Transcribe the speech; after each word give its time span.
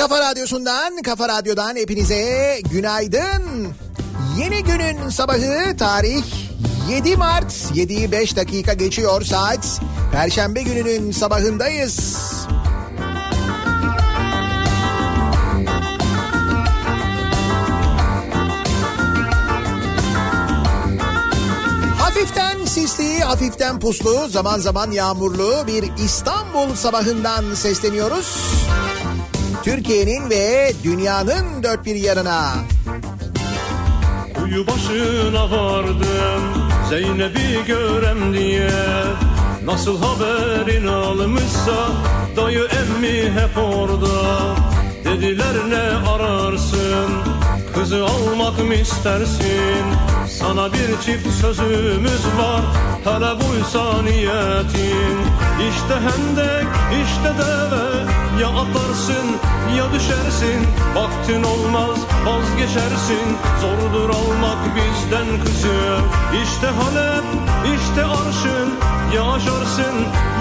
kafa 0.00 0.20
radyosundan, 0.20 1.02
kafa 1.02 1.28
radyodan 1.28 1.76
hepinize 1.76 2.60
günaydın. 2.70 3.68
Yeni 4.38 4.64
günün 4.64 5.08
sabahı 5.08 5.76
tarih 5.76 6.24
7 6.90 7.16
Mart 7.16 7.52
7'yi 7.52 8.12
5 8.12 8.36
dakika 8.36 8.74
geçiyor 8.74 9.22
saat. 9.22 9.80
Perşembe 10.12 10.62
gününün 10.62 11.12
sabahındayız. 11.12 12.26
Hafiften 21.98 22.64
sisli, 22.64 23.18
hafiften 23.18 23.80
puslu, 23.80 24.28
zaman 24.28 24.58
zaman 24.58 24.90
yağmurlu 24.90 25.64
bir 25.66 26.04
İstanbul 26.04 26.74
sabahından 26.74 27.54
sesleniyoruz. 27.54 28.36
Türkiye'nin 29.62 30.30
ve 30.30 30.72
dünyanın 30.84 31.62
dört 31.62 31.84
bir 31.86 31.94
yanına. 31.94 32.52
Kuyu 34.34 34.66
başına 34.66 35.50
vardım 35.50 36.42
Zeynep'i 36.88 37.66
görem 37.66 38.32
diye. 38.32 38.70
Nasıl 39.64 39.98
haberin 40.02 40.86
almışsa 40.86 41.88
Dayı 42.36 42.64
emmi 42.64 43.30
hep 43.30 43.58
orada. 43.58 44.56
Dediler 45.04 45.54
ne 45.68 46.08
ararsın? 46.10 47.10
Kızı 47.74 48.04
almak 48.04 48.58
mı 48.64 48.74
istersin? 48.74 49.84
Sana 50.38 50.72
bir 50.72 51.04
çift 51.04 51.40
sözümüz 51.40 52.26
var 52.38 52.62
Hele 53.04 53.34
buysa 53.40 54.02
niyetin. 54.02 55.18
İşte 55.70 55.94
hendek 55.94 56.66
işte 57.02 57.32
deve 57.38 58.09
Ya 58.40 58.48
atlarsın 58.48 59.26
ya 59.76 59.92
düşersin. 59.92 60.66
Vaktin 60.94 61.42
olmaz 61.42 61.98
vazgeçersin. 62.26 63.36
Zordur 63.60 64.10
almak 64.10 64.58
bizden 64.76 65.44
kızı 65.44 65.98
İşte 66.42 66.66
Halep 66.66 67.24
işte 67.64 68.04
arşın. 68.04 68.70
Ya 69.14 69.32
aşarsın 69.32 69.94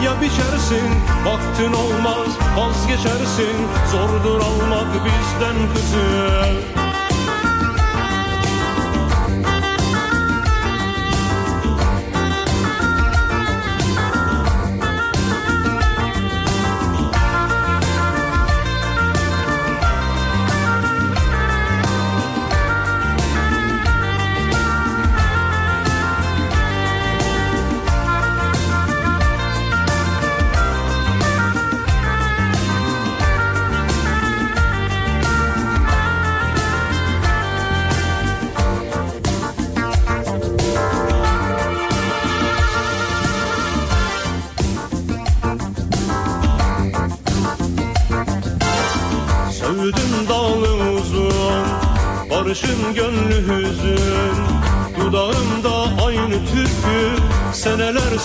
ya 0.04 0.22
biçersin. 0.22 0.90
Vaktin 1.26 1.74
olmaz 1.74 2.30
vazgeçersin. 2.58 3.58
Zordur 3.92 4.42
almak 4.42 5.06
bizden 5.06 5.74
kızı 5.74 6.89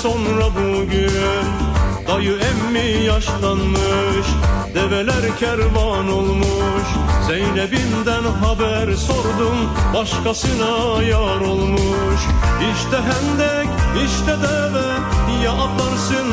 sonra 0.05 0.47
bugün 0.55 1.45
Dayı 2.09 2.33
emmi 2.33 3.05
yaşlanmış 3.05 4.27
Develer 4.75 5.37
kervan 5.39 6.13
olmuş. 6.13 6.89
Zeynep'inden 7.27 8.23
haber 8.43 8.95
sordum 8.95 9.59
Başkasına 9.95 11.03
yar 11.03 11.41
olmuş. 11.41 12.21
İşte 12.73 12.97
hendek 12.97 13.69
işte 14.07 14.33
deve 14.43 14.89
Ya 15.45 15.53
atlarsın 15.53 16.29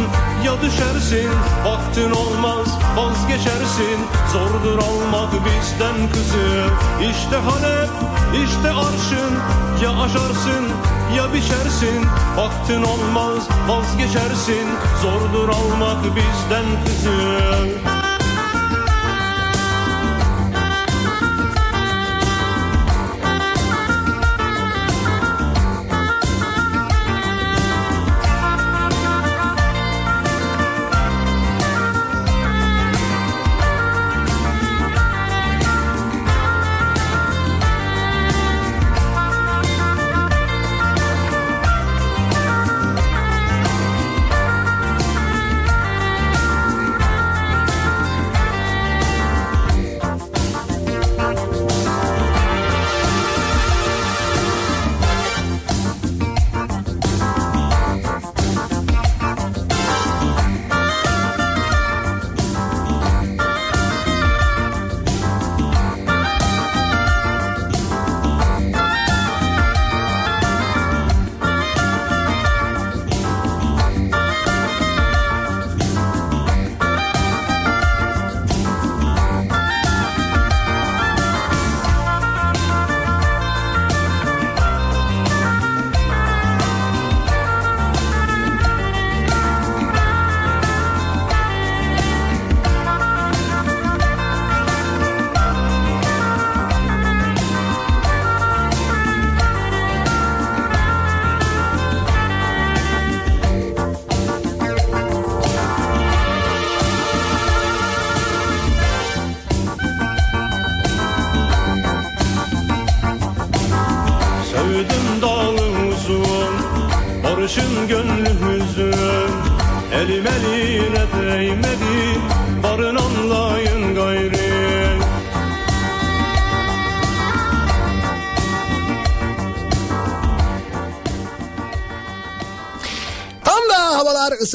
ya 0.45 0.53
düşersin. 0.61 1.29
Vaktin 1.65 2.11
olmaz 2.11 2.67
vazgeçersin 2.97 3.99
Zordur 4.33 4.77
almak 4.77 5.31
bizden 5.45 6.09
kızı. 6.13 6.65
İşte 7.11 7.35
Halep 7.35 7.89
işte 8.43 8.69
arşın 8.71 9.33
Ya 9.83 9.91
aşarsın 10.01 10.65
ya 11.17 11.33
biçersin 11.33 12.05
Vaktin 12.37 12.83
olmaz 12.83 13.47
vazgeçersin. 13.67 14.67
Zordur 15.01 15.49
almak 15.49 16.03
bizden 16.15 16.65
kızı 16.85 18.00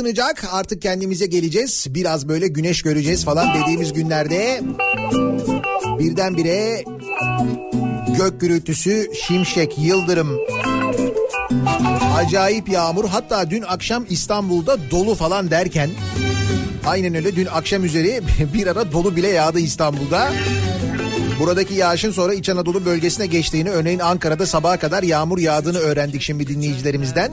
ısınacak 0.06 0.44
artık 0.52 0.82
kendimize 0.82 1.26
geleceğiz. 1.26 1.86
Biraz 1.90 2.28
böyle 2.28 2.48
güneş 2.48 2.82
göreceğiz 2.82 3.24
falan 3.24 3.48
dediğimiz 3.54 3.92
günlerde 3.92 4.60
birdenbire 5.98 6.84
gök 8.18 8.40
gürültüsü, 8.40 9.10
şimşek, 9.26 9.78
yıldırım, 9.78 10.38
acayip 12.16 12.68
yağmur 12.68 13.08
hatta 13.08 13.50
dün 13.50 13.62
akşam 13.62 14.06
İstanbul'da 14.10 14.90
dolu 14.90 15.14
falan 15.14 15.50
derken 15.50 15.90
aynen 16.86 17.14
öyle 17.14 17.36
dün 17.36 17.46
akşam 17.46 17.84
üzeri 17.84 18.20
bir 18.54 18.66
ara 18.66 18.92
dolu 18.92 19.16
bile 19.16 19.28
yağdı 19.28 19.58
İstanbul'da. 19.58 20.32
Buradaki 21.38 21.74
yağışın 21.74 22.10
sonra 22.10 22.34
İç 22.34 22.48
Anadolu 22.48 22.84
bölgesine 22.84 23.26
geçtiğini 23.26 23.70
örneğin 23.70 23.98
Ankara'da 23.98 24.46
sabaha 24.46 24.76
kadar 24.76 25.02
yağmur 25.02 25.38
yağdığını 25.38 25.78
öğrendik 25.78 26.22
şimdi 26.22 26.46
dinleyicilerimizden. 26.46 27.32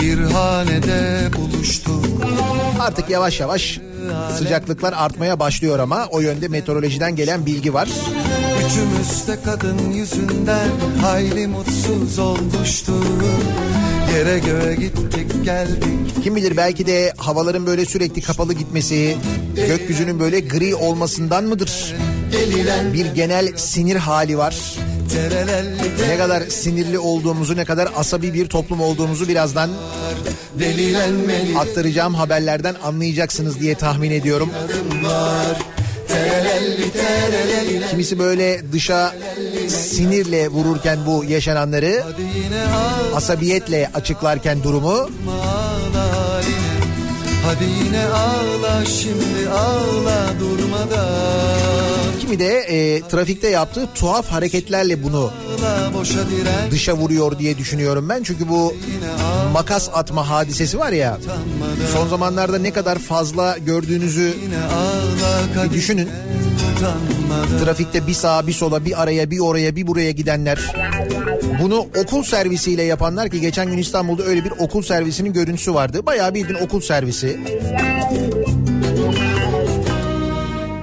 bir 0.00 0.18
hanede 0.18 1.28
buluştuk 1.36 1.97
Artık 2.88 3.10
yavaş 3.10 3.40
yavaş 3.40 3.80
sıcaklıklar 4.38 4.92
artmaya 4.92 5.40
başlıyor 5.40 5.78
ama 5.78 6.06
o 6.10 6.20
yönde 6.20 6.48
meteorolojiden 6.48 7.16
gelen 7.16 7.46
bilgi 7.46 7.74
var. 7.74 7.88
Üçümüz 8.66 9.28
de 9.28 9.38
kadın 9.44 9.92
yüzünden 9.92 10.68
hayli 11.02 11.46
mutsuz 11.46 12.18
olmuştuk 12.18 13.24
Yere 14.14 14.38
göğe 14.38 14.74
gittik 14.74 15.44
geldik 15.44 16.22
Kim 16.22 16.36
bilir 16.36 16.56
belki 16.56 16.86
de 16.86 17.12
havaların 17.16 17.66
böyle 17.66 17.84
sürekli 17.84 18.22
kapalı 18.22 18.52
gitmesi, 18.52 19.16
gökyüzünün 19.54 20.20
böyle 20.20 20.40
gri 20.40 20.74
olmasından 20.74 21.44
mıdır? 21.44 21.94
Bir 22.92 23.06
genel 23.06 23.52
sinir 23.56 23.96
hali 23.96 24.38
var. 24.38 24.56
Ne 26.08 26.18
kadar 26.18 26.42
sinirli 26.42 26.98
olduğumuzu, 26.98 27.56
ne 27.56 27.64
kadar 27.64 27.88
asabi 27.96 28.34
bir 28.34 28.48
toplum 28.48 28.80
olduğumuzu 28.80 29.28
birazdan 29.28 29.70
aktaracağım 31.58 32.14
haberlerden 32.14 32.74
anlayacaksınız 32.84 33.60
diye 33.60 33.74
tahmin 33.74 34.10
ediyorum. 34.10 34.50
Kimisi 37.90 38.18
böyle 38.18 38.72
dışa 38.72 39.14
sinirle 39.68 40.48
vururken 40.48 40.98
bu 41.06 41.24
yaşananları, 41.24 42.04
asabiyetle 43.14 43.90
açıklarken 43.94 44.62
durumu 44.62 45.10
Hadi 47.48 47.64
yine 47.84 48.06
ağla 48.06 48.84
şimdi 48.84 49.50
ağla 49.50 50.40
durmadan 50.40 52.18
kimi 52.20 52.38
de 52.38 52.58
e, 52.58 53.02
trafikte 53.08 53.48
yaptığı 53.48 53.88
tuhaf 53.94 54.28
hareketlerle 54.28 55.02
bunu 55.02 55.30
dışa 56.70 56.94
vuruyor 56.94 57.38
diye 57.38 57.58
düşünüyorum 57.58 58.08
ben. 58.08 58.22
Çünkü 58.22 58.48
bu 58.48 58.74
makas 59.52 59.88
atma 59.94 60.30
hadisesi 60.30 60.78
var 60.78 60.92
ya 60.92 61.18
son 61.92 62.08
zamanlarda 62.08 62.58
ne 62.58 62.72
kadar 62.72 62.98
fazla 62.98 63.58
gördüğünüzü 63.58 64.34
bir 65.64 65.70
düşünün. 65.72 66.08
Trafikte 67.64 68.06
bir 68.06 68.14
sağa 68.14 68.46
bir 68.46 68.52
sola 68.52 68.84
bir 68.84 69.02
araya 69.02 69.30
bir 69.30 69.38
oraya 69.38 69.76
bir 69.76 69.86
buraya 69.86 70.10
gidenler. 70.10 70.72
Bunu 71.62 71.86
okul 71.96 72.22
servisiyle 72.22 72.82
yapanlar 72.82 73.30
ki 73.30 73.40
geçen 73.40 73.70
gün 73.70 73.78
İstanbul'da 73.78 74.22
öyle 74.22 74.44
bir 74.44 74.50
okul 74.50 74.82
servisinin 74.82 75.32
görüntüsü 75.32 75.74
vardı. 75.74 76.06
Bayağı 76.06 76.34
bildiğin 76.34 76.58
okul 76.58 76.80
servisi. 76.80 77.40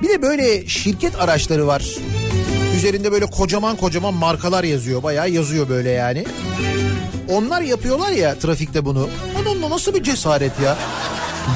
Bir 0.01 0.09
de 0.09 0.21
böyle 0.21 0.67
şirket 0.67 1.21
araçları 1.21 1.67
var. 1.67 1.85
Üzerinde 2.77 3.11
böyle 3.11 3.25
kocaman 3.25 3.75
kocaman 3.75 4.13
markalar 4.13 4.63
yazıyor. 4.63 5.03
Bayağı 5.03 5.29
yazıyor 5.29 5.69
böyle 5.69 5.89
yani. 5.89 6.25
Onlar 7.29 7.61
yapıyorlar 7.61 8.11
ya 8.11 8.39
trafikte 8.39 8.85
bunu. 8.85 9.09
Onun 9.41 9.71
nasıl 9.71 9.93
bir 9.93 10.03
cesaret 10.03 10.59
ya? 10.63 10.77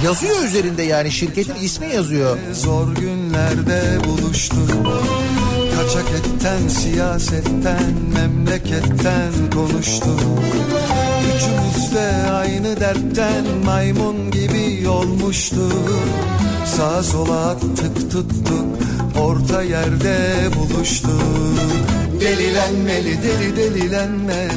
Yazıyor 0.03 0.43
üzerinde 0.43 0.83
yani 0.83 1.11
şirketin 1.11 1.55
ismi 1.55 1.87
yazıyor. 1.95 2.37
Zor 2.53 2.95
günlerde 2.95 3.81
buluştuk 4.05 4.69
Kaçak 5.99 6.15
etten, 6.15 6.67
siyasetten, 6.67 7.93
memleketten 8.13 9.33
konuştuk. 9.53 10.19
Üçümüz 11.35 11.95
de 11.95 12.31
aynı 12.31 12.79
dertten 12.79 13.45
maymun 13.65 14.31
gibi 14.31 14.89
olmuştuk 14.89 15.99
Sağa 16.65 17.03
sola 17.03 17.49
attık 17.49 18.11
tuttuk, 18.11 18.65
orta 19.21 19.61
yerde 19.61 20.17
buluştuk. 20.55 21.11
Delilenmeli 22.21 23.17
deli 23.23 23.57
delilenme 23.57 24.47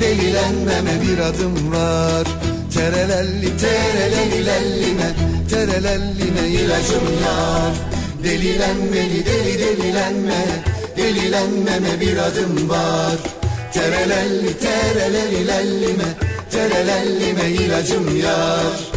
Delilenmeme 0.00 1.02
bir 1.02 1.18
adım 1.18 1.72
var. 1.72 2.26
Terelelli 2.74 3.56
terelellillime 3.56 5.14
Terelellime 5.50 6.48
ilacım 6.48 7.04
yar 7.24 7.72
Delilenmeli 8.24 9.26
deli 9.26 9.58
delilenme 9.58 10.69
Delilenmeme 11.00 12.00
bir 12.00 12.16
adım 12.16 12.70
var. 12.70 13.16
Terelelli 13.72 14.58
terelellillime 14.58 16.04
Terelellime 16.50 17.50
ilacım 17.50 18.16
yar. 18.16 18.90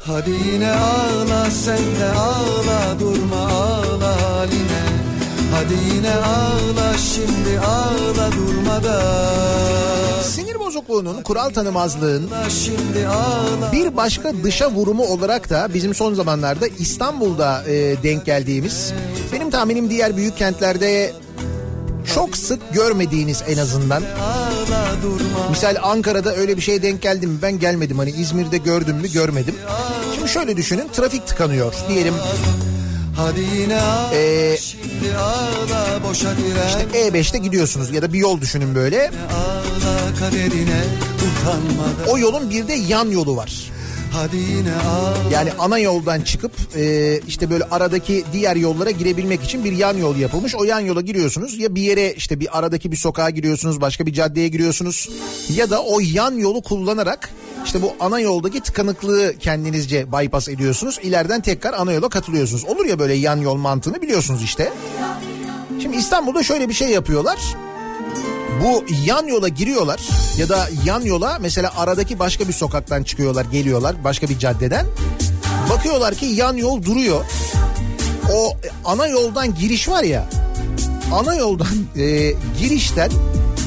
Hadi 0.00 0.30
yine 0.30 0.70
ağla 0.72 1.50
sen 1.50 1.78
de 1.78 2.10
ağla 2.18 3.00
durma 3.00 3.36
ağla 3.36 4.22
haline. 4.22 4.82
Hadi 5.54 5.74
yine 5.94 6.14
ağla 6.14 6.98
şimdi 6.98 7.60
ağla 7.60 8.32
durmadan 8.32 10.22
Sinir 10.22 10.58
bozukluğunun, 10.58 11.22
kural 11.22 11.50
tanımazlığın 11.50 12.30
bir 13.72 13.96
başka 13.96 14.32
dışa 14.44 14.70
vurumu 14.70 15.04
olarak 15.04 15.50
da 15.50 15.68
bizim 15.74 15.94
son 15.94 16.14
zamanlarda 16.14 16.66
İstanbul'da 16.66 17.62
e, 17.68 18.02
denk 18.02 18.26
geldiğimiz 18.26 18.92
benim 19.32 19.50
tahminim 19.50 19.90
diğer 19.90 20.16
büyük 20.16 20.36
kentlerde 20.36 21.12
çok 22.14 22.36
sık 22.36 22.74
görmediğiniz 22.74 23.42
en 23.48 23.58
azından. 23.58 24.02
Misal 25.50 25.76
Ankara'da 25.82 26.34
öyle 26.34 26.56
bir 26.56 26.62
şeye 26.62 26.82
denk 26.82 27.02
geldim 27.02 27.30
mi 27.30 27.38
ben 27.42 27.58
gelmedim 27.58 27.98
hani 27.98 28.10
İzmir'de 28.10 28.58
gördüm 28.58 28.96
mü 28.96 29.12
görmedim. 29.12 29.54
Şimdi 30.14 30.28
şöyle 30.28 30.56
düşünün 30.56 30.88
trafik 30.96 31.26
tıkanıyor 31.26 31.74
diyelim 31.88 32.14
Hadi 33.16 33.40
yine 33.40 33.80
ağla 33.80 34.14
Ee, 34.14 34.56
şimdi 34.60 35.16
ağla 35.16 36.02
boşa 36.08 36.36
diren 36.36 36.68
işte 36.68 36.98
E5'te 37.08 37.38
gidiyorsunuz 37.38 37.90
ya 37.90 38.02
da 38.02 38.12
bir 38.12 38.18
yol 38.18 38.40
düşünün 38.40 38.74
böyle. 38.74 39.10
Ağla 39.34 40.14
kaderine 40.20 40.84
utanmadan 41.16 42.08
O 42.08 42.18
yolun 42.18 42.50
bir 42.50 42.68
de 42.68 42.72
yan 42.74 43.10
yolu 43.10 43.36
var. 43.36 43.72
Hadi 44.12 44.36
yine 44.36 44.72
ağla 44.74 45.16
Yani 45.32 45.50
ana 45.58 45.78
yoldan 45.78 46.20
çıkıp 46.20 46.52
e, 46.76 47.18
işte 47.28 47.50
böyle 47.50 47.64
aradaki 47.64 48.24
diğer 48.32 48.56
yollara 48.56 48.90
girebilmek 48.90 49.44
için 49.44 49.64
bir 49.64 49.72
yan 49.72 49.96
yol 49.96 50.16
yapılmış. 50.16 50.54
O 50.54 50.64
yan 50.64 50.80
yola 50.80 51.00
giriyorsunuz 51.00 51.58
ya 51.58 51.74
bir 51.74 51.82
yere 51.82 52.12
işte 52.12 52.40
bir 52.40 52.58
aradaki 52.58 52.92
bir 52.92 52.96
sokağa 52.96 53.30
giriyorsunuz 53.30 53.80
başka 53.80 54.06
bir 54.06 54.12
caddeye 54.12 54.48
giriyorsunuz. 54.48 55.08
Ya 55.54 55.70
da 55.70 55.82
o 55.82 56.00
yan 56.00 56.32
yolu 56.34 56.62
kullanarak 56.62 57.30
işte 57.64 57.82
bu 57.82 57.94
ana 58.00 58.20
yoldaki 58.20 58.60
tıkanıklığı 58.60 59.34
kendinizce 59.40 60.12
bypass 60.12 60.48
ediyorsunuz. 60.48 60.98
İleriden 61.02 61.40
tekrar 61.40 61.72
ana 61.72 61.92
yola 61.92 62.08
katılıyorsunuz. 62.08 62.64
Olur 62.64 62.86
ya 62.86 62.98
böyle 62.98 63.14
yan 63.14 63.36
yol 63.36 63.56
mantığını 63.56 64.02
biliyorsunuz 64.02 64.42
işte. 64.42 64.72
Şimdi 65.82 65.96
İstanbul'da 65.96 66.42
şöyle 66.42 66.68
bir 66.68 66.74
şey 66.74 66.88
yapıyorlar. 66.88 67.38
Bu 68.60 68.84
yan 69.06 69.26
yola 69.26 69.48
giriyorlar 69.48 70.00
ya 70.38 70.48
da 70.48 70.68
yan 70.86 71.00
yola 71.00 71.38
mesela 71.40 71.72
aradaki 71.76 72.18
başka 72.18 72.48
bir 72.48 72.52
sokaktan 72.52 73.02
çıkıyorlar 73.02 73.44
geliyorlar 73.44 74.04
başka 74.04 74.28
bir 74.28 74.38
caddeden. 74.38 74.86
Bakıyorlar 75.70 76.14
ki 76.14 76.26
yan 76.26 76.56
yol 76.56 76.82
duruyor. 76.82 77.24
O 78.34 78.56
ana 78.84 79.06
yoldan 79.06 79.54
giriş 79.54 79.88
var 79.88 80.02
ya 80.02 80.28
ana 81.12 81.34
yoldan 81.34 81.86
e, 81.96 82.34
girişten 82.60 83.10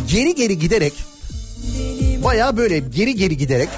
geri 0.07 0.35
geri 0.35 0.59
giderek 0.59 0.93
baya 2.23 2.57
böyle 2.57 2.79
geri 2.79 3.15
geri 3.15 3.37
giderek 3.37 3.69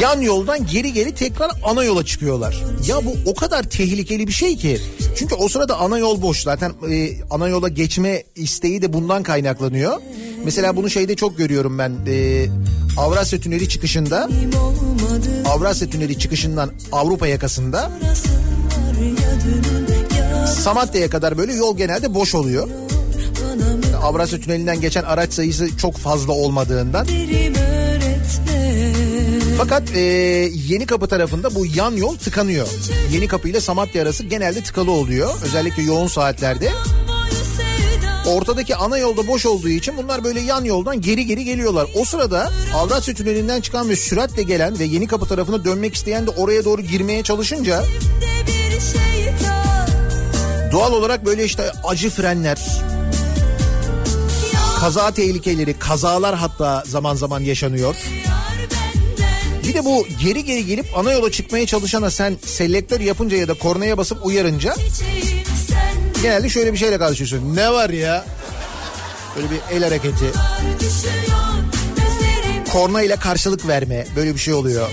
yan 0.00 0.20
yoldan 0.20 0.66
geri 0.66 0.92
geri 0.92 1.14
tekrar 1.14 1.50
ana 1.64 1.84
yola 1.84 2.04
çıkıyorlar. 2.04 2.62
Ya 2.88 2.96
bu 3.04 3.16
o 3.26 3.34
kadar 3.34 3.62
tehlikeli 3.62 4.26
bir 4.26 4.32
şey 4.32 4.56
ki. 4.56 4.80
Çünkü 5.16 5.34
o 5.34 5.48
sırada 5.48 5.78
ana 5.78 5.98
yol 5.98 6.22
boş. 6.22 6.42
Zaten 6.42 6.72
e, 6.90 7.10
ana 7.30 7.48
yola 7.48 7.68
geçme 7.68 8.22
isteği 8.36 8.82
de 8.82 8.92
bundan 8.92 9.22
kaynaklanıyor. 9.22 9.96
Mesela 10.44 10.76
bunu 10.76 10.90
şeyde 10.90 11.16
çok 11.16 11.38
görüyorum 11.38 11.78
ben. 11.78 11.92
E, 12.06 12.46
Avrasya 12.96 13.40
Tüneli 13.40 13.68
çıkışında 13.68 14.28
Avrasya 15.48 15.90
Tüneli 15.90 16.18
çıkışından 16.18 16.70
Avrupa 16.92 17.26
yakasında 17.26 17.90
Samatya'ya 20.46 21.10
kadar 21.10 21.38
böyle 21.38 21.54
yol 21.54 21.76
genelde 21.76 22.14
boş 22.14 22.34
oluyor. 22.34 22.68
Avrasya 24.02 24.40
Tüneli'nden 24.40 24.80
geçen 24.80 25.02
araç 25.02 25.32
sayısı 25.32 25.76
çok 25.76 25.96
fazla 25.96 26.32
olmadığından. 26.32 27.06
Fakat 29.58 29.96
e, 29.96 30.00
Yeni 30.68 30.86
Kapı 30.86 31.08
tarafında 31.08 31.54
bu 31.54 31.66
yan 31.66 31.92
yol 31.92 32.16
tıkanıyor. 32.16 32.68
Yeni 33.12 33.28
Kapı 33.28 33.48
ile 33.48 33.60
Samatya 33.60 34.02
arası 34.02 34.24
genelde 34.24 34.62
tıkalı 34.62 34.90
oluyor. 34.90 35.34
Özellikle 35.44 35.82
yoğun 35.82 36.06
saatlerde. 36.06 36.70
Ortadaki 38.26 38.76
ana 38.76 38.98
yolda 38.98 39.26
boş 39.28 39.46
olduğu 39.46 39.68
için 39.68 39.96
bunlar 39.96 40.24
böyle 40.24 40.40
yan 40.40 40.64
yoldan 40.64 41.00
geri 41.00 41.26
geri 41.26 41.44
geliyorlar. 41.44 41.86
O 41.94 42.04
sırada 42.04 42.52
Avrasya 42.74 43.14
Tüneli'nden 43.14 43.60
çıkan 43.60 43.88
ve 43.88 43.96
süratle 43.96 44.42
gelen 44.42 44.78
ve 44.78 44.84
Yeni 44.84 45.06
Kapı 45.06 45.26
tarafına 45.26 45.64
dönmek 45.64 45.94
isteyen 45.94 46.26
de 46.26 46.30
oraya 46.30 46.64
doğru 46.64 46.82
girmeye 46.82 47.22
çalışınca 47.22 47.84
doğal 50.72 50.92
olarak 50.92 51.26
böyle 51.26 51.44
işte 51.44 51.72
acı 51.84 52.10
frenler, 52.10 52.58
kaza 54.80 55.10
tehlikeleri, 55.10 55.78
kazalar 55.78 56.34
hatta 56.34 56.82
zaman 56.86 57.14
zaman 57.14 57.40
yaşanıyor. 57.40 57.96
Bir 59.74 59.78
de 59.78 59.84
bu 59.84 60.06
geri 60.22 60.44
geri 60.44 60.66
gelip 60.66 60.86
ana 60.98 61.12
yola 61.12 61.30
çıkmaya 61.30 61.66
çalışana 61.66 62.10
sen 62.10 62.36
selektör 62.44 63.00
yapınca 63.00 63.36
ya 63.36 63.48
da 63.48 63.54
kornaya 63.54 63.98
basıp 63.98 64.26
uyarınca 64.26 64.74
genelde 66.22 66.48
şöyle 66.48 66.72
bir 66.72 66.78
şeyle 66.78 66.98
karşılaşıyorsun. 66.98 67.56
Ne 67.56 67.72
var 67.72 67.90
ya? 67.90 68.24
Böyle 69.36 69.46
bir 69.50 69.76
el 69.76 69.84
hareketi. 69.84 70.24
Korna 72.72 73.02
ile 73.02 73.16
karşılık 73.16 73.68
verme 73.68 74.06
böyle 74.16 74.34
bir 74.34 74.38
şey 74.38 74.54
oluyor. 74.54 74.88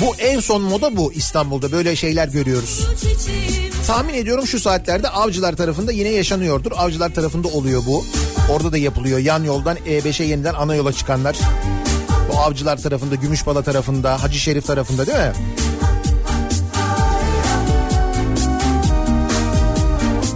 Bu 0.00 0.16
en 0.16 0.40
son 0.40 0.62
moda 0.62 0.96
bu 0.96 1.12
İstanbul'da 1.12 1.72
böyle 1.72 1.96
şeyler 1.96 2.28
görüyoruz. 2.28 2.86
Tahmin 3.86 4.14
ediyorum 4.14 4.46
şu 4.46 4.60
saatlerde 4.60 5.08
avcılar 5.08 5.56
tarafında 5.56 5.92
yine 5.92 6.08
yaşanıyordur. 6.08 6.72
Avcılar 6.76 7.14
tarafında 7.14 7.48
oluyor 7.48 7.82
bu. 7.86 8.04
Orada 8.50 8.72
da 8.72 8.78
yapılıyor. 8.78 9.18
Yan 9.18 9.44
yoldan 9.44 9.76
E5'e 9.76 10.26
yeniden 10.26 10.54
ana 10.54 10.74
yola 10.74 10.92
çıkanlar. 10.92 11.36
Bu 12.28 12.38
avcılar 12.38 12.76
tarafında, 12.76 13.14
Gümüşbala 13.14 13.62
tarafında, 13.62 14.22
Hacı 14.22 14.38
Şerif 14.38 14.66
tarafında 14.66 15.06
değil 15.06 15.18
mi? 15.18 15.32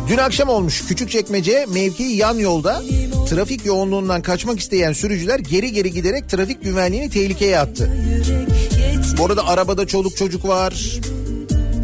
Dün 0.09 0.17
akşam 0.17 0.49
olmuş 0.49 0.87
Küçükçekmece 0.87 1.67
mevkii 1.73 2.17
yan 2.17 2.39
yolda 2.39 2.83
trafik 3.29 3.67
yoğunluğundan 3.67 4.23
kaçmak 4.23 4.61
isteyen 4.61 4.93
sürücüler 4.93 5.39
geri 5.39 5.73
geri 5.73 5.93
giderek 5.93 6.29
trafik 6.29 6.63
güvenliğini 6.63 7.11
tehlikeye 7.11 7.59
attı. 7.59 7.91
Bu 9.19 9.27
arada 9.27 9.47
arabada 9.47 9.87
çoluk 9.87 10.17
çocuk 10.17 10.49
var. 10.49 11.01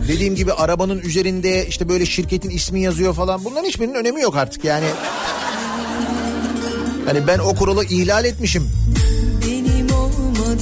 Dediğim 0.09 0.35
gibi 0.35 0.53
arabanın 0.53 0.99
üzerinde 0.99 1.67
işte 1.67 1.89
böyle 1.89 2.07
şirketin 2.07 2.51
ismi 2.51 2.83
yazıyor 2.83 3.15
falan. 3.15 3.45
Bunların 3.45 3.69
hiçbirinin 3.69 3.95
önemi 3.95 4.21
yok 4.21 4.37
artık 4.37 4.65
yani. 4.65 4.87
Hani 7.07 7.27
ben 7.27 7.39
o 7.39 7.55
kuralı 7.55 7.85
ihlal 7.85 8.25
etmişim. 8.25 8.71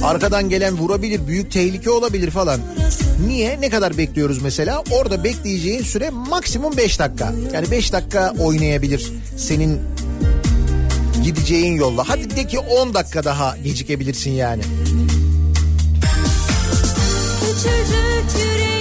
Arkadan 0.03 0.49
gelen 0.49 0.77
vurabilir, 0.77 1.27
büyük 1.27 1.51
tehlike 1.51 1.89
olabilir 1.89 2.31
falan. 2.31 2.59
Niye? 3.27 3.61
Ne 3.61 3.69
kadar 3.69 3.97
bekliyoruz 3.97 4.41
mesela? 4.41 4.83
Orada 4.91 5.23
bekleyeceğin 5.23 5.83
süre 5.83 6.09
maksimum 6.09 6.77
5 6.77 6.99
dakika. 6.99 7.33
Yani 7.53 7.71
5 7.71 7.93
dakika 7.93 8.33
oynayabilir 8.39 9.11
senin 9.37 9.81
gideceğin 11.23 11.73
yolla. 11.73 12.09
Hadi 12.09 12.35
de 12.35 12.47
ki 12.47 12.59
10 12.59 12.93
dakika 12.93 13.23
daha 13.23 13.57
gecikebilirsin 13.57 14.31
yani. 14.31 14.61
Küçücük 17.41 18.39
yüreğimle 18.39 18.80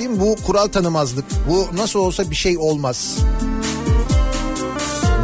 Benim 0.00 0.12
merak 0.12 0.20
ettiğim 0.20 0.20
bu 0.20 0.46
kural 0.46 0.66
tanımazlık. 0.66 1.24
Bu 1.48 1.68
nasıl 1.76 1.98
olsa 1.98 2.30
bir 2.30 2.36
şey 2.36 2.58
olmaz. 2.58 3.16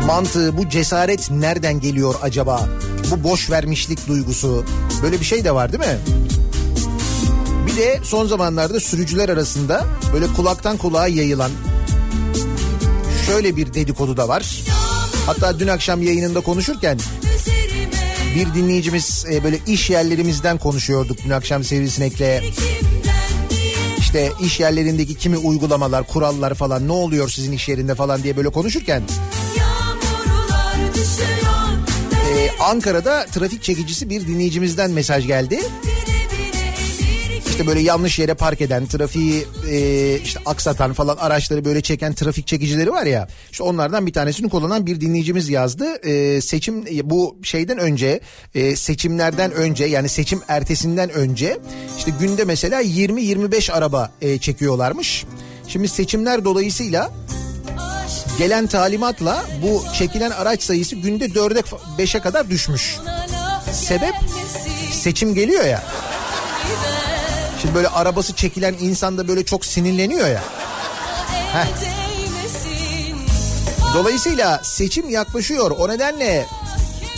Mantığı, 0.06 0.56
bu 0.56 0.68
cesaret 0.68 1.30
nereden 1.30 1.80
geliyor 1.80 2.14
acaba? 2.22 2.68
Bu 3.10 3.24
boş 3.24 3.50
vermişlik 3.50 4.08
duygusu. 4.08 4.64
Böyle 5.02 5.20
bir 5.20 5.24
şey 5.24 5.44
de 5.44 5.54
var 5.54 5.72
değil 5.72 5.92
mi? 5.92 5.98
Bir 7.66 7.76
de 7.76 8.00
son 8.02 8.26
zamanlarda 8.26 8.80
sürücüler 8.80 9.28
arasında 9.28 9.84
böyle 10.12 10.26
kulaktan 10.26 10.76
kulağa 10.76 11.08
yayılan 11.08 11.50
şöyle 13.26 13.56
bir 13.56 13.74
dedikodu 13.74 14.16
da 14.16 14.28
var. 14.28 14.62
Hatta 15.26 15.58
dün 15.58 15.68
akşam 15.68 16.02
yayınında 16.02 16.40
konuşurken 16.40 16.98
bir 18.34 18.54
dinleyicimiz 18.54 19.24
e, 19.32 19.44
böyle 19.44 19.58
iş 19.66 19.90
yerlerimizden 19.90 20.58
konuşuyorduk 20.58 21.18
dün 21.24 21.30
akşam 21.30 21.64
Sivrisinek'le. 21.64 22.42
İşte 24.16 24.32
iş 24.40 24.60
yerlerindeki 24.60 25.14
kimi 25.14 25.36
uygulamalar, 25.36 26.06
kurallar 26.06 26.54
falan 26.54 26.88
ne 26.88 26.92
oluyor 26.92 27.28
sizin 27.28 27.52
iş 27.52 27.68
yerinde 27.68 27.94
falan 27.94 28.22
diye 28.22 28.36
böyle 28.36 28.48
konuşurken 28.48 29.02
e, 32.36 32.50
Ankara'da 32.60 33.26
trafik 33.26 33.62
çekicisi 33.62 34.10
bir 34.10 34.26
dinleyicimizden 34.26 34.90
mesaj 34.90 35.26
geldi. 35.26 35.60
İşte 37.56 37.66
böyle 37.66 37.80
yanlış 37.80 38.18
yere 38.18 38.34
park 38.34 38.60
eden, 38.60 38.86
trafiği 38.86 39.46
e, 39.70 40.18
işte 40.24 40.40
aksatan 40.46 40.92
falan 40.92 41.16
araçları 41.16 41.64
böyle 41.64 41.80
çeken 41.80 42.14
trafik 42.14 42.46
çekicileri 42.46 42.90
var 42.90 43.06
ya. 43.06 43.28
İşte 43.52 43.64
onlardan 43.64 44.06
bir 44.06 44.12
tanesini 44.12 44.48
kullanan 44.48 44.86
bir 44.86 45.00
dinleyicimiz 45.00 45.48
yazdı. 45.48 46.08
E, 46.08 46.40
seçim 46.40 46.84
bu 47.10 47.36
şeyden 47.42 47.78
önce, 47.78 48.20
e, 48.54 48.76
seçimlerden 48.76 49.52
önce 49.52 49.84
yani 49.84 50.08
seçim 50.08 50.40
ertesinden 50.48 51.10
önce 51.10 51.58
işte 51.98 52.12
günde 52.20 52.44
mesela 52.44 52.82
20-25 52.82 53.72
araba 53.72 54.12
e, 54.20 54.38
çekiyorlarmış. 54.38 55.24
Şimdi 55.68 55.88
seçimler 55.88 56.44
dolayısıyla 56.44 57.12
gelen 58.38 58.66
talimatla 58.66 59.44
bu 59.62 59.84
çekilen 59.94 60.30
araç 60.30 60.62
sayısı 60.62 60.96
günde 60.96 61.26
4'e 61.26 61.60
5'e 62.02 62.20
kadar 62.20 62.50
düşmüş. 62.50 62.96
Sebep? 63.72 64.14
Seçim 64.92 65.34
geliyor 65.34 65.64
ya. 65.64 65.82
Şimdi 67.62 67.74
böyle 67.74 67.88
arabası 67.88 68.32
çekilen 68.32 68.74
insan 68.80 69.18
da 69.18 69.28
böyle 69.28 69.44
çok 69.44 69.64
sinirleniyor 69.64 70.28
ya. 70.28 70.42
değmesin 71.80 73.16
Dolayısıyla 73.94 74.60
seçim 74.64 75.10
yaklaşıyor. 75.10 75.70
O 75.70 75.88
nedenle 75.88 76.46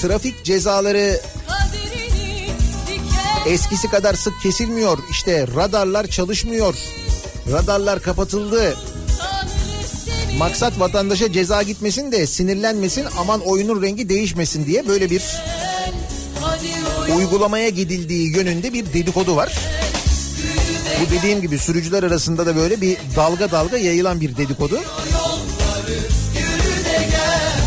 trafik 0.03 0.45
cezaları 0.45 1.21
eskisi 3.47 3.91
kadar 3.91 4.15
sık 4.15 4.35
kesilmiyor. 4.43 4.99
İşte 5.11 5.47
radarlar 5.57 6.07
çalışmıyor. 6.07 6.75
Radarlar 7.53 8.03
kapatıldı. 8.03 8.77
Maksat 10.39 10.81
vatandaşa 10.81 11.33
ceza 11.33 11.63
gitmesin 11.63 12.13
de 12.13 12.27
sinirlenmesin 12.27 13.07
aman 13.19 13.41
oyunun 13.41 13.83
rengi 13.83 14.09
değişmesin 14.09 14.67
diye 14.67 14.89
böyle 14.89 15.11
bir 15.11 15.23
uygulamaya 17.17 17.69
gidildiği 17.69 18.37
yönünde 18.37 18.73
bir 18.73 18.93
dedikodu 18.93 19.37
var. 19.37 19.59
Bu 21.01 21.11
dediğim 21.11 21.41
gibi 21.41 21.59
sürücüler 21.59 22.03
arasında 22.03 22.47
da 22.47 22.57
böyle 22.57 22.81
bir 22.81 22.97
dalga 23.17 23.51
dalga 23.51 23.77
yayılan 23.77 24.21
bir 24.21 24.37
dedikodu. 24.37 24.81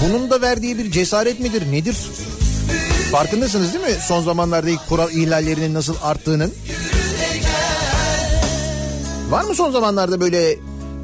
Bunun 0.05 0.29
da 0.29 0.41
verdiği 0.41 0.77
bir 0.77 0.91
cesaret 0.91 1.39
midir 1.39 1.71
nedir? 1.71 1.95
Farkındasınız 3.11 3.73
değil 3.73 3.85
mi 3.85 4.01
son 4.01 4.23
zamanlardaki 4.23 4.77
kural 4.89 5.11
ihlallerinin 5.11 5.73
nasıl 5.73 5.95
arttığının? 6.03 6.53
Var 9.29 9.43
mı 9.43 9.55
son 9.55 9.71
zamanlarda 9.71 10.21
böyle 10.21 10.59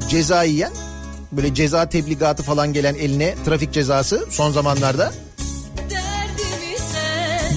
ceza 0.08 0.42
yiyen? 0.42 0.72
Böyle 1.32 1.54
ceza 1.54 1.88
tebligatı 1.88 2.42
falan 2.42 2.72
gelen 2.72 2.94
eline 2.94 3.34
trafik 3.44 3.72
cezası 3.72 4.26
son 4.30 4.52
zamanlarda? 4.52 5.12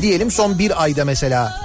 Diyelim 0.02 0.32
son 0.32 0.60
bir 0.60 0.84
ayda 0.84 1.06
mesela. 1.06 1.61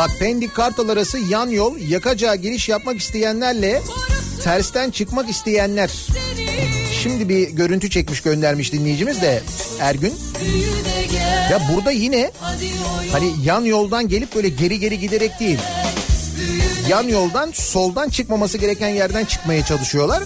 Bak 0.00 0.10
Pendik 0.18 0.54
Kartal 0.54 0.88
arası 0.88 1.18
yan 1.18 1.48
yol 1.48 1.78
yakacağa 1.78 2.34
giriş 2.34 2.68
yapmak 2.68 2.98
isteyenlerle 2.98 3.82
tersten 4.44 4.90
çıkmak 4.90 5.30
isteyenler. 5.30 5.90
Şimdi 7.02 7.28
bir 7.28 7.50
görüntü 7.50 7.90
çekmiş 7.90 8.20
göndermiş 8.20 8.72
dinleyicimiz 8.72 9.22
de 9.22 9.42
Ergün. 9.80 10.14
Ya 11.50 11.60
burada 11.72 11.90
yine 11.90 12.20
yol 12.20 13.12
hani 13.12 13.32
yan 13.44 13.64
yoldan 13.64 14.08
gelip 14.08 14.34
böyle 14.34 14.48
geri 14.48 14.80
geri 14.80 14.98
giderek 14.98 15.40
değil. 15.40 15.58
Yan 16.88 17.08
yoldan 17.08 17.50
soldan 17.54 18.08
çıkmaması 18.08 18.58
gereken 18.58 18.88
yerden 18.88 19.24
çıkmaya 19.24 19.64
çalışıyorlar. 19.64 20.22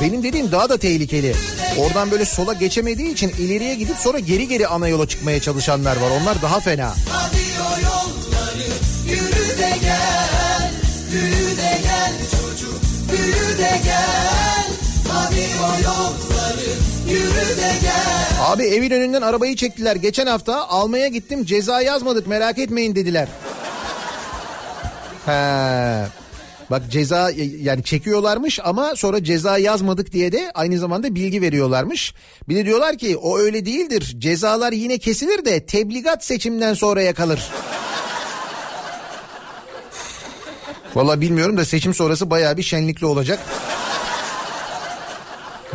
Benim 0.00 0.22
dediğim 0.22 0.52
daha 0.52 0.68
da 0.68 0.76
tehlikeli. 0.76 1.34
Oradan 1.78 2.10
böyle 2.10 2.24
sola 2.24 2.52
geçemediği 2.52 3.12
için 3.12 3.28
ileriye 3.28 3.74
gidip 3.74 3.96
sonra 3.96 4.18
geri 4.18 4.48
geri 4.48 4.66
ana 4.66 4.88
yola 4.88 5.08
çıkmaya 5.08 5.40
çalışanlar 5.40 5.96
var. 5.96 6.10
Onlar 6.22 6.42
daha 6.42 6.60
fena. 6.60 6.94
Hadi 7.10 7.38
yolları 7.58 8.23
yürü 9.08 9.58
de 9.58 9.72
gel 9.82 10.70
Büyü 11.12 11.56
de 11.56 11.78
gel 11.82 12.12
çocuk 12.30 12.80
büyü 13.12 13.58
de 13.58 13.80
gel 13.84 14.66
Hadi 15.08 15.46
o 15.60 15.82
yolları 15.84 16.70
yürü 17.08 17.56
de 17.56 17.72
gel 17.82 18.24
Abi 18.40 18.62
evin 18.62 18.90
önünden 18.90 19.22
arabayı 19.22 19.56
çektiler. 19.56 19.96
Geçen 19.96 20.26
hafta 20.26 20.68
almaya 20.68 21.08
gittim 21.08 21.44
ceza 21.44 21.80
yazmadık 21.80 22.26
merak 22.26 22.58
etmeyin 22.58 22.94
dediler. 22.94 23.28
He. 25.26 26.24
Bak 26.70 26.82
ceza 26.90 27.30
yani 27.60 27.82
çekiyorlarmış 27.82 28.60
ama 28.64 28.96
sonra 28.96 29.24
ceza 29.24 29.58
yazmadık 29.58 30.12
diye 30.12 30.32
de 30.32 30.50
aynı 30.54 30.78
zamanda 30.78 31.14
bilgi 31.14 31.42
veriyorlarmış. 31.42 32.14
Bir 32.48 32.56
de 32.56 32.64
diyorlar 32.64 32.98
ki 32.98 33.16
o 33.16 33.38
öyle 33.38 33.66
değildir. 33.66 34.16
Cezalar 34.18 34.72
yine 34.72 34.98
kesilir 34.98 35.44
de 35.44 35.66
tebligat 35.66 36.24
seçimden 36.24 36.74
sonraya 36.74 37.14
kalır. 37.14 37.50
Valla 40.94 41.20
bilmiyorum 41.20 41.56
da 41.56 41.64
seçim 41.64 41.94
sonrası 41.94 42.30
bayağı 42.30 42.56
bir 42.56 42.62
şenlikli 42.62 43.06
olacak. 43.06 43.38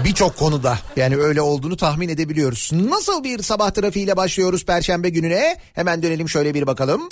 Birçok 0.04 0.38
konuda 0.38 0.80
yani 0.96 1.18
öyle 1.18 1.42
olduğunu 1.42 1.78
tahmin 1.78 2.10
edebiliyoruz. 2.10 2.70
Nasıl 2.74 3.24
bir 3.24 3.44
sabah 3.44 3.72
trafiğiyle 3.72 4.18
başlıyoruz 4.18 4.66
perşembe 4.66 5.10
gününe? 5.10 5.58
Hemen 5.74 6.04
dönelim 6.04 6.30
şöyle 6.30 6.54
bir 6.54 6.68
bakalım. 6.68 7.10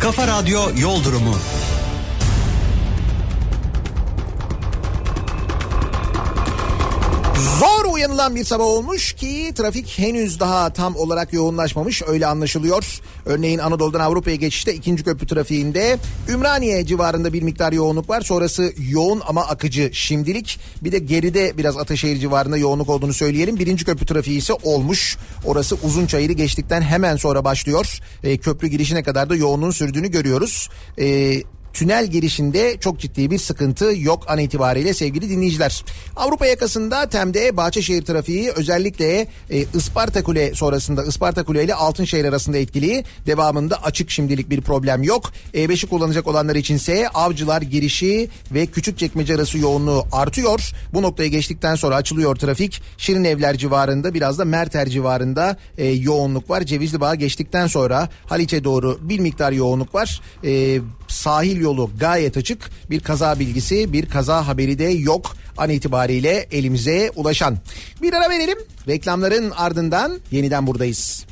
Kafa 0.00 0.26
Radyo 0.26 0.60
Yol 0.78 1.04
Durumu. 1.04 1.36
Zor 7.60 7.92
uyanılan 7.92 8.36
bir 8.36 8.44
sabah 8.44 8.64
olmuş 8.64 9.12
ki 9.12 9.52
trafik 9.54 9.98
henüz 9.98 10.40
daha 10.40 10.72
tam 10.72 10.96
olarak 10.96 11.32
yoğunlaşmamış 11.32 12.02
öyle 12.06 12.26
anlaşılıyor. 12.26 13.00
Örneğin 13.26 13.58
Anadolu'dan 13.58 14.00
Avrupa'ya 14.00 14.36
geçişte 14.36 14.74
ikinci 14.74 15.04
köprü 15.04 15.26
trafiğinde 15.26 15.98
Ümraniye 16.28 16.86
civarında 16.86 17.32
bir 17.32 17.42
miktar 17.42 17.72
yoğunluk 17.72 18.10
var. 18.10 18.20
Sonrası 18.20 18.72
yoğun 18.90 19.22
ama 19.26 19.46
akıcı 19.46 19.90
şimdilik. 19.92 20.60
Bir 20.82 20.92
de 20.92 20.98
geride 20.98 21.58
biraz 21.58 21.76
Ataşehir 21.76 22.18
civarında 22.18 22.56
yoğunluk 22.56 22.88
olduğunu 22.88 23.12
söyleyelim. 23.12 23.58
Birinci 23.58 23.84
köprü 23.84 24.06
trafiği 24.06 24.38
ise 24.38 24.52
olmuş. 24.52 25.16
Orası 25.44 25.76
uzun 25.82 26.06
çayırı 26.06 26.32
geçtikten 26.32 26.82
hemen 26.82 27.16
sonra 27.16 27.44
başlıyor. 27.44 27.98
E, 28.22 28.36
köprü 28.36 28.68
girişine 28.68 29.02
kadar 29.02 29.30
da 29.30 29.36
yoğunluğun 29.36 29.70
sürdüğünü 29.70 30.10
görüyoruz. 30.10 30.68
E, 30.98 31.36
tünel 31.76 32.06
girişinde 32.06 32.76
çok 32.80 32.98
ciddi 32.98 33.30
bir 33.30 33.38
sıkıntı 33.38 33.92
yok 33.96 34.24
an 34.28 34.38
itibariyle 34.38 34.94
sevgili 34.94 35.30
dinleyiciler. 35.30 35.84
Avrupa 36.16 36.46
yakasında 36.46 37.08
Tem'de 37.08 37.56
Bahçeşehir 37.56 38.02
trafiği 38.02 38.50
özellikle 38.50 39.26
e, 39.50 39.64
Isparta 39.74 40.22
Kule 40.22 40.54
sonrasında 40.54 41.04
Isparta 41.04 41.44
Kule 41.44 41.64
ile 41.64 41.74
Altınşehir 41.74 42.24
arasında 42.24 42.58
etkili. 42.58 43.04
Devamında 43.26 43.82
açık 43.82 44.10
şimdilik 44.10 44.50
bir 44.50 44.60
problem 44.60 45.02
yok. 45.02 45.32
E5'i 45.54 45.88
kullanacak 45.88 46.26
olanlar 46.26 46.56
içinse 46.56 47.08
Avcılar 47.08 47.62
girişi 47.62 48.28
ve 48.52 48.66
Küçükçekmece 48.66 49.34
arası 49.34 49.58
yoğunluğu 49.58 50.04
artıyor. 50.12 50.72
Bu 50.94 51.02
noktaya 51.02 51.28
geçtikten 51.28 51.74
sonra 51.74 51.94
açılıyor 51.94 52.36
trafik. 52.36 52.82
Şirin 52.98 53.24
Evler 53.24 53.56
civarında 53.56 54.14
biraz 54.14 54.38
da 54.38 54.44
Merter 54.44 54.88
civarında 54.88 55.56
e, 55.78 55.86
yoğunluk 55.86 56.50
var. 56.50 56.62
Cevizli 56.62 57.00
Bağ 57.00 57.14
geçtikten 57.14 57.66
sonra 57.66 58.08
Haliç'e 58.26 58.64
doğru 58.64 58.98
bir 59.02 59.18
miktar 59.18 59.52
yoğunluk 59.52 59.94
var. 59.94 60.20
E, 60.44 60.80
sahil 61.08 61.60
yolu 61.66 61.90
gayet 62.00 62.36
açık. 62.36 62.70
Bir 62.90 63.00
kaza 63.00 63.38
bilgisi, 63.38 63.92
bir 63.92 64.06
kaza 64.06 64.46
haberi 64.46 64.78
de 64.78 64.84
yok 64.84 65.36
an 65.56 65.70
itibariyle 65.70 66.46
elimize 66.50 67.10
ulaşan. 67.16 67.58
Bir 68.02 68.12
ara 68.12 68.30
verelim. 68.30 68.58
Reklamların 68.88 69.50
ardından 69.50 70.20
yeniden 70.30 70.66
buradayız. 70.66 71.26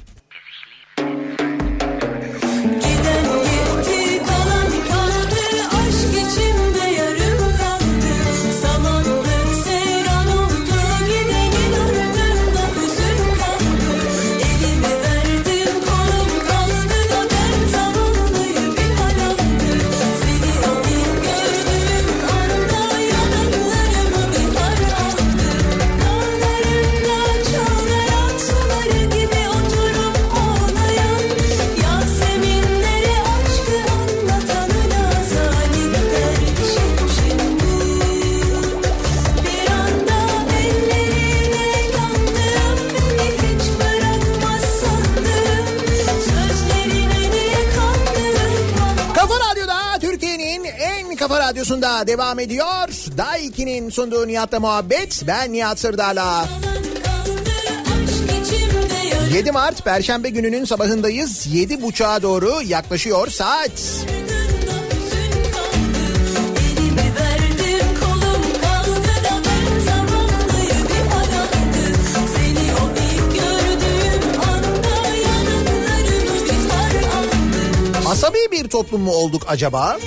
Radyosunda 51.65 52.07
devam 52.07 52.39
ediyor. 52.39 52.89
Day 53.17 53.47
2'nin 53.47 53.91
sunduğu 53.91 54.29
Nihat'la 54.29 54.61
muhabbet. 54.61 55.23
Ben 55.27 55.53
Nihat 55.53 55.81
Sırdar'la. 55.81 56.45
kaldı 56.45 57.41
aşk 57.95 58.47
içimde 58.47 59.15
yarım 59.15 59.35
7 59.35 59.53
Mart 59.53 59.85
Perşembe 59.85 60.31
gününün 60.31 60.65
sabahındayız. 60.65 61.47
7.30'a 61.47 62.23
doğru 62.23 62.63
yaklaşıyor 62.67 63.29
saat. 63.29 63.71
Aldı 77.15 78.09
Asabi 78.09 78.39
bir 78.53 78.69
toplum 78.69 79.01
mu 79.01 79.13
olduk 79.13 79.43
acaba? 79.49 79.99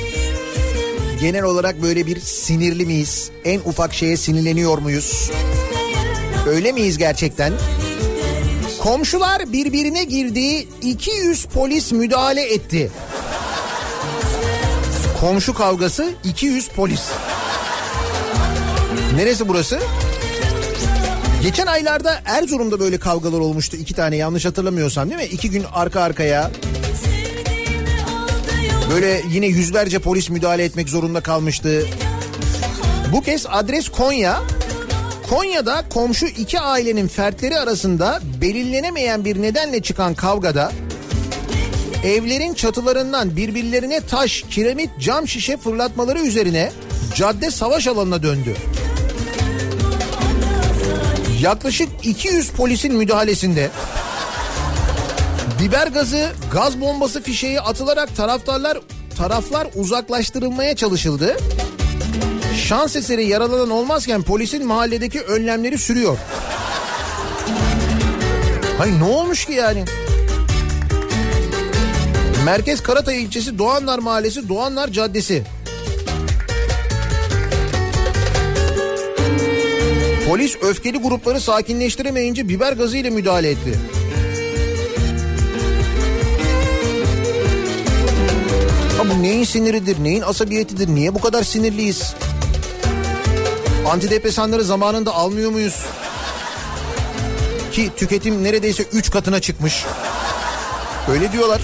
Genel 1.22 1.44
olarak 1.44 1.82
böyle 1.82 2.06
bir 2.06 2.20
sinirli 2.20 2.86
miyiz? 2.86 3.30
En 3.46 3.60
ufak 3.60 3.94
şeye 3.94 4.18
sinirleniyor 4.18 4.78
muyuz? 4.78 5.32
Öyle 6.48 6.72
miyiz 6.72 6.98
gerçekten? 6.98 7.54
Komşular 8.80 9.54
birbirine 9.54 10.04
girdi, 10.04 10.68
200 10.82 11.46
polis 11.46 11.92
müdahale 11.92 12.54
etti. 12.54 12.92
Komşu 15.20 15.54
kavgası 15.54 16.14
200 16.24 16.68
polis. 16.68 17.02
Neresi 19.16 19.48
burası? 19.48 19.80
Geçen 21.44 21.66
aylarda 21.68 22.22
Erzurum'da 22.26 22.80
böyle 22.80 22.98
kavgalar 22.98 23.40
olmuştu. 23.40 23.78
iki 23.78 23.94
tane 23.94 24.16
yanlış 24.16 24.46
hatırlamıyorsam 24.46 25.10
değil 25.10 25.22
mi? 25.22 25.28
İki 25.28 25.50
gün 25.50 25.66
arka 25.74 26.02
arkaya. 26.02 26.52
Böyle 28.92 29.22
yine 29.32 29.46
yüzlerce 29.46 30.00
polis 30.00 30.30
müdahale 30.30 30.64
etmek 30.64 30.90
zorunda 30.90 31.22
kalmıştı. 31.22 31.86
Bu 33.14 33.22
kez 33.22 33.46
adres 33.50 33.90
Konya. 33.90 34.42
Konya'da 35.30 35.84
komşu 35.90 36.26
iki 36.26 36.60
ailenin 36.60 37.08
fertleri 37.08 37.60
arasında 37.60 38.20
belirlenemeyen 38.42 39.26
bir 39.26 39.42
nedenle 39.42 39.82
çıkan 39.82 40.14
kavgada 40.14 40.72
evlerin 42.04 42.54
çatılarından 42.54 43.36
birbirlerine 43.36 44.02
taş, 44.02 44.46
kiremit, 44.50 44.90
cam 45.00 45.28
şişe 45.28 45.58
fırlatmaları 45.58 46.20
üzerine 46.20 46.72
cadde 47.16 47.52
savaş 47.52 47.88
alanına 47.88 48.24
döndü. 48.24 48.56
Yaklaşık 51.42 51.90
200 52.04 52.50
polisin 52.50 52.96
müdahalesinde 52.96 53.70
biber 55.60 55.88
gazı, 55.88 56.30
gaz 56.52 56.82
bombası 56.82 57.22
fişeği 57.22 57.62
atılarak 57.62 58.16
taraftarlar 58.16 58.78
taraflar 59.18 59.68
uzaklaştırılmaya 59.76 60.76
çalışıldı. 60.76 61.38
Şans 62.68 62.96
eseri 62.96 63.28
yaralanan 63.28 63.70
olmazken 63.70 64.22
polisin 64.22 64.66
mahalledeki 64.66 65.22
önlemleri 65.22 65.78
sürüyor. 65.78 66.18
Hayır 68.78 69.00
ne 69.00 69.04
olmuş 69.04 69.46
ki 69.46 69.54
yani? 69.54 69.86
Merkez 72.46 72.84
Karatay 72.84 73.24
ilçesi 73.24 73.58
Doğanlar 73.58 74.00
Mahallesi 74.00 74.50
Doğanlar 74.50 74.88
Caddesi. 74.88 75.44
Polis 80.28 80.56
öfkeli 80.62 80.98
grupları 80.98 81.42
sakinleştiremeyince 81.42 82.50
biber 82.50 82.74
gazı 82.74 82.98
ile 82.98 83.10
müdahale 83.10 83.50
etti. 83.50 83.80
Bu 89.10 89.22
neyin 89.24 89.44
siniridir, 89.44 90.04
neyin 90.04 90.22
asabiyetidir, 90.22 90.88
niye 90.88 91.16
bu 91.16 91.22
kadar 91.22 91.44
sinirliyiz? 91.44 92.14
Antidepresanları 93.88 94.64
zamanında 94.64 95.14
almıyor 95.14 95.52
muyuz? 95.52 95.86
Ki 97.72 97.92
tüketim 97.98 98.44
neredeyse 98.44 98.84
3 98.84 99.12
katına 99.12 99.40
çıkmış. 99.40 99.86
Öyle 101.12 101.32
diyorlar. 101.32 101.62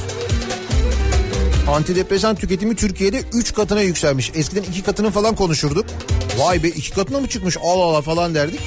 Antidepresan 1.69 2.35
tüketimi 2.35 2.75
Türkiye'de 2.75 3.21
3 3.33 3.53
katına 3.53 3.81
yükselmiş. 3.81 4.31
Eskiden 4.35 4.63
2 4.63 4.83
katını 4.83 5.11
falan 5.11 5.35
konuşurduk. 5.35 5.85
Vay 6.37 6.63
be 6.63 6.67
2 6.67 6.91
katına 6.91 7.19
mı 7.19 7.27
çıkmış 7.27 7.57
Allah 7.63 7.83
Allah 7.83 8.01
falan 8.01 8.35
derdik. 8.35 8.59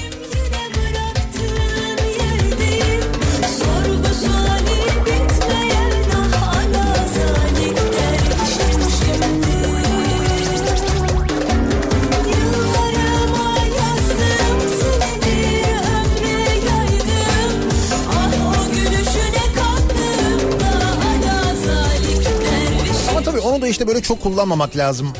Da 23.67 23.71
işte 23.71 23.87
böyle 23.87 24.01
çok 24.01 24.21
kullanmamak 24.21 24.77
lazım. 24.77 25.13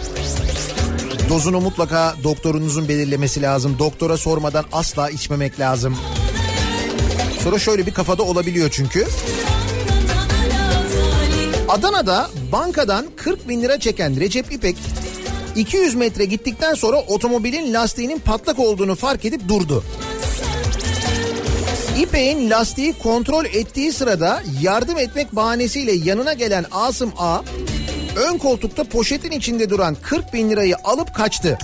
Dozunu 1.30 1.62
mutlaka 1.62 2.16
doktorunuzun 2.24 2.88
belirlemesi 2.88 3.42
lazım. 3.42 3.76
Doktora 3.80 4.18
sormadan 4.18 4.66
asla 4.72 5.10
içmemek 5.10 5.60
lazım. 5.60 5.98
Sonra 7.44 7.60
şöyle 7.60 7.86
bir 7.86 7.94
kafada 7.94 8.24
olabiliyor 8.24 8.70
çünkü. 8.72 9.08
Adana'da 11.70 12.30
bankadan 12.52 13.08
40 13.16 13.50
bin 13.50 13.62
lira 13.62 13.80
çeken 13.80 14.20
Recep 14.20 14.52
İpek 14.52 14.78
200 15.56 15.96
metre 15.96 16.26
gittikten 16.26 16.74
sonra 16.74 16.98
otomobilin 16.98 17.74
lastiğinin 17.74 18.20
patlak 18.20 18.60
olduğunu 18.60 18.96
fark 18.96 19.26
edip 19.26 19.48
durdu. 19.48 19.84
İpek'in 22.00 22.50
lastiği 22.50 22.94
kontrol 22.94 23.46
ettiği 23.46 23.94
sırada 23.94 24.42
yardım 24.62 24.98
etmek 24.98 25.36
bahanesiyle 25.36 25.92
yanına 25.92 26.34
gelen 26.34 26.66
Asım 26.72 27.12
A 27.18 27.42
ön 28.18 28.38
koltukta 28.38 28.84
poşetin 28.84 29.32
içinde 29.32 29.70
duran 29.70 29.96
40 30.02 30.34
bin 30.34 30.50
lirayı 30.50 30.76
alıp 30.84 31.16
kaçtı. 31.16 31.58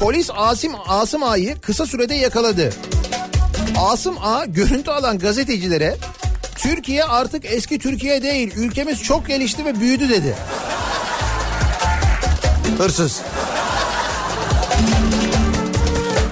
Polis 0.00 0.30
Asım, 0.34 0.72
Asım 0.88 1.22
A'yı 1.22 1.60
kısa 1.60 1.86
sürede 1.86 2.14
yakaladı. 2.14 2.72
Asım 3.78 4.16
A 4.22 4.44
görüntü 4.44 4.90
alan 4.90 5.18
gazetecilere 5.18 5.96
Türkiye 6.56 7.04
artık 7.04 7.44
eski 7.44 7.78
Türkiye 7.78 8.22
değil 8.22 8.52
ülkemiz 8.56 9.02
çok 9.02 9.26
gelişti 9.26 9.64
ve 9.64 9.80
büyüdü 9.80 10.08
dedi. 10.08 10.34
Hırsız. 12.78 13.20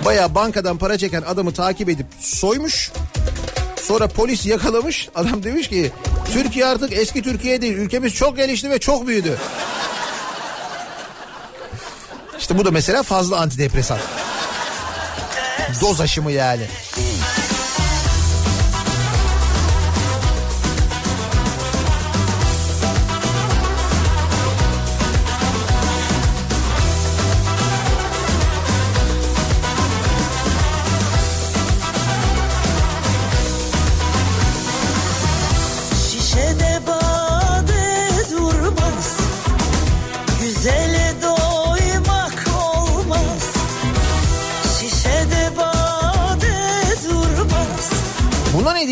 Baya 0.05 0.35
bankadan 0.35 0.79
para 0.79 0.99
çeken 0.99 1.23
adamı 1.23 1.53
takip 1.53 1.89
edip 1.89 2.07
soymuş. 2.21 2.93
Sonra 3.83 4.09
polis 4.09 4.47
yakalamış. 4.47 5.09
Adam 5.15 5.43
demiş 5.43 5.69
ki 5.69 5.93
Türkiye 6.33 6.67
artık 6.67 6.93
eski 6.93 7.23
Türkiye 7.23 7.63
değil. 7.63 7.75
Ülkemiz 7.77 8.15
çok 8.15 8.37
gelişti 8.37 8.71
ve 8.71 8.79
çok 8.79 9.07
büyüdü. 9.07 9.39
İşte 12.39 12.59
bu 12.59 12.65
da 12.65 12.71
mesela 12.71 13.03
fazla 13.03 13.37
antidepresan. 13.41 13.99
Doz 15.81 16.01
aşımı 16.01 16.33
yani. 16.33 16.67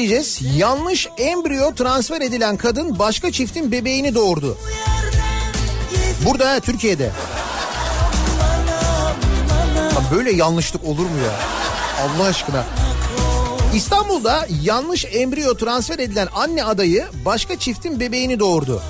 Diyeceğiz? 0.00 0.40
Yanlış 0.56 1.08
embriyo 1.18 1.74
transfer 1.74 2.20
edilen 2.20 2.56
kadın 2.56 2.98
başka 2.98 3.32
çiftin 3.32 3.72
bebeğini 3.72 4.14
doğurdu. 4.14 4.58
Burada 6.26 6.60
Türkiye'de. 6.60 7.10
Ya 9.74 10.02
böyle 10.14 10.32
yanlışlık 10.32 10.84
olur 10.84 11.04
mu 11.04 11.18
ya? 11.24 11.32
Allah 12.02 12.24
aşkına. 12.28 12.64
İstanbul'da 13.74 14.46
yanlış 14.62 15.04
embriyo 15.12 15.54
transfer 15.54 15.98
edilen 15.98 16.28
anne 16.34 16.64
adayı 16.64 17.06
başka 17.24 17.58
çiftin 17.58 18.00
bebeğini 18.00 18.38
doğurdu. 18.38 18.82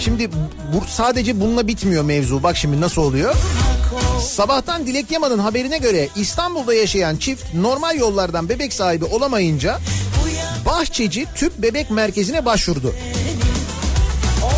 Şimdi 0.00 0.30
bu 0.72 0.84
sadece 0.88 1.40
bununla 1.40 1.66
bitmiyor 1.68 2.04
mevzu. 2.04 2.42
Bak 2.42 2.56
şimdi 2.56 2.80
nasıl 2.80 3.02
oluyor? 3.02 3.34
Sabahtan 4.22 4.86
Dilek 4.86 5.10
Yaman'ın 5.10 5.38
haberine 5.38 5.78
göre 5.78 6.08
İstanbul'da 6.16 6.74
yaşayan 6.74 7.16
çift 7.16 7.54
normal 7.54 7.96
yollardan 7.96 8.48
bebek 8.48 8.72
sahibi 8.72 9.04
olamayınca 9.04 9.78
Bahçeci 10.66 11.26
Tüp 11.34 11.58
Bebek 11.58 11.90
Merkezi'ne 11.90 12.44
başvurdu. 12.44 12.94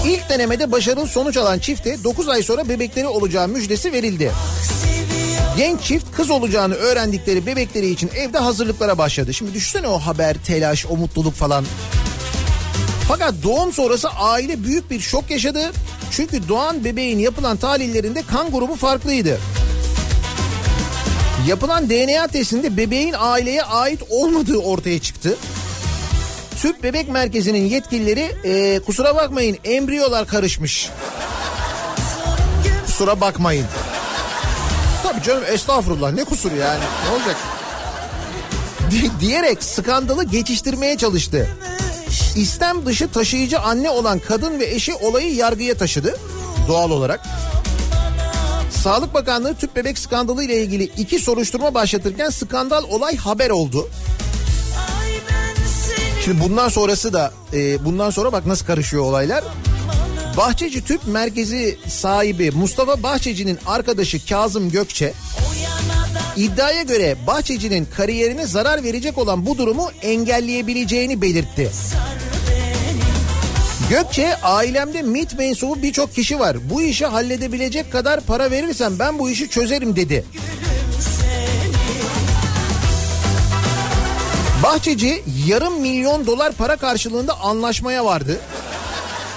İlk 0.07 0.29
denemede 0.29 0.73
başarılı 0.73 1.07
sonuç 1.07 1.37
alan 1.37 1.59
çifte 1.59 2.05
9 2.05 2.29
ay 2.29 2.43
sonra 2.43 2.69
bebekleri 2.69 3.07
olacağı 3.07 3.49
müjdesi 3.49 3.93
verildi. 3.93 4.33
Genç 5.57 5.81
çift 5.81 6.17
kız 6.17 6.31
olacağını 6.31 6.75
öğrendikleri 6.75 7.47
bebekleri 7.47 7.91
için 7.91 8.11
evde 8.17 8.39
hazırlıklara 8.39 8.99
başladı. 8.99 9.35
Şimdi 9.35 9.55
düşünsene 9.55 9.89
o 9.89 9.99
haber, 9.99 10.37
telaş, 10.47 10.87
o 10.87 10.97
mutluluk 10.97 11.35
falan. 11.35 11.65
Fakat 13.09 13.35
doğum 13.43 13.73
sonrası 13.73 14.09
aile 14.09 14.65
büyük 14.65 14.91
bir 14.91 15.01
şok 15.01 15.31
yaşadı. 15.31 15.73
Çünkü 16.17 16.49
doğan 16.49 16.85
bebeğin 16.85 17.19
yapılan 17.19 17.57
tahlillerinde 17.57 18.23
kan 18.23 18.51
grubu 18.51 18.77
farklıydı. 18.77 19.39
Yapılan 21.47 21.91
DNA 21.91 22.27
testinde 22.27 22.77
bebeğin 22.77 23.15
aileye 23.19 23.63
ait 23.63 24.01
olmadığı 24.11 24.57
ortaya 24.59 24.99
çıktı. 24.99 25.37
Tüp 26.63 26.83
Bebek 26.83 27.09
Merkezi'nin 27.09 27.65
yetkilileri 27.69 28.33
"Ee, 28.45 28.81
kusura 28.87 29.15
bakmayın 29.17 29.59
embriyolar 29.65 30.27
karışmış. 30.27 30.91
Kusura 32.87 33.21
bakmayın. 33.21 33.67
Tabii 35.03 35.23
canım 35.23 35.43
estağfurullah 35.53 36.13
ne 36.13 36.25
kusuru 36.25 36.57
yani 36.57 36.81
ne 37.07 37.11
olacak? 37.15 37.37
Di- 38.91 39.21
diyerek 39.21 39.65
skandalı 39.65 40.25
geçiştirmeye 40.25 40.97
çalıştı. 40.97 41.49
İstem 42.37 42.87
dışı 42.87 43.09
taşıyıcı 43.09 43.61
anne 43.61 43.91
olan 43.91 44.19
kadın 44.19 44.61
ve 44.61 44.65
eşi 44.65 44.95
olayı 44.95 45.35
yargıya 45.35 45.77
taşıdı 45.77 46.17
doğal 46.69 46.91
olarak. 46.91 47.21
Sağlık 48.71 49.15
Bakanlığı 49.15 49.55
tüp 49.55 49.77
bebek 49.77 49.99
skandalı 49.99 50.45
ile 50.45 50.63
ilgili 50.63 50.85
iki 50.85 51.19
soruşturma 51.19 51.75
başlatırken 51.75 52.31
skandal 52.31 52.85
olay 52.85 53.17
haber 53.17 53.51
oldu. 53.51 53.89
Şimdi 56.25 56.41
bundan 56.41 56.69
sonrası 56.69 57.13
da 57.13 57.33
e, 57.53 57.85
bundan 57.85 58.11
sonra 58.11 58.33
bak 58.33 58.47
nasıl 58.47 58.67
karışıyor 58.67 59.03
olaylar. 59.03 59.45
Bahçeci 60.37 60.85
Tüp 60.85 61.07
Merkezi 61.07 61.79
sahibi 61.89 62.51
Mustafa 62.51 63.03
Bahçeci'nin 63.03 63.59
arkadaşı 63.67 64.27
Kazım 64.27 64.71
Gökçe 64.71 65.15
iddiaya 66.37 66.83
göre 66.83 67.17
Bahçeci'nin 67.27 67.89
kariyerine 67.97 68.47
zarar 68.47 68.83
verecek 68.85 69.19
olan 69.19 69.47
bu 69.47 69.59
durumu 69.59 69.91
engelleyebileceğini 70.03 71.23
belirtti. 71.23 71.71
Gökçe 73.95 74.37
ailemde 74.37 75.03
MİT 75.03 75.39
mensubu 75.39 75.83
birçok 75.83 76.15
kişi 76.15 76.39
var. 76.39 76.57
Bu 76.71 76.83
işi 76.83 77.07
halledebilecek 77.07 77.93
kadar 77.93 78.21
para 78.21 78.51
verirsem 78.51 78.99
ben 78.99 79.19
bu 79.19 79.31
işi 79.31 79.49
çözerim 79.51 79.97
dedi. 79.97 80.25
Bahçeci 84.63 85.23
yarım 85.47 85.81
milyon 85.81 86.27
dolar 86.27 86.53
para 86.53 86.77
karşılığında 86.77 87.41
anlaşmaya 87.41 88.05
vardı. 88.05 88.41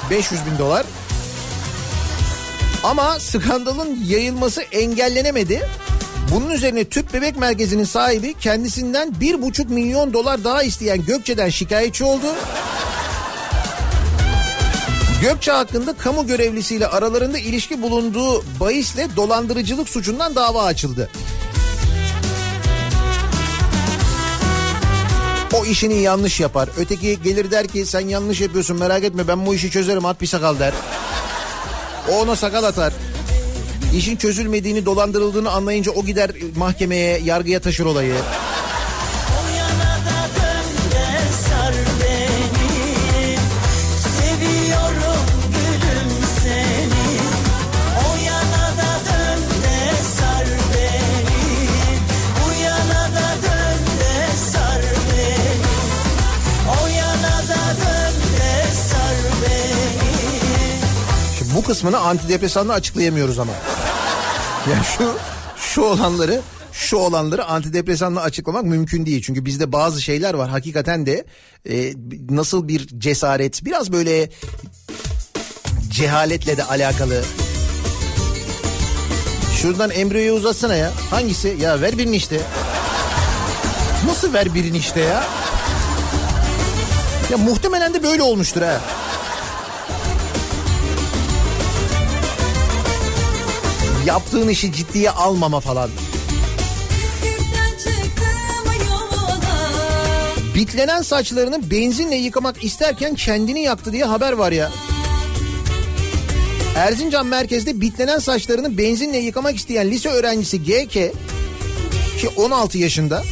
500 0.09 0.41
bin 0.45 0.57
dolar. 0.57 0.85
Ama 2.83 3.19
skandalın 3.19 3.99
yayılması 4.07 4.61
engellenemedi. 4.61 5.69
Bunun 6.33 6.49
üzerine 6.49 6.85
tüp 6.85 7.13
bebek 7.13 7.37
merkezinin 7.37 7.83
sahibi 7.83 8.33
kendisinden 8.33 9.19
bir 9.19 9.41
buçuk 9.41 9.69
milyon 9.69 10.13
dolar 10.13 10.43
daha 10.43 10.63
isteyen 10.63 11.05
Gökçe'den 11.05 11.49
şikayetçi 11.49 12.03
oldu. 12.03 12.27
Gökçe 15.21 15.51
hakkında 15.51 15.93
kamu 15.93 16.27
görevlisiyle 16.27 16.87
aralarında 16.87 17.37
ilişki 17.37 17.81
bulunduğu 17.81 18.43
bahisle 18.59 19.07
dolandırıcılık 19.15 19.89
suçundan 19.89 20.35
dava 20.35 20.63
açıldı. 20.63 21.09
O 25.53 25.65
işini 25.65 26.01
yanlış 26.01 26.39
yapar. 26.39 26.69
Öteki 26.77 27.21
gelir 27.23 27.51
der 27.51 27.67
ki 27.67 27.85
sen 27.85 28.07
yanlış 28.07 28.41
yapıyorsun 28.41 28.79
merak 28.79 29.03
etme 29.03 29.27
ben 29.27 29.45
bu 29.45 29.55
işi 29.55 29.71
çözerim 29.71 30.05
at 30.05 30.21
bir 30.21 30.27
sakal 30.27 30.59
der. 30.59 30.73
O 32.11 32.21
ona 32.21 32.35
sakal 32.35 32.63
atar. 32.63 32.93
İşin 33.95 34.15
çözülmediğini 34.15 34.85
dolandırıldığını 34.85 35.51
anlayınca 35.51 35.91
o 35.91 36.05
gider 36.05 36.31
mahkemeye 36.55 37.19
yargıya 37.19 37.59
taşır 37.59 37.85
olayı. 37.85 38.15
Kısmını 61.67 61.99
antidepresanla 61.99 62.73
açıklayamıyoruz 62.73 63.39
ama. 63.39 63.53
Yani 64.71 64.83
şu 64.97 65.17
şu 65.57 65.81
olanları 65.81 66.41
şu 66.71 66.97
olanları 66.97 67.45
antidepresanla 67.45 68.21
açıklamak 68.21 68.63
mümkün 68.63 69.05
değil. 69.05 69.21
Çünkü 69.21 69.45
bizde 69.45 69.71
bazı 69.71 70.01
şeyler 70.01 70.33
var 70.33 70.49
hakikaten 70.49 71.05
de 71.05 71.25
e, 71.69 71.93
nasıl 72.29 72.67
bir 72.67 72.87
cesaret 72.99 73.65
biraz 73.65 73.91
böyle 73.91 74.29
cehaletle 75.89 76.57
de 76.57 76.63
alakalı. 76.63 77.23
Şuradan 79.61 79.91
embriyoyu 79.91 80.33
uzatsana 80.33 80.75
ya. 80.75 80.91
Hangisi? 81.09 81.57
Ya 81.61 81.81
ver 81.81 81.97
birini 81.97 82.15
işte. 82.15 82.39
Nasıl 84.05 84.33
ver 84.33 84.55
birini 84.55 84.77
işte 84.77 84.99
ya? 84.99 85.23
Ya 87.31 87.37
muhtemelen 87.37 87.93
de 87.93 88.03
böyle 88.03 88.21
olmuştur 88.21 88.61
ha. 88.61 88.81
Yaptığın 94.07 94.47
işi 94.47 94.73
ciddiye 94.73 95.11
almama 95.11 95.59
falan. 95.59 95.89
Bitlenen 100.55 101.01
saçlarını 101.01 101.71
benzinle 101.71 102.15
yıkamak 102.15 102.63
isterken 102.63 103.15
kendini 103.15 103.61
yaktı 103.61 103.93
diye 103.93 104.05
haber 104.05 104.31
var 104.31 104.51
ya. 104.51 104.71
Erzincan 106.75 107.25
merkezde 107.25 107.81
bitlenen 107.81 108.19
saçlarını 108.19 108.77
benzinle 108.77 109.17
yıkamak 109.17 109.55
isteyen 109.55 109.91
lise 109.91 110.09
öğrencisi 110.09 110.63
GK 110.63 110.93
ki 112.19 112.29
16 112.37 112.77
yaşında 112.77 113.23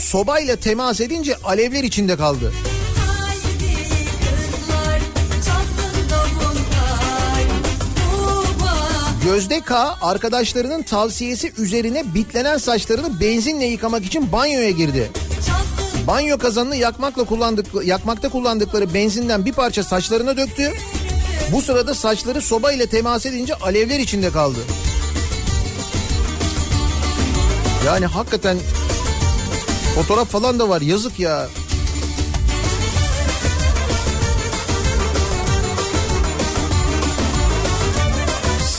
sobayla 0.00 0.56
temas 0.56 1.00
edince 1.00 1.36
alevler 1.36 1.84
içinde 1.84 2.16
kaldı. 2.16 2.52
Gözde 9.24 9.60
K 9.60 9.96
arkadaşlarının 10.02 10.82
tavsiyesi 10.82 11.52
üzerine 11.58 12.14
bitlenen 12.14 12.58
saçlarını 12.58 13.20
benzinle 13.20 13.64
yıkamak 13.64 14.04
için 14.04 14.32
banyoya 14.32 14.70
girdi. 14.70 15.10
Banyo 16.06 16.38
kazanını 16.38 16.76
yakmakla 16.76 17.24
kullandık, 17.24 17.66
yakmakta 17.84 18.28
kullandıkları 18.28 18.94
benzinden 18.94 19.44
bir 19.44 19.52
parça 19.52 19.82
saçlarına 19.82 20.36
döktü. 20.36 20.72
Bu 21.52 21.62
sırada 21.62 21.94
saçları 21.94 22.42
soba 22.42 22.72
ile 22.72 22.86
temas 22.86 23.26
edince 23.26 23.54
alevler 23.54 23.98
içinde 23.98 24.30
kaldı. 24.30 24.58
Yani 27.86 28.06
hakikaten 28.06 28.58
fotoğraf 29.94 30.28
falan 30.28 30.58
da 30.58 30.68
var 30.68 30.80
yazık 30.80 31.18
ya. 31.18 31.48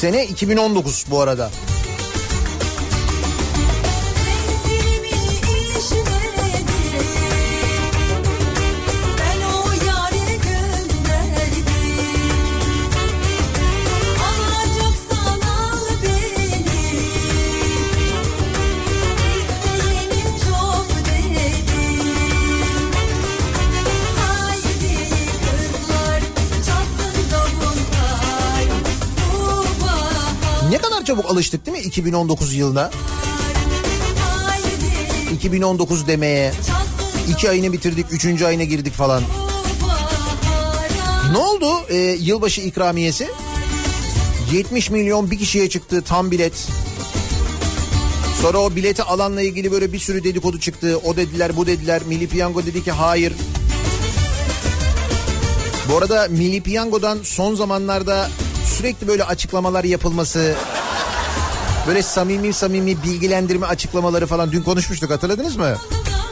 Sene 0.04 0.28
2019 0.28 1.06
bu 1.12 1.22
arada. 1.22 1.52
Kadar 31.04 31.16
çabuk 31.16 31.32
alıştık 31.32 31.66
değil 31.66 31.78
mi 31.78 31.84
2019 31.84 32.54
yılına? 32.54 32.92
Haydi 34.20 35.36
2019 35.36 36.08
demeye. 36.08 36.54
İki 37.30 37.50
ayını 37.50 37.74
bitirdik, 37.74 38.06
üçüncü 38.12 38.46
ayına 38.46 38.63
girdik 38.63 38.94
falan. 38.94 39.24
Ne 41.32 41.38
oldu 41.38 41.68
e, 41.89 41.98
yılbaşı 41.98 42.62
ikramiyesi? 42.62 43.28
70 44.52 44.89
milyon 44.89 45.32
bir 45.32 45.39
kişiye 45.39 45.70
çıktı 45.70 46.02
tam 46.02 46.32
bilet. 46.32 46.68
Sonra 48.42 48.58
o 48.58 48.76
bileti 48.76 49.04
alanla 49.04 49.42
ilgili 49.42 49.72
böyle 49.72 49.94
bir 49.94 50.00
sürü 50.00 50.24
dedikodu 50.24 50.60
çıktı. 50.60 51.00
O 51.04 51.16
dediler 51.16 51.58
bu 51.58 51.68
dediler. 51.68 52.02
Milli 52.08 52.28
Piyango 52.28 52.66
dedi 52.66 52.84
ki 52.84 52.92
hayır. 52.92 53.34
Bu 55.89 55.98
arada 55.98 56.28
Milli 56.30 56.62
Piyango'dan 56.62 57.20
son 57.24 57.56
zamanlarda 57.56 58.30
sürekli 58.66 59.08
böyle 59.08 59.24
açıklamalar 59.24 59.84
yapılması... 59.84 60.56
Böyle 61.88 62.02
samimi 62.02 62.54
samimi 62.54 63.04
bilgilendirme 63.04 63.65
açıklamaları 63.65 64.28
falan 64.28 64.52
dün 64.52 64.62
konuşmuştuk 64.62 65.12
hatırladınız 65.12 65.56
mı? 65.56 65.76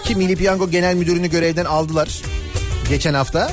Ki 0.03 0.15
Milli 0.15 0.35
Piyango 0.35 0.69
Genel 0.69 0.95
Müdürünü 0.95 1.27
görevden 1.27 1.65
aldılar 1.65 2.21
geçen 2.89 3.13
hafta. 3.13 3.51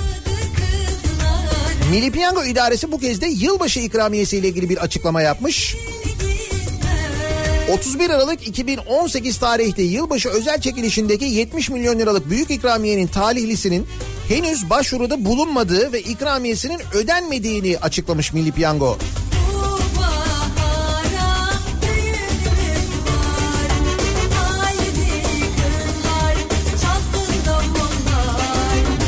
Milli 1.90 2.10
Piyango 2.10 2.44
İdaresi 2.44 2.92
bu 2.92 2.98
kez 2.98 3.20
de 3.20 3.26
yılbaşı 3.26 3.80
ikramiyesi 3.80 4.36
ile 4.36 4.48
ilgili 4.48 4.68
bir 4.68 4.78
açıklama 4.78 5.22
yapmış. 5.22 5.76
31 7.72 8.10
Aralık 8.10 8.46
2018 8.48 9.38
tarihte 9.38 9.82
yılbaşı 9.82 10.28
özel 10.28 10.60
çekilişindeki 10.60 11.24
70 11.24 11.70
milyon 11.70 11.98
liralık 11.98 12.30
büyük 12.30 12.50
ikramiyenin 12.50 13.06
talihlisinin 13.06 13.86
henüz 14.28 14.70
başvuruda 14.70 15.24
bulunmadığı 15.24 15.92
ve 15.92 16.00
ikramiyesinin 16.00 16.80
ödenmediğini 16.94 17.78
açıklamış 17.78 18.32
Milli 18.32 18.52
Piyango. 18.52 18.98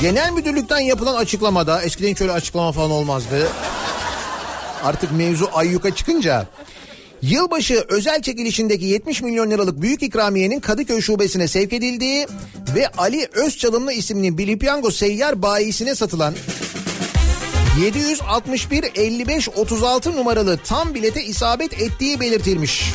Genel 0.03 0.33
müdürlükten 0.33 0.81
yapılan 0.81 1.15
açıklamada 1.15 1.83
eskiden 1.83 2.09
hiç 2.09 2.21
öyle 2.21 2.33
açıklama 2.33 2.73
falan 2.73 2.91
olmazdı. 2.91 3.49
Artık 4.85 5.13
mevzu 5.13 5.49
ayyuka 5.53 5.95
çıkınca 5.95 6.47
Yılbaşı 7.23 7.85
özel 7.89 8.23
çekilişindeki 8.23 8.85
70 8.85 9.23
milyon 9.23 9.51
liralık 9.51 9.83
büyük 9.83 10.03
ikramiyenin 10.03 10.61
Kadıköy 10.61 11.01
şubesine 11.01 11.49
sevk 11.49 11.73
edildiği 11.73 12.27
ve 12.75 12.89
Ali 12.89 13.29
Özçalımlı 13.33 13.93
isimli 13.93 14.31
Milli 14.31 14.59
Piyango 14.59 14.91
seyyar 14.91 15.43
bayisine 15.43 15.95
satılan 15.95 16.35
761 17.83 18.85
55 18.95 19.49
36 19.49 20.17
numaralı 20.17 20.59
tam 20.59 20.95
bilete 20.95 21.25
isabet 21.25 21.83
ettiği 21.83 22.21
belirtilmiş. 22.21 22.93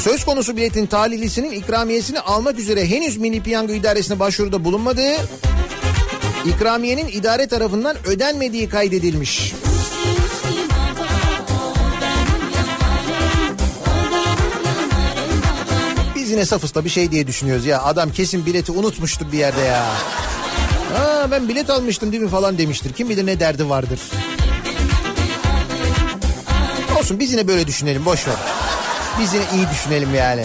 Söz 0.00 0.24
konusu 0.24 0.56
biletin 0.56 0.86
talihlisinin 0.86 1.50
ikramiyesini 1.50 2.20
almak 2.20 2.58
üzere 2.58 2.90
henüz 2.90 3.16
Milli 3.16 3.42
Piyango 3.42 3.72
İdaresi'ne 3.72 4.18
başvuruda 4.18 4.64
bulunmadığı, 4.64 5.14
ikramiyenin 6.44 7.08
idare 7.08 7.46
tarafından 7.46 7.96
ödenmediği 8.06 8.68
kaydedilmiş. 8.68 9.54
Biz 16.14 16.30
yine 16.30 16.44
safız 16.44 16.74
bir 16.84 16.90
şey 16.90 17.10
diye 17.10 17.26
düşünüyoruz 17.26 17.66
ya. 17.66 17.82
Adam 17.82 18.12
kesin 18.12 18.46
bileti 18.46 18.72
unutmuştu 18.72 19.32
bir 19.32 19.38
yerde 19.38 19.60
ya. 19.60 19.84
Ha 20.96 21.28
ben 21.30 21.48
bilet 21.48 21.70
almıştım 21.70 22.12
değil 22.12 22.22
mi 22.22 22.30
falan 22.30 22.58
demiştir. 22.58 22.92
Kim 22.92 23.08
bilir 23.08 23.26
ne 23.26 23.40
derdi 23.40 23.68
vardır. 23.68 24.00
Olsun 26.98 27.18
biz 27.18 27.32
yine 27.32 27.48
böyle 27.48 27.66
düşünelim 27.66 28.04
boş 28.04 28.28
ver. 28.28 28.55
Biz 29.20 29.34
yine 29.34 29.44
iyi 29.54 29.70
düşünelim 29.70 30.14
yani. 30.14 30.42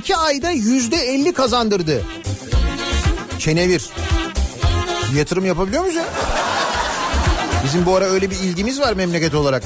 İki 0.00 0.16
ayda 0.16 0.50
yüzde 0.50 0.96
elli 0.96 1.32
kazandırdı. 1.32 2.02
Kenevir. 3.38 3.90
Yatırım 5.16 5.44
yapabiliyor 5.44 5.82
muyuz 5.82 5.96
ya? 5.96 6.04
Bizim 7.64 7.86
bu 7.86 7.96
ara 7.96 8.04
öyle 8.04 8.30
bir 8.30 8.36
ilgimiz 8.36 8.80
var 8.80 8.92
memleket 8.92 9.34
olarak. 9.34 9.62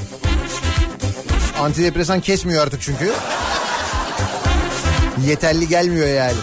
Antidepresan 1.59 2.21
kesmiyor 2.21 2.63
artık 2.63 2.81
çünkü. 2.81 3.11
Yeterli 5.27 5.67
gelmiyor 5.67 6.07
yani. 6.07 6.37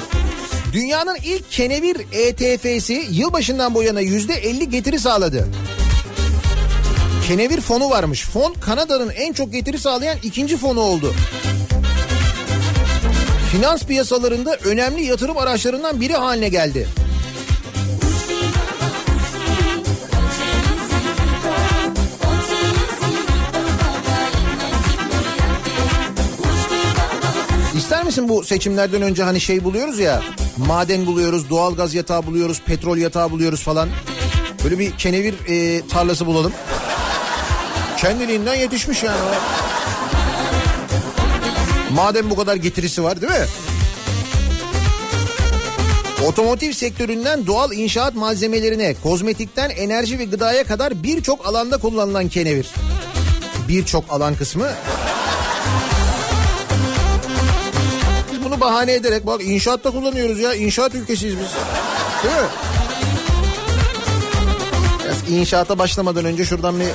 Dünyanın 0.73 1.17
ilk 1.25 1.51
kenevir 1.51 1.97
ETF'si 2.13 3.07
yılbaşından 3.11 3.75
bu 3.75 3.83
yana 3.83 4.01
yüzde 4.01 4.35
elli 4.35 4.71
getiri 4.71 4.99
sağladı. 4.99 5.49
Kenevir 7.29 7.61
fonu 7.61 7.91
varmış. 7.91 8.25
Fon 8.25 8.55
Kanada'nın 8.55 9.11
en 9.11 9.33
çok 9.33 9.53
getiri 9.53 9.79
sağlayan 9.79 10.19
ikinci 10.23 10.57
fonu 10.57 10.81
oldu. 10.81 11.15
Finans 13.53 13.85
piyasalarında 13.85 14.57
önemli 14.57 15.05
yatırım 15.05 15.39
araçlarından 15.39 16.01
biri 16.01 16.13
haline 16.13 16.49
geldi. 16.49 16.89
İster 27.77 28.05
misin 28.05 28.29
bu 28.29 28.45
seçimlerden 28.45 29.03
önce 29.03 29.23
hani 29.23 29.41
şey 29.41 29.65
buluyoruz 29.65 29.99
ya 29.99 30.23
maden 30.57 31.07
buluyoruz, 31.07 31.51
doğalgaz 31.51 31.95
yatağı 31.95 32.27
buluyoruz, 32.27 32.63
petrol 32.67 32.97
yatağı 32.97 33.31
buluyoruz 33.31 33.63
falan. 33.63 33.89
Böyle 34.65 34.79
bir 34.79 34.91
kenevir 34.91 35.35
e, 35.49 35.87
tarlası 35.87 36.27
bulalım. 36.27 36.53
Kendiliğinden 37.97 38.55
yetişmiş 38.55 39.03
yani 39.03 39.23
o. 39.23 39.63
Madem 41.95 42.31
bu 42.31 42.37
kadar 42.37 42.57
getirisi 42.57 43.05
var 43.05 43.21
değil 43.21 43.33
mi? 43.33 43.47
Otomotiv 46.27 46.73
sektöründen 46.73 47.47
doğal 47.47 47.73
inşaat 47.73 48.15
malzemelerine, 48.15 48.95
kozmetikten 49.03 49.71
enerji 49.71 50.19
ve 50.19 50.25
gıdaya 50.25 50.65
kadar 50.65 51.03
birçok 51.03 51.47
alanda 51.47 51.77
kullanılan 51.77 52.29
kenevir. 52.29 52.71
Birçok 53.69 54.05
alan 54.11 54.35
kısmı. 54.35 54.69
Biz 58.33 58.45
bunu 58.45 58.61
bahane 58.61 58.93
ederek 58.93 59.27
bak 59.27 59.41
inşaatta 59.45 59.91
kullanıyoruz 59.91 60.39
ya. 60.39 60.55
İnşaat 60.55 60.95
ülkesiyiz 60.95 61.37
biz. 61.39 61.49
Değil 62.25 62.43
mi? 62.43 62.49
Biraz 65.05 65.31
inşaata 65.31 65.79
başlamadan 65.79 66.25
önce 66.25 66.45
şuradan 66.45 66.81
bir 66.81 66.87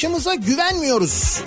Arkadaşımıza 0.00 0.34
güvenmiyoruz. 0.34 1.40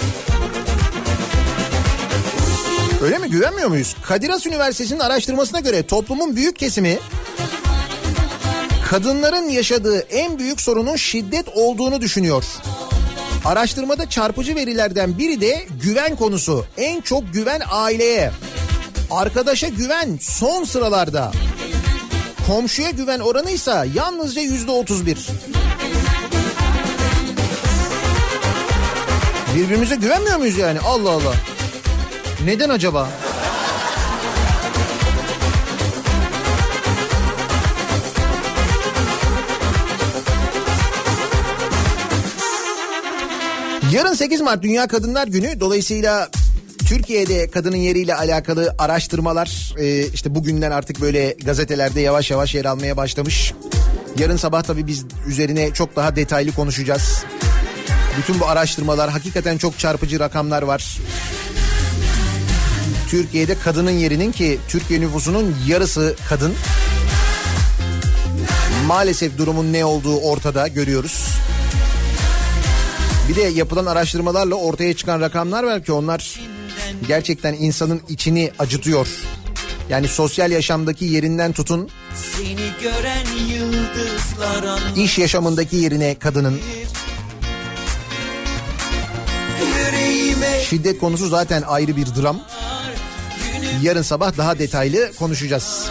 Öyle 3.01 3.18
mi 3.18 3.30
güvenmiyor 3.30 3.70
muyuz? 3.70 3.95
Kadir 4.08 4.30
Has 4.30 4.45
Üniversitesi'nin 4.45 4.99
araştırmasına 4.99 5.60
göre 5.60 5.88
toplumun 5.88 6.36
büyük 6.36 6.60
kesimi 6.60 6.99
kadınların 8.89 9.49
yaşadığı 9.49 9.99
en 9.99 10.39
büyük 10.39 10.62
sorunun 10.62 10.95
şiddet 10.95 11.49
olduğunu 11.56 12.01
düşünüyor. 12.01 12.43
Araştırmada 13.45 14.10
çarpıcı 14.10 14.56
verilerden 14.56 15.18
biri 15.18 15.41
de 15.41 15.66
güven 15.84 16.16
konusu. 16.16 16.66
En 16.78 17.01
çok 17.01 17.34
güven 17.34 17.62
aileye. 17.72 18.32
Arkadaşa 19.12 19.68
güven 19.68 20.18
son 20.22 20.64
sıralarda. 20.64 21.32
Komşuya 22.47 22.89
güven 22.89 23.20
oranı 23.20 23.51
ise 23.51 23.86
yalnızca 23.95 24.41
yüzde 24.41 24.72
otuz 24.72 25.06
bir. 25.06 25.28
Birbirimize 29.56 29.95
güvenmiyor 29.95 30.38
muyuz 30.38 30.58
yani? 30.58 30.80
Allah 30.80 31.10
Allah. 31.10 31.36
Neden 32.45 32.70
acaba? 32.70 33.10
Yarın 43.91 44.14
8 44.14 44.41
Mart 44.41 44.64
Dünya 44.64 44.88
Kadınlar 44.88 45.28
Günü. 45.28 45.60
Dolayısıyla 45.60 46.30
Türkiye'de 46.88 47.49
kadının 47.49 47.76
yeriyle 47.78 48.16
alakalı 48.16 48.76
araştırmalar 48.80 49.76
e, 49.78 50.08
işte 50.08 50.36
bugünden 50.36 50.72
artık 50.72 51.01
böyle 51.01 51.36
gazetelerde 51.45 52.01
yavaş 52.01 52.32
yavaş 52.32 52.56
yer 52.56 52.66
almaya 52.66 52.97
başlamış. 52.97 53.54
Yarın 54.18 54.38
sabah 54.38 54.64
tabii 54.64 54.88
biz 54.88 55.06
üzerine 55.28 55.74
çok 55.74 55.95
daha 55.95 56.16
detaylı 56.16 56.51
konuşacağız. 56.51 57.26
Bütün 58.18 58.39
bu 58.39 58.47
araştırmalar 58.47 59.09
hakikaten 59.09 59.57
çok 59.57 59.80
çarpıcı 59.80 60.20
rakamlar 60.20 60.61
var. 60.61 60.97
Türkiye'de 63.09 63.59
kadının 63.59 63.91
yerinin 63.91 64.32
ki 64.32 64.59
Türkiye 64.68 65.01
nüfusunun 65.01 65.55
yarısı 65.68 66.16
kadın. 66.30 66.53
Maalesef 68.88 69.38
durumun 69.38 69.74
ne 69.74 69.86
olduğu 69.86 70.18
ortada 70.20 70.68
görüyoruz. 70.68 71.28
Bir 73.30 73.36
de 73.36 73.41
yapılan 73.41 73.86
araştırmalarla 73.86 74.55
ortaya 74.55 74.93
çıkan 74.93 75.22
rakamlar 75.22 75.64
var 75.64 75.84
ki 75.84 75.91
onlar 75.91 76.39
gerçekten 77.07 77.53
insanın 77.53 78.01
içini 78.09 78.51
acıtıyor. 78.59 79.07
Yani 79.89 80.07
sosyal 80.07 80.51
yaşamdaki 80.51 81.05
yerinden 81.05 81.53
tutun 81.53 81.89
Seni 82.16 82.72
gören 82.82 83.26
yıldızlar 83.55 84.64
anlar 84.64 84.95
iş 84.95 85.18
yaşamındaki 85.18 85.76
yerine 85.76 86.16
kadının 86.20 86.59
şiddet 90.74 91.00
konusu 91.00 91.28
zaten 91.28 91.62
ayrı 91.62 91.98
bir 91.98 92.06
dram. 92.06 92.40
Yarın 93.82 94.02
sabah 94.02 94.38
daha 94.38 94.60
detaylı 94.60 95.12
konuşacağız. 95.20 95.90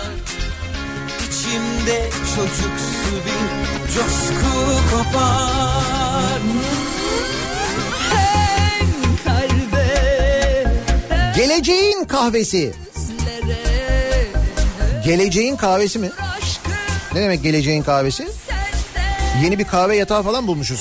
içimde 1.18 2.10
çocuksu 2.36 3.14
bir 3.26 3.94
coşku 3.94 4.50
kopar 4.90 6.40
Geleceğin 11.36 12.04
kahvesi. 12.04 12.74
Geleceğin 15.04 15.56
kahvesi 15.56 15.98
mi? 15.98 16.10
Ne 17.14 17.20
demek 17.20 17.42
geleceğin 17.42 17.82
kahvesi? 17.82 18.28
Yeni 19.44 19.58
bir 19.58 19.64
kahve 19.64 19.96
yatağı 19.96 20.22
falan 20.22 20.46
bulmuşuz. 20.46 20.80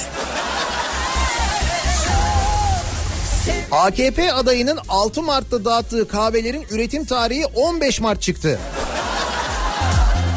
AKP 3.71 4.33
adayının 4.33 4.79
6 4.89 5.21
Mart'ta 5.21 5.65
dağıttığı 5.65 6.07
kahvelerin 6.07 6.65
üretim 6.71 7.05
tarihi 7.05 7.45
15 7.45 8.01
Mart 8.01 8.21
çıktı. 8.21 8.59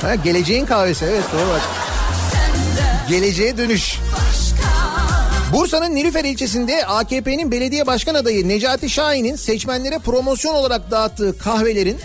Ha, 0.02 0.14
geleceğin 0.14 0.66
kahvesi 0.66 1.04
evet 1.04 1.24
doğru 1.32 1.48
bak. 1.48 1.62
Geleceğe 3.08 3.56
dönüş. 3.56 3.98
Bursa'nın 5.52 5.94
Nilüfer 5.94 6.24
ilçesinde 6.24 6.86
AKP'nin 6.86 7.50
belediye 7.50 7.86
başkan 7.86 8.14
adayı 8.14 8.48
Necati 8.48 8.90
Şahin'in 8.90 9.36
seçmenlere 9.36 9.98
promosyon 9.98 10.54
olarak 10.54 10.90
dağıttığı 10.90 11.38
kahvelerin 11.38 11.98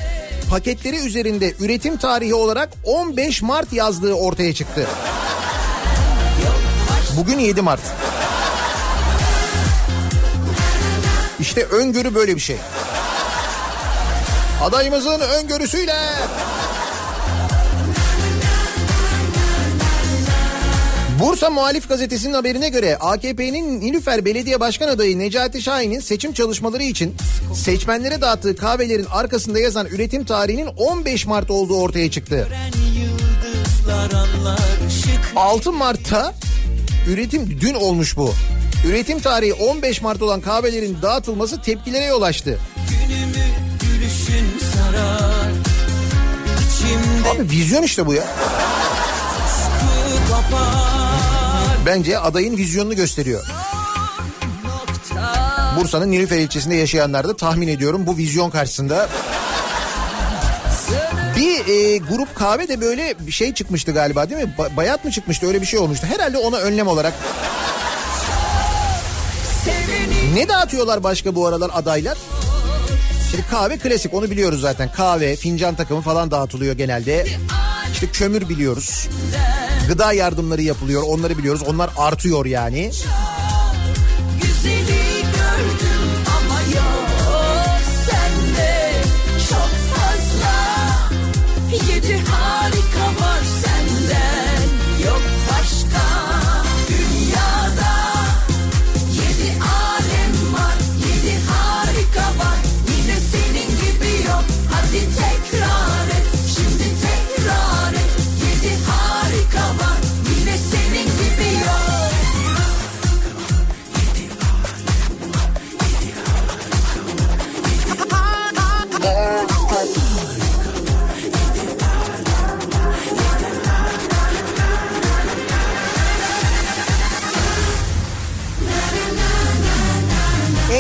paketleri 0.50 0.98
üzerinde 0.98 1.54
üretim 1.60 1.98
tarihi 1.98 2.34
olarak 2.34 2.70
15 2.84 3.42
Mart 3.42 3.74
yazdığı 3.74 4.14
ortaya 4.14 4.54
çıktı. 4.54 4.88
Bugün 7.18 7.40
7 7.40 7.62
Mart. 7.62 7.82
İşte 11.40 11.64
öngörü 11.64 12.16
böyle 12.16 12.36
bir 12.36 12.42
şey. 12.42 12.58
Adayımızın 14.64 15.20
öngörüsüyle 15.20 15.96
Bursa 21.20 21.50
Muhalif 21.50 21.90
Gazetesi'nin 21.90 22.34
haberine 22.34 22.70
göre 22.70 22.98
AKP'nin 22.98 23.82
Nilüfer 23.82 24.26
Belediye 24.26 24.60
Başkan 24.60 24.88
adayı 24.88 25.20
Necati 25.20 25.62
Şahin'in 25.62 26.00
seçim 26.00 26.34
çalışmaları 26.34 26.84
için 26.84 27.16
seçmenlere 27.54 28.22
dağıttığı 28.22 28.56
kahvelerin 28.56 29.06
arkasında 29.06 29.60
yazan 29.60 29.88
üretim 29.88 30.26
tarihinin 30.26 30.68
15 30.78 31.26
Mart 31.26 31.52
olduğu 31.52 31.82
ortaya 31.82 32.12
çıktı. 32.12 32.48
Gören 32.50 32.72
yıldızlar 33.02 34.12
anlar 34.12 34.60
ışık 34.88 35.34
6 35.36 35.72
Mart'ta 35.72 36.34
üretim 37.10 37.60
dün 37.62 37.74
olmuş 37.74 38.18
bu. 38.18 38.34
Üretim 38.86 39.20
tarihi 39.20 39.54
15 39.54 40.02
Mart 40.02 40.22
olan 40.22 40.42
kahvelerin 40.42 40.98
dağıtılması 41.02 41.62
tepkilere 41.62 42.06
yol 42.06 42.22
açtı. 42.22 42.60
Abi 47.36 47.50
vizyon 47.52 47.84
işte 47.84 48.06
bu 48.06 48.14
ya. 48.14 48.24
Bence 51.86 52.20
adayın 52.20 52.58
vizyonunu 52.58 52.96
gösteriyor. 52.96 53.46
Bursa'nın 55.80 56.12
Nilüfer 56.12 56.38
ilçesinde 56.38 56.76
yaşayanlar 56.76 57.28
da 57.28 57.36
tahmin 57.36 57.68
ediyorum 57.68 58.08
bu 58.08 58.18
vizyon 58.18 58.50
karşısında. 58.50 59.10
Bir 61.38 61.68
e, 61.68 61.98
grup 61.98 62.36
kahve 62.36 62.68
de 62.68 62.82
böyle 62.82 63.16
bir 63.20 63.32
şey 63.32 63.54
çıkmıştı 63.54 63.92
galiba 63.92 64.30
değil 64.30 64.42
mi? 64.44 64.54
Ba- 64.58 64.76
bayat 64.78 65.06
mı 65.06 65.12
çıkmıştı 65.12 65.48
öyle 65.48 65.62
bir 65.62 65.66
şey 65.66 65.80
olmuştu. 65.80 66.08
Herhalde 66.08 66.38
ona 66.38 66.58
önlem 66.58 66.88
olarak. 66.88 67.14
Ne 70.34 70.50
dağıtıyorlar 70.50 71.04
başka 71.04 71.36
bu 71.36 71.48
aralar 71.48 71.72
adaylar? 71.74 72.18
Şimdi 73.32 73.48
kahve 73.48 73.78
klasik 73.78 74.14
onu 74.14 74.32
biliyoruz 74.32 74.62
zaten. 74.62 74.92
Kahve, 74.92 75.36
fincan 75.36 75.76
takımı 75.76 76.02
falan 76.02 76.32
dağıtılıyor 76.32 76.76
genelde. 76.78 77.28
İşte 77.94 78.08
kömür 78.08 78.50
biliyoruz. 78.50 79.10
Gıda 79.88 80.14
yardımları 80.14 80.62
yapılıyor 80.62 81.04
onları 81.08 81.38
biliyoruz. 81.38 81.64
Onlar 81.68 81.90
artıyor 81.98 82.46
yani. 82.46 82.92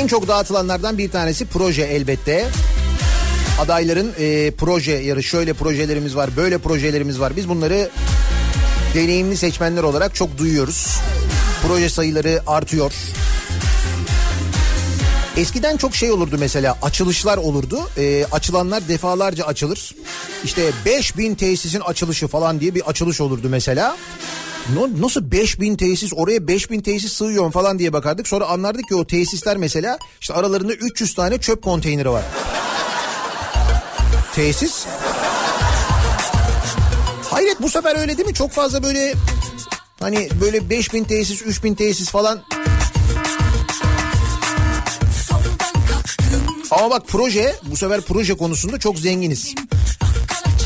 Çok 0.10 0.28
dağıtılanlardan 0.28 0.98
bir 0.98 1.12
tanesi 1.12 1.46
proje 1.46 1.82
elbette. 1.82 2.48
Adayların 3.60 4.14
e, 4.20 4.52
proje 4.52 4.92
yarı 4.92 5.24
şöyle 5.24 5.54
projelerimiz 5.54 6.16
var, 6.16 6.30
böyle 6.38 6.58
projelerimiz 6.58 7.20
var. 7.20 7.36
Biz 7.36 7.50
bunları 7.50 7.90
deneyimli 8.94 9.38
seçmenler 9.38 9.84
olarak 9.84 10.16
çok 10.16 10.38
duyuyoruz. 10.38 10.98
Proje 11.68 11.90
sayıları 11.90 12.42
artıyor. 12.48 12.94
Eskiden 15.38 15.78
çok 15.78 15.96
şey 15.96 16.12
olurdu 16.12 16.36
mesela 16.40 16.78
açılışlar 16.82 17.38
olurdu. 17.38 17.80
E, 17.98 18.26
açılanlar 18.32 18.88
defalarca 18.88 19.46
açılır. 19.46 19.96
İşte 20.44 20.72
5000 20.86 21.36
tesisin 21.36 21.80
açılışı 21.80 22.28
falan 22.28 22.60
diye 22.60 22.76
bir 22.76 22.82
açılış 22.82 23.22
olurdu 23.22 23.48
mesela. 23.50 23.98
Nasıl 24.76 25.32
5000 25.32 25.76
tesis 25.76 26.14
oraya 26.16 26.48
5000 26.48 26.80
tesis 26.82 27.14
sığıyor 27.14 27.52
falan 27.52 27.80
diye 27.80 27.94
bakardık. 27.94 28.28
Sonra 28.28 28.46
anlardık 28.46 28.88
ki 28.88 28.96
o 28.96 29.08
tesisler 29.08 29.58
mesela 29.58 30.00
işte 30.22 30.34
aralarında 30.34 30.74
300 30.74 31.14
tane 31.14 31.38
çöp 31.38 31.64
konteyneri 31.64 32.10
var. 32.10 32.24
Tesis. 34.36 34.86
Hayret 37.30 37.62
bu 37.62 37.70
sefer 37.70 38.00
öyle 38.00 38.18
değil 38.18 38.28
mi? 38.28 38.34
Çok 38.34 38.52
fazla 38.52 38.84
böyle 38.84 39.14
hani 40.00 40.30
böyle 40.42 40.70
5000 40.70 41.04
tesis 41.04 41.42
3000 41.42 41.76
tesis 41.76 42.10
falan 42.10 42.42
Ama 46.72 46.90
bak 46.90 47.04
proje 47.08 47.56
bu 47.64 47.78
sefer 47.78 48.02
proje 48.02 48.38
konusunda 48.38 48.80
çok 48.80 49.00
zenginiz. 49.00 49.56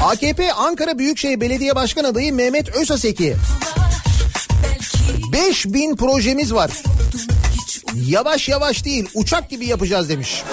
AKP 0.01 0.53
Ankara 0.53 0.99
Büyükşehir 0.99 1.41
Belediye 1.41 1.75
Başkan 1.75 2.03
adayı 2.03 2.33
Mehmet 2.33 2.75
Özaseki 2.75 3.35
5000 5.33 5.95
projemiz 5.95 6.53
var. 6.53 6.71
Yavaş 8.07 8.49
yavaş 8.49 8.85
değil 8.85 9.09
uçak 9.13 9.49
gibi 9.49 9.65
yapacağız 9.65 10.09
demiş. 10.09 10.43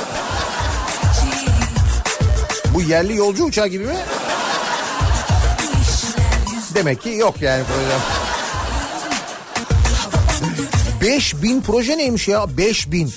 Bu 2.74 2.82
yerli 2.82 3.16
yolcu 3.16 3.44
uçağı 3.44 3.68
gibi 3.68 3.84
mi? 3.84 3.96
Demek 6.74 7.02
ki 7.02 7.08
yok 7.08 7.42
yani 7.42 7.64
proje. 7.64 7.96
5000 11.00 11.60
proje 11.60 11.98
neymiş 11.98 12.28
ya? 12.28 12.56
5000. 12.56 13.12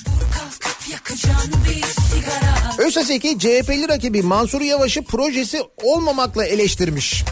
Özaseki 2.77 3.39
CHP'li 3.39 3.89
rakibi 3.89 4.21
Mansur 4.21 4.61
Yavaş'ı 4.61 5.03
projesi 5.03 5.61
olmamakla 5.83 6.45
eleştirmiş. 6.45 7.23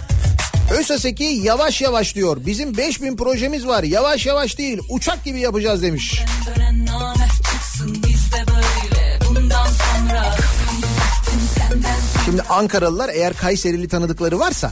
Özaseki 0.71 1.23
yavaş 1.23 1.81
yavaş 1.81 2.15
diyor. 2.15 2.37
Bizim 2.45 2.77
5000 2.77 3.15
projemiz 3.15 3.67
var. 3.67 3.83
Yavaş 3.83 4.25
yavaş 4.25 4.57
değil 4.57 4.79
uçak 4.89 5.25
gibi 5.25 5.39
yapacağız 5.39 5.81
demiş. 5.81 6.21
Şimdi 12.25 12.41
Ankaralılar 12.41 13.09
eğer 13.09 13.33
Kayserili 13.33 13.87
tanıdıkları 13.87 14.39
varsa 14.39 14.71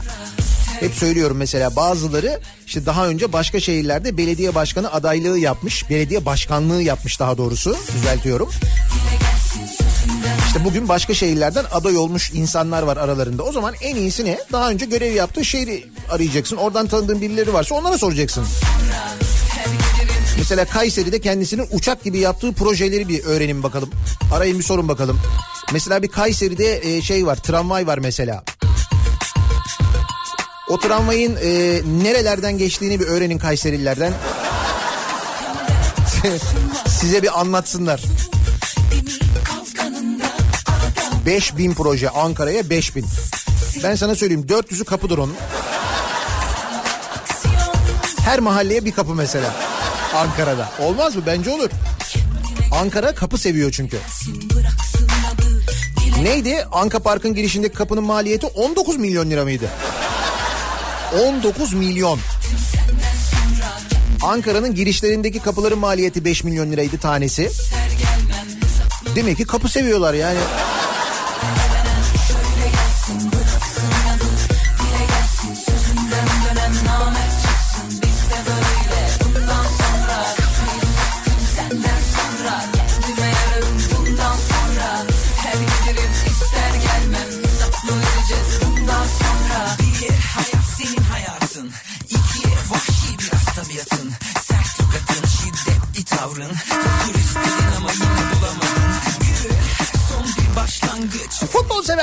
hep 0.80 0.94
söylüyorum 0.94 1.36
mesela 1.36 1.76
bazıları 1.76 2.40
işte 2.66 2.86
daha 2.86 3.06
önce 3.06 3.32
başka 3.32 3.60
şehirlerde 3.60 4.16
belediye 4.16 4.54
başkanı 4.54 4.92
adaylığı 4.92 5.38
yapmış. 5.38 5.90
Belediye 5.90 6.24
başkanlığı 6.26 6.82
yapmış 6.82 7.20
daha 7.20 7.38
doğrusu 7.38 7.76
düzeltiyorum. 7.94 8.50
İşte 10.50 10.64
bugün 10.64 10.88
başka 10.88 11.14
şehirlerden 11.14 11.64
aday 11.72 11.96
olmuş 11.96 12.30
insanlar 12.34 12.82
var 12.82 12.96
aralarında. 12.96 13.42
O 13.42 13.52
zaman 13.52 13.74
en 13.80 13.96
iyisi 13.96 14.24
ne? 14.24 14.38
Daha 14.52 14.70
önce 14.70 14.86
görev 14.86 15.12
yaptığı 15.14 15.44
şehri 15.44 15.84
arayacaksın. 16.10 16.56
Oradan 16.56 16.86
tanıdığın 16.86 17.20
birileri 17.20 17.52
varsa 17.52 17.74
onlara 17.74 17.98
soracaksın. 17.98 18.46
Mesela 20.38 20.64
Kayseri'de 20.64 21.20
kendisinin 21.20 21.66
uçak 21.72 22.04
gibi 22.04 22.18
yaptığı 22.18 22.52
projeleri 22.52 23.08
bir 23.08 23.24
öğrenin 23.24 23.62
bakalım. 23.62 23.90
Arayın 24.34 24.58
bir 24.58 24.64
sorun 24.64 24.88
bakalım. 24.88 25.20
Mesela 25.72 26.02
bir 26.02 26.08
Kayseri'de 26.08 26.96
e, 26.96 27.02
şey 27.02 27.26
var 27.26 27.36
tramvay 27.36 27.86
var 27.86 27.98
mesela. 27.98 28.44
O 30.68 30.78
tramvayın 30.78 31.36
e, 31.42 31.80
nerelerden 32.02 32.58
geçtiğini 32.58 33.00
bir 33.00 33.06
öğrenin 33.06 33.38
Kayserililerden. 33.38 34.12
Size 36.86 37.22
bir 37.22 37.40
anlatsınlar. 37.40 38.02
5000 41.26 41.74
proje 41.74 42.10
Ankara'ya 42.10 42.70
5000. 42.70 43.04
Ben 43.82 43.94
sana 43.94 44.14
söyleyeyim 44.14 44.46
400'ü 44.48 44.84
kapıdır 44.84 45.18
onun. 45.18 45.36
Her 48.24 48.40
mahalleye 48.40 48.84
bir 48.84 48.92
kapı 48.92 49.14
mesela. 49.14 49.54
Ankara'da. 50.16 50.72
Olmaz 50.80 51.16
mı? 51.16 51.22
Bence 51.26 51.50
olur. 51.50 51.70
Ankara 52.72 53.14
kapı 53.14 53.38
seviyor 53.38 53.72
çünkü. 53.72 53.98
Neydi? 56.22 56.64
Anka 56.72 56.98
Park'ın 56.98 57.34
girişindeki 57.34 57.74
kapının 57.74 58.04
maliyeti 58.04 58.46
19 58.46 58.96
milyon 58.96 59.30
lira 59.30 59.44
mıydı? 59.44 59.68
19 61.28 61.72
milyon. 61.74 62.18
Ankara'nın 64.22 64.74
girişlerindeki 64.74 65.38
kapıların 65.38 65.78
maliyeti 65.78 66.24
5 66.24 66.44
milyon 66.44 66.72
liraydı 66.72 66.98
tanesi. 66.98 67.50
Demek 69.16 69.36
ki 69.36 69.44
kapı 69.44 69.68
seviyorlar 69.68 70.14
yani. 70.14 70.38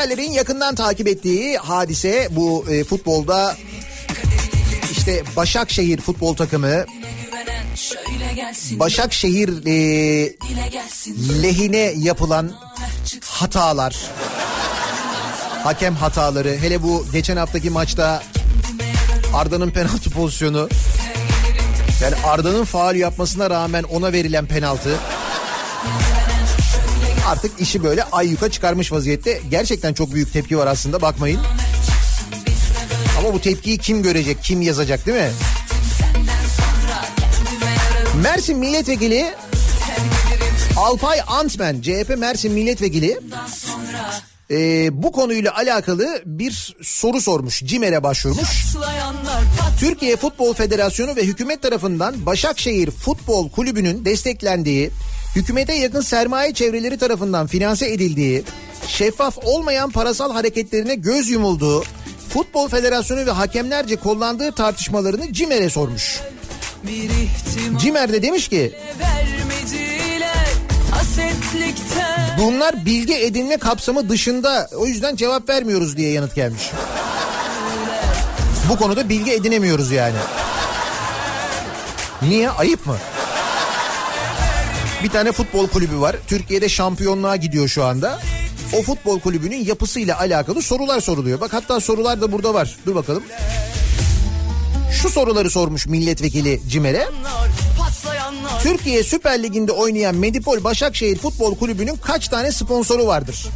Severlerin 0.08 0.32
yakından 0.32 0.76
takip 0.76 1.08
ettiği 1.08 1.58
hadise 1.58 2.28
bu 2.32 2.66
e, 2.70 2.84
futbolda. 2.84 3.56
İşte 4.92 5.24
Başakşehir 5.36 6.02
futbol 6.02 6.36
takımı. 6.36 6.86
Başakşehir 8.72 9.50
e, 9.66 10.34
lehine 11.44 11.94
yapılan 11.98 12.52
hatalar. 13.26 13.96
Hakem 15.64 15.96
hataları. 15.96 16.58
Hele 16.62 16.84
bu 16.84 17.06
geçen 17.12 17.38
haftaki 17.38 17.70
maçta 17.70 18.24
Arda'nın 19.34 19.70
penaltı 19.70 20.10
pozisyonu. 20.10 20.70
Yani 22.02 22.16
Arda'nın 22.26 22.64
faal 22.64 22.96
yapmasına 22.96 23.50
rağmen 23.50 23.84
ona 23.84 24.14
verilen 24.14 24.46
penaltı 24.46 25.00
artık 27.28 27.62
işi 27.62 27.84
böyle 27.84 28.04
ayyuka 28.04 28.52
çıkarmış 28.52 28.92
vaziyette. 28.92 29.42
Gerçekten 29.50 29.94
çok 29.94 30.14
büyük 30.14 30.34
tepki 30.34 30.58
var 30.58 30.68
aslında 30.68 31.02
bakmayın. 31.02 31.40
Ama 33.20 33.34
bu 33.34 33.42
tepkiyi 33.42 33.78
kim 33.78 34.04
görecek, 34.04 34.44
kim 34.44 34.62
yazacak 34.62 35.06
değil 35.06 35.18
mi? 35.18 35.32
Mersin 38.24 38.58
Milletvekili 38.58 39.34
Alpay 40.78 41.20
Antmen, 41.28 41.82
CHP 41.82 42.18
Mersin 42.18 42.52
Milletvekili 42.52 43.20
e, 44.52 44.90
bu 45.04 45.12
konuyla 45.12 45.56
alakalı 45.56 46.22
bir 46.26 46.76
soru 46.82 47.22
sormuş. 47.22 47.64
CİMER'e 47.64 48.04
başvurmuş. 48.04 48.66
Türkiye 49.80 50.16
Futbol 50.16 50.54
Federasyonu 50.54 51.16
ve 51.16 51.24
hükümet 51.24 51.62
tarafından 51.62 52.26
Başakşehir 52.26 52.92
Futbol 52.92 53.50
Kulübü'nün 53.50 54.06
desteklendiği, 54.06 54.92
hükümete 55.36 55.74
yakın 55.74 56.02
sermaye 56.02 56.54
çevreleri 56.54 56.98
tarafından 56.98 57.48
finanse 57.48 57.92
edildiği, 57.92 58.44
şeffaf 58.88 59.38
olmayan 59.44 59.90
parasal 59.90 60.34
hareketlerine 60.34 60.96
göz 60.96 61.30
yumulduğu, 61.30 61.84
Futbol 62.30 62.68
Federasyonu 62.68 63.26
ve 63.26 63.32
hakemlerce 63.32 63.96
kullandığı 63.96 64.52
tartışmalarını 64.52 65.34
CİMER'e 65.34 65.70
sormuş. 65.70 66.20
CİMER 67.80 68.14
de 68.14 68.22
demiş 68.22 68.48
ki 68.48 68.76
bunlar 72.38 72.86
bilgi 72.86 73.16
edinme 73.16 73.58
kapsamı 73.58 74.10
dışında 74.10 74.70
o 74.76 74.86
yüzden 74.86 75.16
cevap 75.16 75.50
vermiyoruz 75.50 75.98
diye 75.98 76.12
yanıt 76.12 76.36
gelmiş. 76.36 76.72
Bu 78.70 78.78
konuda 78.78 79.10
bilgi 79.10 79.32
edinemiyoruz 79.32 79.92
yani. 79.92 80.16
Niye? 82.22 82.50
Ayıp 82.50 82.86
mı? 82.86 82.98
Bir 85.04 85.10
tane 85.10 85.32
futbol 85.32 85.68
kulübü 85.68 86.00
var. 86.00 86.16
Türkiye'de 86.28 86.70
şampiyonluğa 86.70 87.36
gidiyor 87.36 87.68
şu 87.68 87.84
anda. 87.84 88.20
O 88.74 88.82
futbol 88.82 89.20
kulübünün 89.20 89.66
yapısıyla 89.66 90.20
alakalı 90.20 90.62
sorular 90.62 91.00
soruluyor. 91.00 91.40
Bak 91.42 91.54
hatta 91.54 91.80
sorular 91.80 92.22
da 92.22 92.32
burada 92.32 92.54
var. 92.54 92.78
Dur 92.86 92.96
bakalım. 92.96 93.24
Şu 94.92 95.10
soruları 95.10 95.50
sormuş 95.50 95.88
milletvekili 95.88 96.62
Cimer'e. 96.70 97.08
Türkiye 98.64 99.04
Süper 99.04 99.44
Ligi'nde 99.44 99.72
oynayan 99.72 100.16
Medipol 100.16 100.64
Başakşehir 100.64 101.18
Futbol 101.18 101.56
Kulübü'nün 101.56 101.96
kaç 101.96 102.28
tane 102.28 102.52
sponsoru 102.52 103.08
vardır? 103.08 103.48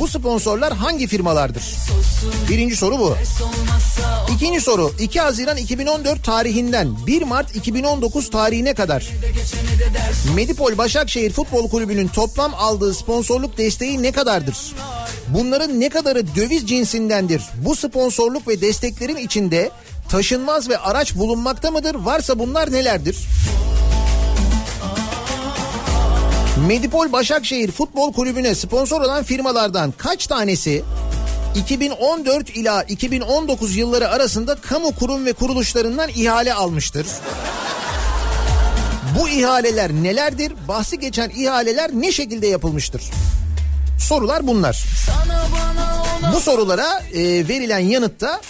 Bu 0.00 0.08
sponsorlar 0.08 0.72
hangi 0.72 1.06
firmalardır? 1.06 1.62
Birinci 2.48 2.76
soru 2.76 2.98
bu. 2.98 3.16
İkinci 4.34 4.60
soru 4.60 4.92
2 5.00 5.20
Haziran 5.20 5.56
2014 5.56 6.24
tarihinden 6.24 7.06
1 7.06 7.22
Mart 7.22 7.56
2019 7.56 8.30
tarihine 8.30 8.74
kadar 8.74 9.10
Medipol 10.34 10.78
Başakşehir 10.78 11.32
Futbol 11.32 11.70
Kulübü'nün 11.70 12.08
toplam 12.08 12.54
aldığı 12.54 12.94
sponsorluk 12.94 13.58
desteği 13.58 14.02
ne 14.02 14.12
kadardır? 14.12 14.56
Bunların 15.28 15.80
ne 15.80 15.88
kadarı 15.88 16.36
döviz 16.36 16.68
cinsindendir? 16.68 17.42
Bu 17.64 17.76
sponsorluk 17.76 18.48
ve 18.48 18.60
desteklerin 18.60 19.16
içinde 19.16 19.70
taşınmaz 20.08 20.68
ve 20.68 20.78
araç 20.78 21.14
bulunmakta 21.14 21.70
mıdır? 21.70 21.94
Varsa 21.94 22.38
bunlar 22.38 22.72
nelerdir? 22.72 23.16
Medipol 26.66 27.12
Başakşehir 27.12 27.70
Futbol 27.70 28.12
Kulübü'ne 28.12 28.54
sponsor 28.54 29.00
olan 29.00 29.24
firmalardan 29.24 29.94
kaç 29.98 30.26
tanesi 30.26 30.84
2014 31.56 32.50
ila 32.50 32.82
2019 32.82 33.76
yılları 33.76 34.08
arasında 34.08 34.54
kamu 34.54 34.94
kurum 34.94 35.26
ve 35.26 35.32
kuruluşlarından 35.32 36.10
ihale 36.16 36.54
almıştır? 36.54 37.06
Bu 39.18 39.28
ihaleler 39.28 39.92
nelerdir? 39.92 40.52
Bahsi 40.68 40.98
geçen 40.98 41.30
ihaleler 41.30 41.90
ne 41.94 42.12
şekilde 42.12 42.46
yapılmıştır? 42.46 43.02
Sorular 43.98 44.46
bunlar. 44.46 44.84
Bu 46.34 46.40
sorulara 46.40 47.02
e, 47.14 47.48
verilen 47.48 47.78
yanıtta 47.78 48.40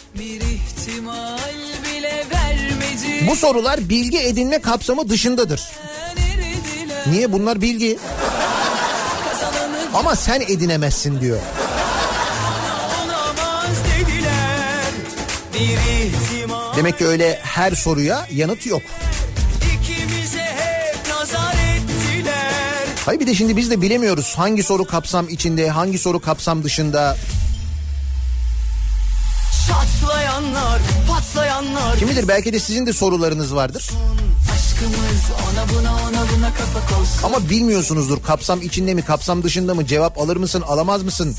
bu 3.28 3.36
sorular 3.36 3.88
bilgi 3.88 4.18
edinme 4.18 4.59
kapsamı 4.59 5.09
dışındadır. 5.09 5.62
Niye 7.11 7.32
bunlar 7.32 7.61
bilgi? 7.61 7.99
Ama 9.94 10.16
sen 10.16 10.40
edinemezsin 10.40 11.20
diyor. 11.20 11.38
Demek 16.76 16.99
ki 16.99 17.07
öyle 17.07 17.40
her 17.42 17.72
soruya 17.72 18.26
yanıt 18.32 18.66
yok. 18.66 18.82
Hayır 23.07 23.20
bir 23.20 23.26
de 23.26 23.34
şimdi 23.34 23.57
biz 23.57 23.70
de 23.70 23.82
bilemiyoruz 23.82 24.34
hangi 24.36 24.62
soru 24.62 24.84
kapsam 24.84 25.28
içinde, 25.28 25.70
hangi 25.70 25.98
soru 25.98 26.20
kapsam 26.20 26.64
dışında. 26.64 27.16
Çatlayanlar, 29.66 30.80
patlayanlar 31.09 31.98
Kim 31.98 32.09
bilir 32.09 32.28
belki 32.28 32.52
de 32.52 32.59
sizin 32.61 32.86
de 32.86 32.92
sorularınız 32.92 33.54
vardır. 33.54 33.90
ona 35.52 35.68
buna 35.68 35.94
ona 35.94 36.26
buna. 36.36 36.50
Ama 37.24 37.48
bilmiyorsunuzdur 37.50 38.22
kapsam 38.22 38.62
içinde 38.62 38.94
mi, 38.94 39.02
kapsam 39.02 39.42
dışında 39.42 39.74
mı, 39.74 39.86
cevap 39.86 40.18
alır 40.18 40.36
mısın, 40.36 40.62
alamaz 40.66 41.02
mısın? 41.02 41.36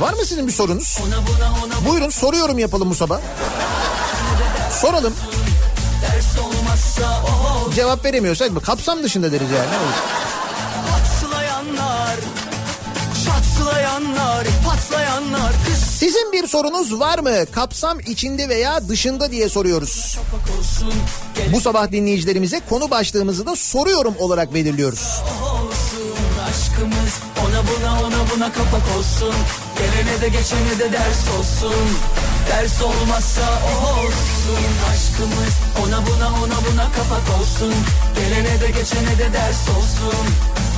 Var 0.00 0.12
mı 0.12 0.24
sizin 0.24 0.46
bir 0.46 0.52
sorunuz? 0.52 0.98
Ona 1.06 1.16
buna 1.26 1.90
Buyurun 1.90 2.10
soruyorum 2.10 2.58
yapalım 2.58 2.90
bu 2.90 2.94
sabah. 2.94 3.20
Soralım. 4.80 5.14
ders 6.02 6.38
olmazsa 6.44 7.22
o 7.22 7.43
Cevap 7.74 8.04
veremiyorsa 8.04 8.44
hadi 8.44 8.60
kapsam 8.60 9.02
dışında 9.02 9.32
deriz 9.32 9.50
yani. 9.50 9.70
Ne 9.70 9.76
olur? 9.76 9.94
Patlayanlar, 10.90 12.16
çatlayanlar, 13.24 14.46
patlayanlar 14.66 15.52
Kız 15.66 15.78
Sizin 15.78 16.32
bir 16.32 16.46
sorunuz 16.46 17.00
var 17.00 17.18
mı? 17.18 17.46
Kapsam 17.52 18.00
içinde 18.00 18.48
veya 18.48 18.88
dışında 18.88 19.30
diye 19.30 19.48
soruyoruz. 19.48 20.18
olsun. 20.58 20.92
Bu 21.52 21.60
sabah 21.60 21.92
dinleyicilerimize 21.92 22.60
konu 22.68 22.90
başlığımızı 22.90 23.46
da 23.46 23.56
soruyorum 23.56 24.14
olarak 24.18 24.54
belirliyoruz. 24.54 25.20
olsun 25.42 25.83
ona 27.54 27.62
buna 27.62 28.06
ona 28.06 28.30
buna 28.30 28.52
kapak 28.52 28.96
olsun. 28.98 29.34
Gelene 29.78 30.20
de 30.20 30.28
geçene 30.28 30.78
de 30.78 30.92
ders 30.92 31.28
olsun. 31.38 31.88
Ders 32.48 32.82
olmazsa 32.82 33.42
olsun 33.96 34.64
aşkımız 34.90 35.54
ona 35.82 36.06
buna 36.06 36.28
ona 36.28 36.58
buna 36.66 36.84
kapak 36.92 37.40
olsun. 37.40 37.74
Gelene 38.14 38.60
de 38.60 38.66
geçene 38.66 39.18
de 39.18 39.32
ders 39.32 39.68
olsun. 39.68 40.26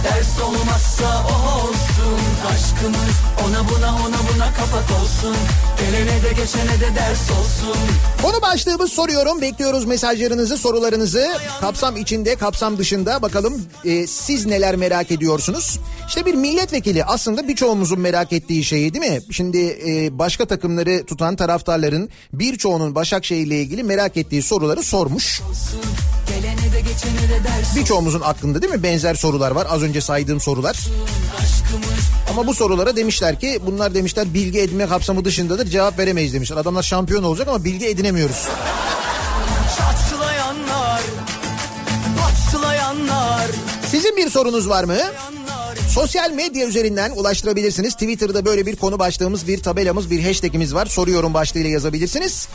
Ders 0.06 0.40
olmazsa 0.42 1.24
o 1.24 1.60
olsun 1.60 2.18
aşkımız 2.48 3.16
ona 3.46 3.68
buna 3.68 3.90
ona 3.94 4.16
buna 4.34 4.52
kapak 4.54 5.02
olsun. 5.02 5.36
Gelene 5.80 6.22
de 6.22 6.28
geçene 6.28 6.80
de 6.80 6.94
ders 6.96 7.30
olsun. 7.30 7.80
Konu 8.22 8.42
başlığımız 8.42 8.92
soruyorum. 8.92 9.40
Bekliyoruz 9.40 9.84
mesajlarınızı, 9.84 10.58
sorularınızı. 10.58 11.28
Kapsam 11.60 11.96
içinde, 11.96 12.36
kapsam 12.36 12.78
dışında. 12.78 13.22
Bakalım 13.22 13.62
e, 13.84 14.06
siz 14.06 14.46
neler 14.46 14.76
merak 14.76 15.10
ediyorsunuz? 15.10 15.80
İşte 16.08 16.26
bir 16.26 16.34
milletvekili 16.34 17.04
aslında 17.04 17.48
birçoğumuzun 17.48 18.00
merak 18.00 18.32
ettiği 18.32 18.64
şeyi 18.64 18.94
değil 18.94 19.12
mi? 19.12 19.20
Şimdi 19.30 19.78
e, 19.88 20.18
başka 20.18 20.46
takımları 20.46 21.06
tutan 21.06 21.36
taraftarların 21.36 22.10
birçoğunun 22.32 22.94
Başakşehir 22.94 23.46
ile 23.46 23.60
ilgili 23.60 23.82
merak 23.82 24.16
ettiği 24.16 24.42
soruları 24.42 24.82
sormuş. 24.82 25.42
Birçoğumuzun 27.76 28.20
aklında 28.20 28.62
değil 28.62 28.72
mi? 28.72 28.82
Benzer 28.82 29.14
sorular 29.14 29.50
var. 29.50 29.66
Az 29.70 29.82
önce 29.82 29.95
saydığım 30.00 30.40
sorular. 30.40 30.76
Ama 32.30 32.46
bu 32.46 32.54
sorulara 32.54 32.96
demişler 32.96 33.40
ki 33.40 33.60
bunlar 33.66 33.94
demişler 33.94 34.34
bilgi 34.34 34.60
edinme 34.60 34.86
kapsamı 34.86 35.24
dışındadır 35.24 35.66
cevap 35.66 35.98
veremeyiz 35.98 36.32
demişler. 36.32 36.56
Adamlar 36.56 36.82
şampiyon 36.82 37.22
olacak 37.22 37.48
ama 37.48 37.64
bilgi 37.64 37.86
edinemiyoruz. 37.86 38.48
Sizin 43.90 44.16
bir 44.16 44.30
sorunuz 44.30 44.68
var 44.68 44.84
mı? 44.84 44.96
Sosyal 45.96 46.30
medya 46.30 46.66
üzerinden 46.66 47.10
ulaştırabilirsiniz. 47.10 47.94
Twitter'da 47.94 48.44
böyle 48.44 48.66
bir 48.66 48.76
konu 48.76 48.98
başlığımız, 48.98 49.48
bir 49.48 49.62
tabelamız, 49.62 50.10
bir 50.10 50.24
hashtagimiz 50.24 50.74
var. 50.74 50.86
Soruyorum 50.86 51.34
başlığıyla 51.34 51.70
yazabilirsiniz. 51.70 52.48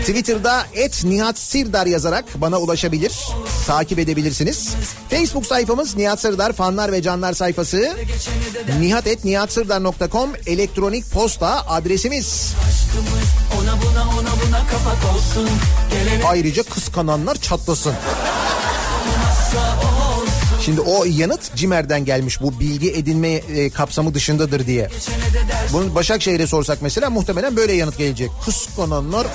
Twitter'da 0.00 0.66
et 0.74 1.04
Nihat 1.04 1.38
Sirdar 1.38 1.86
yazarak 1.86 2.24
bana 2.34 2.58
ulaşabilir. 2.58 3.12
Takip 3.66 3.98
edebilirsiniz. 3.98 4.68
Facebook 5.10 5.46
sayfamız 5.46 5.96
Nihat 5.96 6.20
Sırdar 6.20 6.52
fanlar 6.52 6.92
ve 6.92 7.02
canlar 7.02 7.32
sayfası. 7.32 7.96
nihatetnihatsırdar.com 8.80 10.30
elektronik 10.46 11.10
posta 11.12 11.66
adresimiz. 11.68 12.54
ona 13.54 13.82
buna 13.82 14.02
ona 14.02 14.30
buna 14.46 14.60
Ayrıca 16.26 16.62
kıskananlar 16.62 17.36
çatlasın. 17.36 17.94
Şimdi 20.64 20.80
o 20.80 21.04
yanıt 21.04 21.54
Cimer'den 21.56 22.04
gelmiş 22.04 22.40
bu 22.42 22.60
bilgi 22.60 22.92
edinme 22.92 23.28
e, 23.28 23.70
kapsamı 23.70 24.14
dışındadır 24.14 24.66
diye. 24.66 24.88
Bunu 25.72 25.94
Başakşehir'e 25.94 26.46
sorsak 26.46 26.82
mesela 26.82 27.10
muhtemelen 27.10 27.56
böyle 27.56 27.72
yanıt 27.72 27.98
gelecek. 27.98 28.30
Kıskananlar 28.44 29.26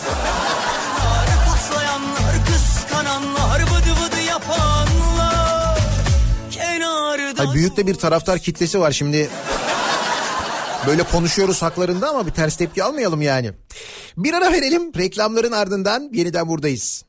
Ay 7.39 7.55
büyük 7.55 7.77
de 7.77 7.87
bir 7.87 7.95
taraftar 7.95 8.39
kitlesi 8.39 8.79
var 8.79 8.91
şimdi. 8.91 9.29
Böyle 10.87 11.03
konuşuyoruz 11.03 11.61
haklarında 11.61 12.09
ama 12.09 12.27
bir 12.27 12.31
ters 12.31 12.55
tepki 12.55 12.83
almayalım 12.83 13.21
yani. 13.21 13.51
Bir 14.17 14.33
ara 14.33 14.51
verelim 14.51 14.93
reklamların 14.97 15.51
ardından 15.51 16.09
yeniden 16.13 16.47
buradayız. 16.47 17.03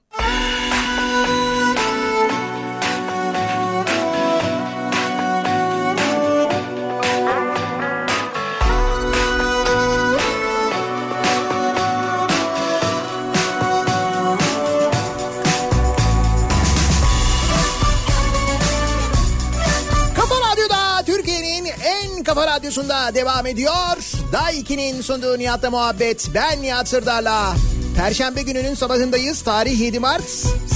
Kafa 22.37 22.47
radyosunda 22.47 23.15
devam 23.15 23.47
ediyor. 23.47 23.97
Day 24.33 24.61
2'nin 24.61 25.03
sunduğu 25.03 25.39
Nihat'la 25.39 25.71
muhabbet. 25.71 26.31
Ben 26.35 26.63
Nihat 26.63 26.89
Sırdar'la. 26.89 27.55
Perşembe 27.97 28.43
gününün 28.43 28.75
sabahındayız. 28.75 29.43
Tarih 29.43 29.81
7 29.81 29.99
Mart. 29.99 30.29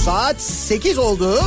Saat 0.05 0.41
8 0.41 0.97
oldu. 0.97 1.41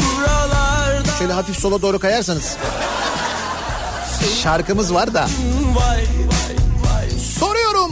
buralarda 0.00 1.10
Şöyle 1.18 1.32
hafif 1.32 1.56
sola 1.56 1.82
doğru 1.82 1.98
kayarsanız. 1.98 2.56
Şarkımız 4.42 4.94
var 4.94 5.14
da. 5.14 5.28
vay 5.74 5.96
vay 5.96 6.35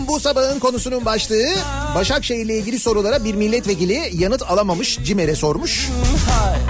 bu 0.08 0.20
sabahın 0.20 0.58
konusunun 0.58 1.04
başlığı. 1.04 1.46
Başakşehir 1.94 2.44
ile 2.44 2.58
ilgili 2.58 2.78
sorulara 2.78 3.24
bir 3.24 3.34
milletvekili 3.34 4.10
yanıt 4.14 4.42
alamamış. 4.42 4.98
Cimer'e 5.04 5.36
sormuş. 5.36 5.90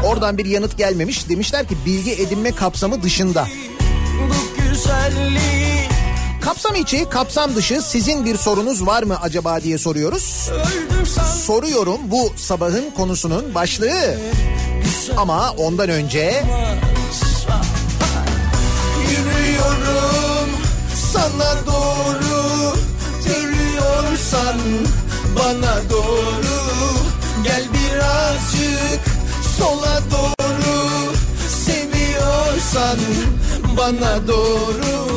Oradan 0.05 0.39
bir 0.39 0.47
yanıt 0.47 0.78
gelmemiş. 0.78 1.28
Demişler 1.28 1.68
ki 1.68 1.76
bilgi 1.87 2.12
edinme 2.12 2.55
kapsamı 2.55 3.03
dışında. 3.03 3.47
Kapsam 6.41 6.74
içi, 6.74 7.09
kapsam 7.09 7.57
dışı 7.57 7.82
sizin 7.82 8.24
bir 8.24 8.37
sorunuz 8.37 8.87
var 8.87 9.03
mı 9.03 9.16
acaba 9.22 9.62
diye 9.62 9.78
soruyoruz. 9.78 10.51
Soruyorum 11.47 12.01
bu 12.05 12.32
sabahın 12.37 12.91
konusunun 12.91 13.55
başlığı. 13.55 14.18
Ama 15.16 15.51
ondan 15.51 15.89
önce 15.89 16.45
Yürüyorum 19.11 20.51
sana 21.12 21.66
doğru 21.66 22.24
Görüyorsan 24.35 24.61
bana 25.39 25.91
doğru 25.91 26.57
Gel 27.45 27.64
birazcık 27.72 29.01
sola 29.59 30.01
doğru 30.11 31.12
Seviyorsan 31.49 32.99
bana 33.76 34.28
doğru 34.28 35.14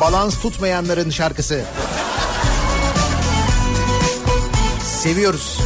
balans 0.00 0.38
tutmayanların 0.38 1.10
şarkısı. 1.10 1.64
Seviyoruz. 5.02 5.63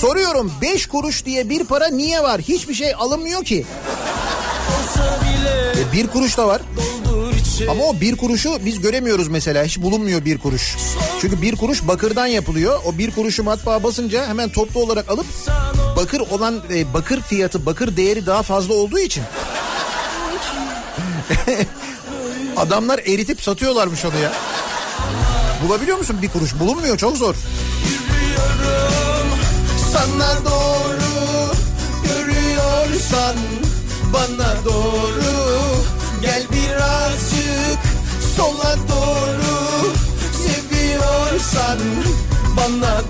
Soruyorum 0.00 0.52
5 0.62 0.86
kuruş 0.86 1.24
diye 1.24 1.48
bir 1.50 1.64
para 1.64 1.88
niye 1.88 2.22
var? 2.22 2.40
Hiçbir 2.40 2.74
şey 2.74 2.94
alınmıyor 2.94 3.44
ki. 3.44 3.66
E, 5.78 5.92
bir 5.92 6.06
kuruş 6.06 6.36
da 6.36 6.48
var. 6.48 6.62
Ama 7.70 7.84
o 7.84 8.00
bir 8.00 8.16
kuruşu 8.16 8.58
biz 8.64 8.80
göremiyoruz 8.80 9.28
mesela. 9.28 9.64
Hiç 9.64 9.78
bulunmuyor 9.78 10.24
bir 10.24 10.38
kuruş. 10.38 10.76
Çünkü 11.20 11.42
bir 11.42 11.56
kuruş 11.56 11.88
bakırdan 11.88 12.26
yapılıyor. 12.26 12.80
O 12.84 12.98
bir 12.98 13.10
kuruşu 13.10 13.42
matbaa 13.42 13.82
basınca 13.82 14.26
hemen 14.26 14.48
toplu 14.48 14.80
olarak 14.80 15.10
alıp 15.10 15.26
bakır 15.96 16.20
olan 16.20 16.62
e, 16.74 16.94
bakır 16.94 17.20
fiyatı, 17.20 17.66
bakır 17.66 17.96
değeri 17.96 18.26
daha 18.26 18.42
fazla 18.42 18.74
olduğu 18.74 18.98
için 18.98 19.22
adamlar 22.56 22.98
eritip 22.98 23.42
satıyorlarmış 23.42 24.04
onu 24.04 24.18
ya. 24.22 24.32
Bulabiliyor 25.68 25.98
musun 25.98 26.16
bir 26.22 26.28
kuruş? 26.28 26.60
Bulunmuyor 26.60 26.96
çok 26.96 27.16
zor. 27.16 27.34
Sana 30.08 30.44
doğru 30.44 31.52
Görüyorsan 32.04 33.36
bana 34.12 34.64
doğru. 34.64 35.58
Gel 36.22 36.42
birazcık 36.52 37.80
sola 38.36 38.76
doğru 38.88 39.92
Seviyorsan 40.32 41.78
bana 42.56 43.07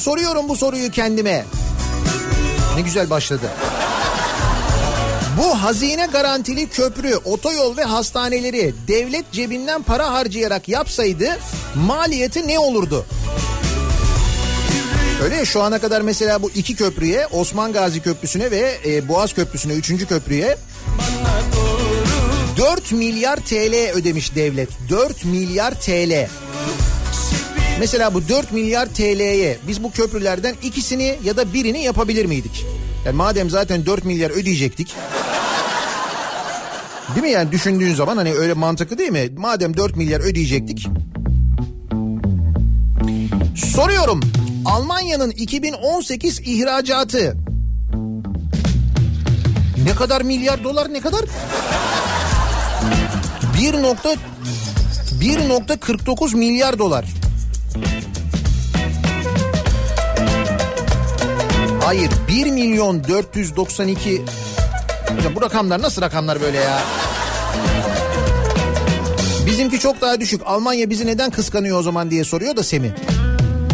soruyorum 0.00 0.48
bu 0.48 0.56
soruyu 0.56 0.90
kendime. 0.90 1.44
Ne 2.76 2.80
güzel 2.80 3.10
başladı. 3.10 3.50
Bu 5.38 5.62
hazine 5.62 6.06
garantili 6.12 6.68
köprü, 6.68 7.16
otoyol 7.16 7.76
ve 7.76 7.84
hastaneleri 7.84 8.74
devlet 8.88 9.32
cebinden 9.32 9.82
para 9.82 10.12
harcayarak 10.12 10.68
yapsaydı 10.68 11.38
maliyeti 11.74 12.48
ne 12.48 12.58
olurdu? 12.58 13.06
Öyle 15.24 15.36
ya 15.36 15.44
şu 15.44 15.62
ana 15.62 15.78
kadar 15.78 16.00
mesela 16.00 16.42
bu 16.42 16.50
iki 16.50 16.76
köprüye 16.76 17.26
Osman 17.26 17.72
Gazi 17.72 18.02
Köprüsü'ne 18.02 18.50
ve 18.50 18.78
e, 18.86 19.08
Boğaz 19.08 19.32
Köprüsü'ne 19.32 19.72
üçüncü 19.72 20.06
köprüye 20.06 20.56
4 22.56 22.92
milyar 22.92 23.36
TL 23.36 23.92
ödemiş 23.94 24.34
devlet. 24.34 24.68
4 24.88 25.24
milyar 25.24 25.80
TL. 25.80 26.28
Mesela 27.80 28.14
bu 28.14 28.28
4 28.28 28.52
milyar 28.52 28.86
TL'ye 28.86 29.58
biz 29.68 29.82
bu 29.82 29.90
köprülerden 29.90 30.54
ikisini 30.62 31.18
ya 31.24 31.36
da 31.36 31.52
birini 31.52 31.82
yapabilir 31.82 32.24
miydik? 32.24 32.66
Yani 33.06 33.16
madem 33.16 33.50
zaten 33.50 33.86
4 33.86 34.04
milyar 34.04 34.30
ödeyecektik. 34.30 34.94
Değil 37.14 37.22
mi 37.22 37.30
yani 37.30 37.52
düşündüğün 37.52 37.94
zaman 37.94 38.16
hani 38.16 38.34
öyle 38.34 38.54
mantıklı 38.54 38.98
değil 38.98 39.10
mi? 39.10 39.28
Madem 39.36 39.76
4 39.76 39.96
milyar 39.96 40.20
ödeyecektik. 40.20 40.88
Soruyorum. 43.56 44.20
Almanya'nın 44.64 45.30
2018 45.30 46.40
ihracatı 46.40 47.36
ne 49.84 49.94
kadar 49.94 50.22
milyar 50.22 50.64
dolar 50.64 50.92
ne 50.92 51.00
kadar? 51.00 51.20
1 53.58 53.82
nokta 53.82 54.14
1.49 55.20 56.36
milyar 56.36 56.78
dolar. 56.78 57.04
Hayır 61.90 62.10
1 62.28 62.50
milyon 62.50 63.04
492 63.04 64.10
Ya 65.24 65.36
bu 65.36 65.42
rakamlar 65.42 65.82
nasıl 65.82 66.02
rakamlar 66.02 66.40
böyle 66.40 66.56
ya? 66.56 66.80
Bizimki 69.46 69.80
çok 69.80 70.00
daha 70.00 70.20
düşük. 70.20 70.40
Almanya 70.44 70.90
bizi 70.90 71.06
neden 71.06 71.30
kıskanıyor 71.30 71.78
o 71.78 71.82
zaman 71.82 72.10
diye 72.10 72.24
soruyor 72.24 72.56
da 72.56 72.62
Semih. 72.62 72.90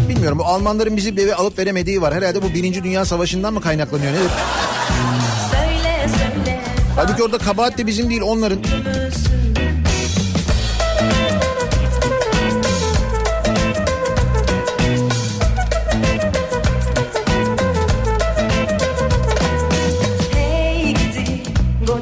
Bilmiyorum 0.09 0.39
bu 0.39 0.45
Almanların 0.45 0.97
bizi 0.97 1.17
bir 1.17 1.23
eve 1.23 1.35
alıp 1.35 1.59
veremediği 1.59 2.01
var. 2.01 2.13
Herhalde 2.13 2.41
bu 2.41 2.53
Birinci 2.53 2.83
Dünya 2.83 3.05
Savaşı'ndan 3.05 3.53
mı 3.53 3.61
kaynaklanıyor 3.61 4.11
nedir? 4.11 4.31
Söyle 5.51 6.09
söyle 6.17 6.61
Halbuki 6.95 7.23
orada 7.23 7.37
kabahat 7.37 7.77
de 7.77 7.87
bizim 7.87 8.09
değil 8.09 8.21
onların. 8.21 8.59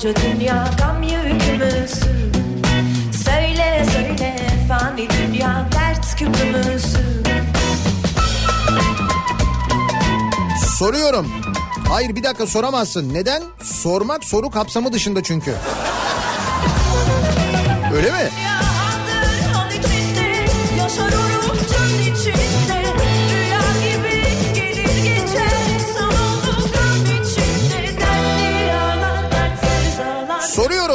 Koca 0.06 0.16
dünya 0.22 0.70
gam 0.78 1.04
yükümüzsün 1.04 2.32
Söyle 3.26 3.86
söyle 3.94 4.36
fani 4.68 5.08
dünya 5.10 5.68
dert 5.72 6.16
küpümüzsün 6.16 7.24
Soruyorum. 10.78 11.28
Hayır 11.90 12.16
bir 12.16 12.24
dakika 12.24 12.48
soramazsın. 12.48 13.14
Neden? 13.14 13.44
Sormak 13.64 14.24
soru 14.24 14.50
kapsamı 14.50 14.94
dışında 14.94 15.24
çünkü. 15.24 15.54
Öyle 17.96 18.12
mi? 18.12 18.45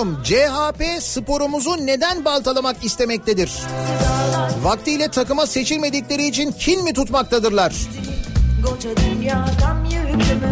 Soruyorum. 0.01 0.23
CHP 0.25 1.03
sporumuzu 1.03 1.87
neden 1.87 2.25
baltalamak 2.25 2.85
istemektedir? 2.85 3.53
Vaktiyle 4.63 5.09
takıma 5.09 5.47
seçilmedikleri 5.47 6.27
için 6.27 6.53
kin 6.53 6.85
mi 6.85 6.93
tutmaktadırlar? 6.93 7.75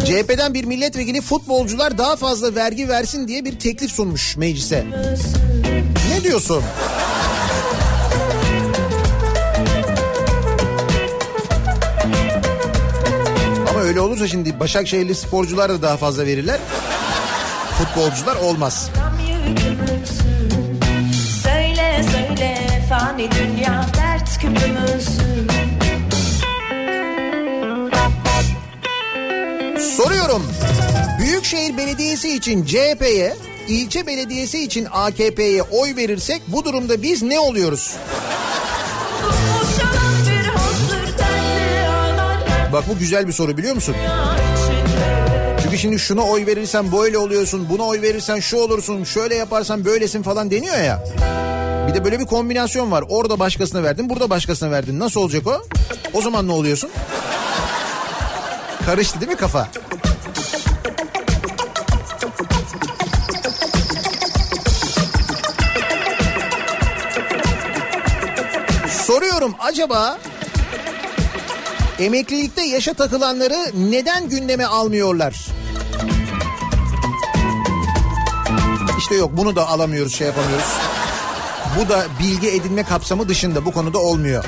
CHP'den 0.05 0.53
bir 0.53 0.65
milletvekili 0.65 1.21
futbolcular 1.21 1.97
daha 1.97 2.15
fazla 2.15 2.55
vergi 2.55 2.89
versin 2.89 3.27
diye 3.27 3.45
bir 3.45 3.59
teklif 3.59 3.91
sunmuş 3.91 4.37
meclise. 4.37 4.85
Ne 6.09 6.23
diyorsun? 6.23 6.63
Ama 13.69 13.79
öyle 13.79 14.01
olursa 14.01 14.27
şimdi 14.27 14.59
Başakşehirli 14.59 15.15
sporcular 15.15 15.69
da 15.69 15.81
daha 15.81 15.97
fazla 15.97 16.25
verirler. 16.25 16.59
Futbolcular 17.77 18.35
olmaz. 18.35 18.89
Soruyorum. 30.29 30.51
Büyükşehir 31.19 31.77
Belediyesi 31.77 32.35
için 32.35 32.65
CHP'ye, 32.65 33.35
ilçe 33.67 34.07
belediyesi 34.07 34.63
için 34.63 34.87
AKP'ye 34.91 35.61
oy 35.61 35.95
verirsek 35.95 36.41
bu 36.47 36.65
durumda 36.65 37.01
biz 37.01 37.23
ne 37.23 37.39
oluyoruz? 37.39 37.95
Bak 42.73 42.83
bu 42.89 42.99
güzel 42.99 43.27
bir 43.27 43.33
soru 43.33 43.57
biliyor 43.57 43.75
musun? 43.75 43.95
Çünkü 45.63 45.77
şimdi 45.77 45.99
şuna 45.99 46.21
oy 46.21 46.45
verirsen 46.45 46.91
böyle 46.91 47.17
oluyorsun, 47.17 47.67
buna 47.69 47.83
oy 47.83 48.01
verirsen 48.01 48.39
şu 48.39 48.57
olursun, 48.57 49.03
şöyle 49.03 49.35
yaparsan 49.35 49.85
böylesin 49.85 50.23
falan 50.23 50.51
deniyor 50.51 50.77
ya. 50.77 51.03
Bir 51.87 51.93
de 51.93 52.05
böyle 52.05 52.19
bir 52.19 52.25
kombinasyon 52.25 52.91
var. 52.91 53.03
Orada 53.09 53.39
başkasına 53.39 53.83
verdin, 53.83 54.09
burada 54.09 54.29
başkasına 54.29 54.71
verdin. 54.71 54.99
Nasıl 54.99 55.21
olacak 55.21 55.47
o? 55.47 55.61
O 56.13 56.21
zaman 56.21 56.47
ne 56.47 56.51
oluyorsun? 56.51 56.89
Karıştı 58.85 59.21
değil 59.21 59.31
mi 59.31 59.37
kafa? 59.37 59.67
Soruyorum 69.49 69.55
acaba 69.59 70.17
emeklilikte 71.99 72.61
yaşa 72.63 72.93
takılanları 72.93 73.71
neden 73.73 74.29
gündeme 74.29 74.65
almıyorlar? 74.65 75.47
İşte 78.99 79.15
yok 79.15 79.31
bunu 79.33 79.55
da 79.55 79.67
alamıyoruz 79.67 80.15
şey 80.15 80.27
yapamıyoruz. 80.27 80.73
Bu 81.79 81.89
da 81.89 82.05
bilgi 82.19 82.49
edinme 82.49 82.83
kapsamı 82.83 83.29
dışında 83.29 83.65
bu 83.65 83.71
konuda 83.71 83.97
olmuyor. 83.97 84.45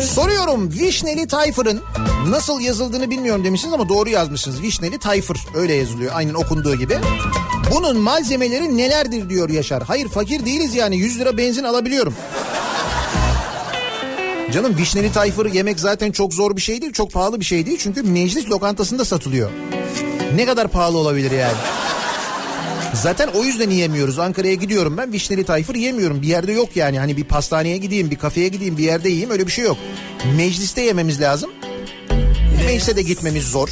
Soruyorum 0.00 0.72
Vişneli 0.72 1.26
Tayfır'ın 1.26 1.80
nasıl 2.28 2.60
yazıldığını 2.60 3.10
bilmiyorum 3.10 3.44
demişsiniz 3.44 3.74
ama 3.74 3.88
doğru 3.88 4.08
yazmışsınız. 4.08 4.62
Vişneli 4.62 4.98
Tayfır 4.98 5.38
öyle 5.54 5.74
yazılıyor 5.74 6.12
aynen 6.14 6.34
okunduğu 6.34 6.74
gibi. 6.76 6.98
Bunun 7.74 7.96
malzemeleri 8.00 8.76
nelerdir 8.76 9.28
diyor 9.28 9.50
Yaşar. 9.50 9.82
Hayır 9.82 10.08
fakir 10.08 10.46
değiliz 10.46 10.74
yani 10.74 10.96
100 10.96 11.20
lira 11.20 11.36
benzin 11.36 11.64
alabiliyorum. 11.64 12.14
Canım 14.52 14.76
vişneli 14.76 15.12
tayfır 15.12 15.52
yemek 15.52 15.80
zaten 15.80 16.12
çok 16.12 16.34
zor 16.34 16.56
bir 16.56 16.60
şey 16.60 16.80
değil, 16.82 16.92
çok 16.92 17.12
pahalı 17.12 17.40
bir 17.40 17.44
şey 17.44 17.66
değil. 17.66 17.78
Çünkü 17.80 18.02
meclis 18.02 18.50
lokantasında 18.50 19.04
satılıyor. 19.04 19.50
Ne 20.36 20.46
kadar 20.46 20.68
pahalı 20.68 20.98
olabilir 20.98 21.30
yani? 21.30 21.56
Zaten 22.94 23.28
o 23.28 23.44
yüzden 23.44 23.70
yiyemiyoruz. 23.70 24.18
Ankara'ya 24.18 24.54
gidiyorum 24.54 24.96
ben 24.96 25.12
vişneli 25.12 25.44
tayfır 25.44 25.74
yemiyorum. 25.74 26.22
Bir 26.22 26.26
yerde 26.26 26.52
yok 26.52 26.76
yani. 26.76 26.98
Hani 26.98 27.16
bir 27.16 27.24
pastaneye 27.24 27.76
gideyim, 27.76 28.10
bir 28.10 28.16
kafeye 28.16 28.48
gideyim, 28.48 28.78
bir 28.78 28.84
yerde 28.84 29.08
yiyeyim 29.08 29.30
öyle 29.30 29.46
bir 29.46 29.52
şey 29.52 29.64
yok. 29.64 29.76
Mecliste 30.36 30.82
yememiz 30.82 31.20
lazım. 31.20 31.50
Meclise 32.66 32.96
de 32.96 33.02
gitmemiz 33.02 33.44
zor. 33.50 33.68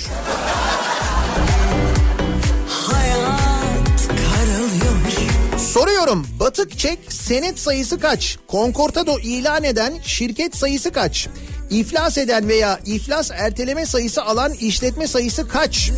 Soruyorum 5.58 6.26
batık 6.40 6.78
çek 6.78 6.98
senet 7.12 7.58
sayısı 7.58 8.00
kaç? 8.00 8.38
Concortado 8.48 9.18
ilan 9.18 9.64
eden 9.64 9.94
şirket 10.02 10.56
sayısı 10.56 10.92
kaç? 10.92 11.28
İflas 11.70 12.18
eden 12.18 12.48
veya 12.48 12.80
iflas 12.86 13.30
erteleme 13.30 13.86
sayısı 13.86 14.22
alan 14.22 14.52
işletme 14.52 15.06
sayısı 15.06 15.48
kaç? 15.48 15.90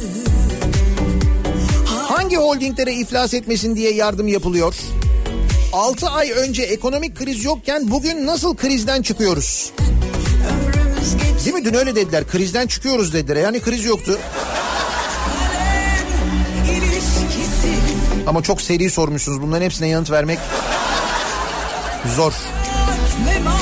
Hangi 2.13 2.37
holdinglere 2.37 2.93
iflas 2.93 3.35
etmesin 3.35 3.77
diye 3.77 3.95
yardım 3.95 4.29
yapılıyor? 4.29 4.75
6 5.73 6.09
ay 6.09 6.31
önce 6.31 6.63
ekonomik 6.63 7.17
kriz 7.17 7.45
yokken 7.45 7.91
bugün 7.91 8.27
nasıl 8.27 8.57
krizden 8.57 9.03
çıkıyoruz? 9.03 9.73
Değil 11.45 11.55
mi? 11.55 11.65
Dün 11.65 11.75
öyle 11.75 11.97
dediler. 11.97 12.27
Krizden 12.27 12.67
çıkıyoruz 12.67 13.15
dediler. 13.15 13.37
Yani 13.37 13.61
kriz 13.61 13.85
yoktu. 13.85 14.19
Ama 18.27 18.43
çok 18.43 18.61
seri 18.61 18.91
sormuşsunuz. 18.91 19.43
Bunların 19.43 19.65
hepsine 19.65 19.89
yanıt 19.89 20.11
vermek 20.11 20.39
zor. 22.17 22.33
Memat 23.27 23.62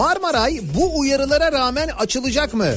Marmaray 0.00 0.60
bu 0.74 0.98
uyarılara 0.98 1.52
rağmen 1.52 1.88
açılacak 1.98 2.54
mı? 2.54 2.68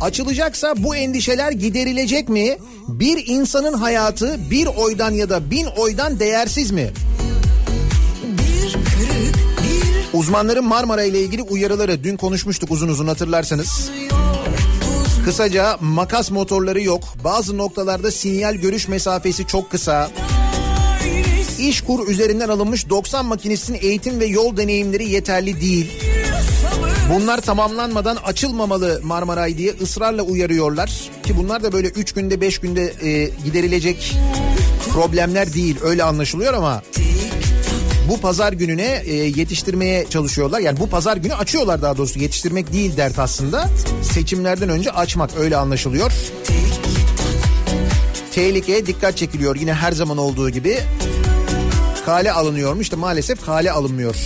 Açılacaksa 0.00 0.74
bu 0.76 0.96
endişeler 0.96 1.52
giderilecek 1.52 2.28
mi? 2.28 2.58
Bir 2.88 3.24
insanın 3.26 3.72
hayatı 3.72 4.50
bir 4.50 4.66
oydan 4.66 5.10
ya 5.10 5.30
da 5.30 5.50
bin 5.50 5.66
oydan 5.66 6.20
değersiz 6.20 6.70
mi? 6.70 6.90
Uzmanların 10.12 10.64
Marmara 10.64 11.02
ile 11.02 11.20
ilgili 11.20 11.42
uyarıları 11.42 12.04
dün 12.04 12.16
konuşmuştuk 12.16 12.70
uzun 12.70 12.88
uzun 12.88 13.08
hatırlarsanız. 13.08 13.90
Kısaca 15.24 15.76
makas 15.80 16.30
motorları 16.30 16.82
yok. 16.82 17.04
Bazı 17.24 17.58
noktalarda 17.58 18.10
sinyal 18.10 18.54
görüş 18.54 18.88
mesafesi 18.88 19.46
çok 19.46 19.70
kısa. 19.70 20.10
İşkur 21.58 22.08
üzerinden 22.08 22.48
alınmış 22.48 22.88
90 22.88 23.26
makinistin 23.26 23.78
eğitim 23.80 24.20
ve 24.20 24.26
yol 24.26 24.56
deneyimleri 24.56 25.10
yeterli 25.10 25.60
değil. 25.60 26.21
Bunlar 27.14 27.40
tamamlanmadan 27.40 28.16
açılmamalı 28.16 29.00
Marmaray 29.02 29.58
diye 29.58 29.74
ısrarla 29.82 30.22
uyarıyorlar. 30.22 31.10
Ki 31.22 31.36
bunlar 31.36 31.62
da 31.62 31.72
böyle 31.72 31.88
3 31.88 32.12
günde 32.12 32.40
5 32.40 32.58
günde 32.58 32.92
e, 33.02 33.30
giderilecek 33.44 34.16
problemler 34.92 35.54
değil 35.54 35.76
öyle 35.82 36.04
anlaşılıyor 36.04 36.54
ama 36.54 36.82
bu 38.08 38.20
pazar 38.20 38.52
gününe 38.52 39.02
e, 39.04 39.14
yetiştirmeye 39.14 40.06
çalışıyorlar. 40.10 40.60
Yani 40.60 40.80
bu 40.80 40.88
pazar 40.88 41.16
günü 41.16 41.34
açıyorlar 41.34 41.82
daha 41.82 41.96
doğrusu 41.96 42.18
yetiştirmek 42.18 42.72
değil 42.72 42.96
dert 42.96 43.18
aslında. 43.18 43.68
Seçimlerden 44.02 44.68
önce 44.68 44.90
açmak 44.90 45.30
öyle 45.38 45.56
anlaşılıyor. 45.56 46.12
Tehlikeye 48.34 48.86
dikkat 48.86 49.16
çekiliyor 49.16 49.56
yine 49.56 49.74
her 49.74 49.92
zaman 49.92 50.18
olduğu 50.18 50.50
gibi. 50.50 50.78
Kale 52.06 52.32
alınıyormuş 52.32 52.92
da 52.92 52.96
maalesef 52.96 53.44
kale 53.44 53.72
alınmıyor. 53.72 54.16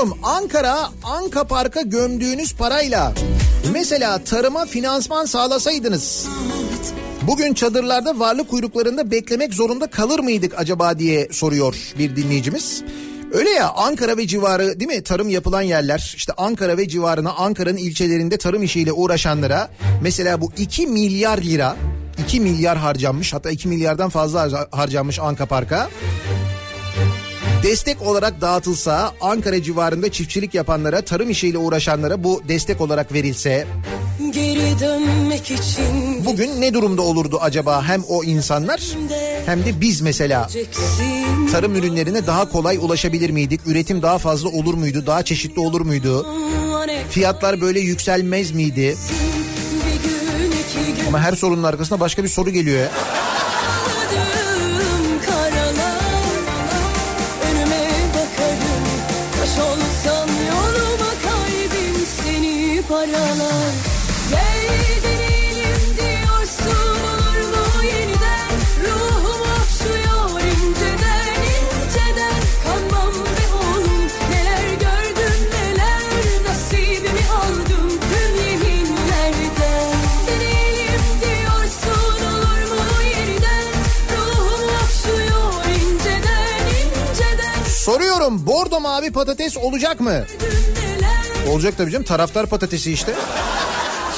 Soruyorum 0.00 0.24
Ankara 0.24 0.88
Anka 1.04 1.44
Park'a 1.44 1.80
gömdüğünüz 1.80 2.54
parayla 2.54 3.12
mesela 3.72 4.24
tarıma 4.24 4.66
finansman 4.66 5.24
sağlasaydınız 5.24 6.28
bugün 7.22 7.54
çadırlarda 7.54 8.18
varlık 8.18 8.48
kuyruklarında 8.48 9.10
beklemek 9.10 9.54
zorunda 9.54 9.86
kalır 9.86 10.18
mıydık 10.18 10.54
acaba 10.58 10.98
diye 10.98 11.28
soruyor 11.32 11.76
bir 11.98 12.16
dinleyicimiz. 12.16 12.82
Öyle 13.32 13.50
ya 13.50 13.70
Ankara 13.70 14.16
ve 14.16 14.26
civarı 14.26 14.80
değil 14.80 14.90
mi 14.90 15.02
tarım 15.02 15.28
yapılan 15.28 15.62
yerler 15.62 16.12
işte 16.16 16.32
Ankara 16.36 16.76
ve 16.76 16.88
civarına 16.88 17.32
Ankara'nın 17.32 17.76
ilçelerinde 17.76 18.36
tarım 18.38 18.62
işiyle 18.62 18.92
uğraşanlara 18.92 19.68
mesela 20.02 20.40
bu 20.40 20.52
2 20.58 20.86
milyar 20.86 21.38
lira 21.38 21.76
2 22.26 22.40
milyar 22.40 22.78
harcanmış 22.78 23.32
hatta 23.32 23.50
2 23.50 23.68
milyardan 23.68 24.10
fazla 24.10 24.40
harca- 24.40 24.68
harcanmış 24.70 25.18
Anka 25.18 25.46
Park'a 25.46 25.88
destek 27.62 28.02
olarak 28.02 28.40
dağıtılsa 28.40 29.12
Ankara 29.20 29.62
civarında 29.62 30.12
çiftçilik 30.12 30.54
yapanlara 30.54 31.02
tarım 31.02 31.30
işiyle 31.30 31.58
uğraşanlara 31.58 32.24
bu 32.24 32.42
destek 32.48 32.80
olarak 32.80 33.12
verilse 33.12 33.66
Bugün 36.26 36.60
ne 36.60 36.74
durumda 36.74 37.02
olurdu 37.02 37.38
acaba 37.40 37.84
hem 37.84 38.02
o 38.08 38.24
insanlar 38.24 38.80
hem 39.46 39.64
de 39.64 39.80
biz 39.80 40.00
mesela 40.00 40.48
tarım 41.52 41.76
ürünlerine 41.76 42.26
daha 42.26 42.48
kolay 42.48 42.76
ulaşabilir 42.76 43.30
miydik? 43.30 43.60
Üretim 43.66 44.02
daha 44.02 44.18
fazla 44.18 44.48
olur 44.48 44.74
muydu? 44.74 45.06
Daha 45.06 45.22
çeşitli 45.22 45.60
olur 45.60 45.80
muydu? 45.80 46.26
Fiyatlar 47.10 47.60
böyle 47.60 47.80
yükselmez 47.80 48.50
miydi? 48.50 48.96
Ama 51.08 51.20
her 51.20 51.32
sorunun 51.32 51.62
arkasında 51.62 52.00
başka 52.00 52.24
bir 52.24 52.28
soru 52.28 52.50
geliyor 52.50 52.78
ya. 52.78 52.90
Soruyorum 88.20 88.46
bordo 88.46 88.80
mavi 88.80 89.10
patates 89.12 89.56
olacak 89.56 90.00
mı? 90.00 90.24
Olacak 91.48 91.74
tabii 91.76 91.90
canım 91.90 92.04
taraftar 92.04 92.46
patatesi 92.46 92.92
işte. 92.92 93.14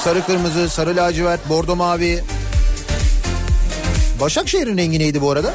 Sarı 0.05 0.27
kırmızı, 0.27 0.69
sarı 0.69 0.97
lacivert, 0.97 1.49
bordo 1.49 1.77
mavi. 1.77 2.25
Başakşehir'in 4.21 4.77
rengi 4.79 4.99
neydi 4.99 5.23
bu 5.23 5.31
arada? 5.31 5.55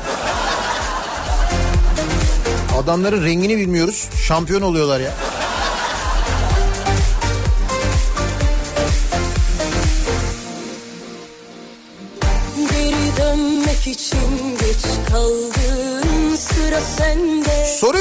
Adamların 2.84 3.26
rengini 3.26 3.58
bilmiyoruz. 3.58 4.10
Şampiyon 4.28 4.62
oluyorlar 4.62 5.00
ya. 5.00 5.12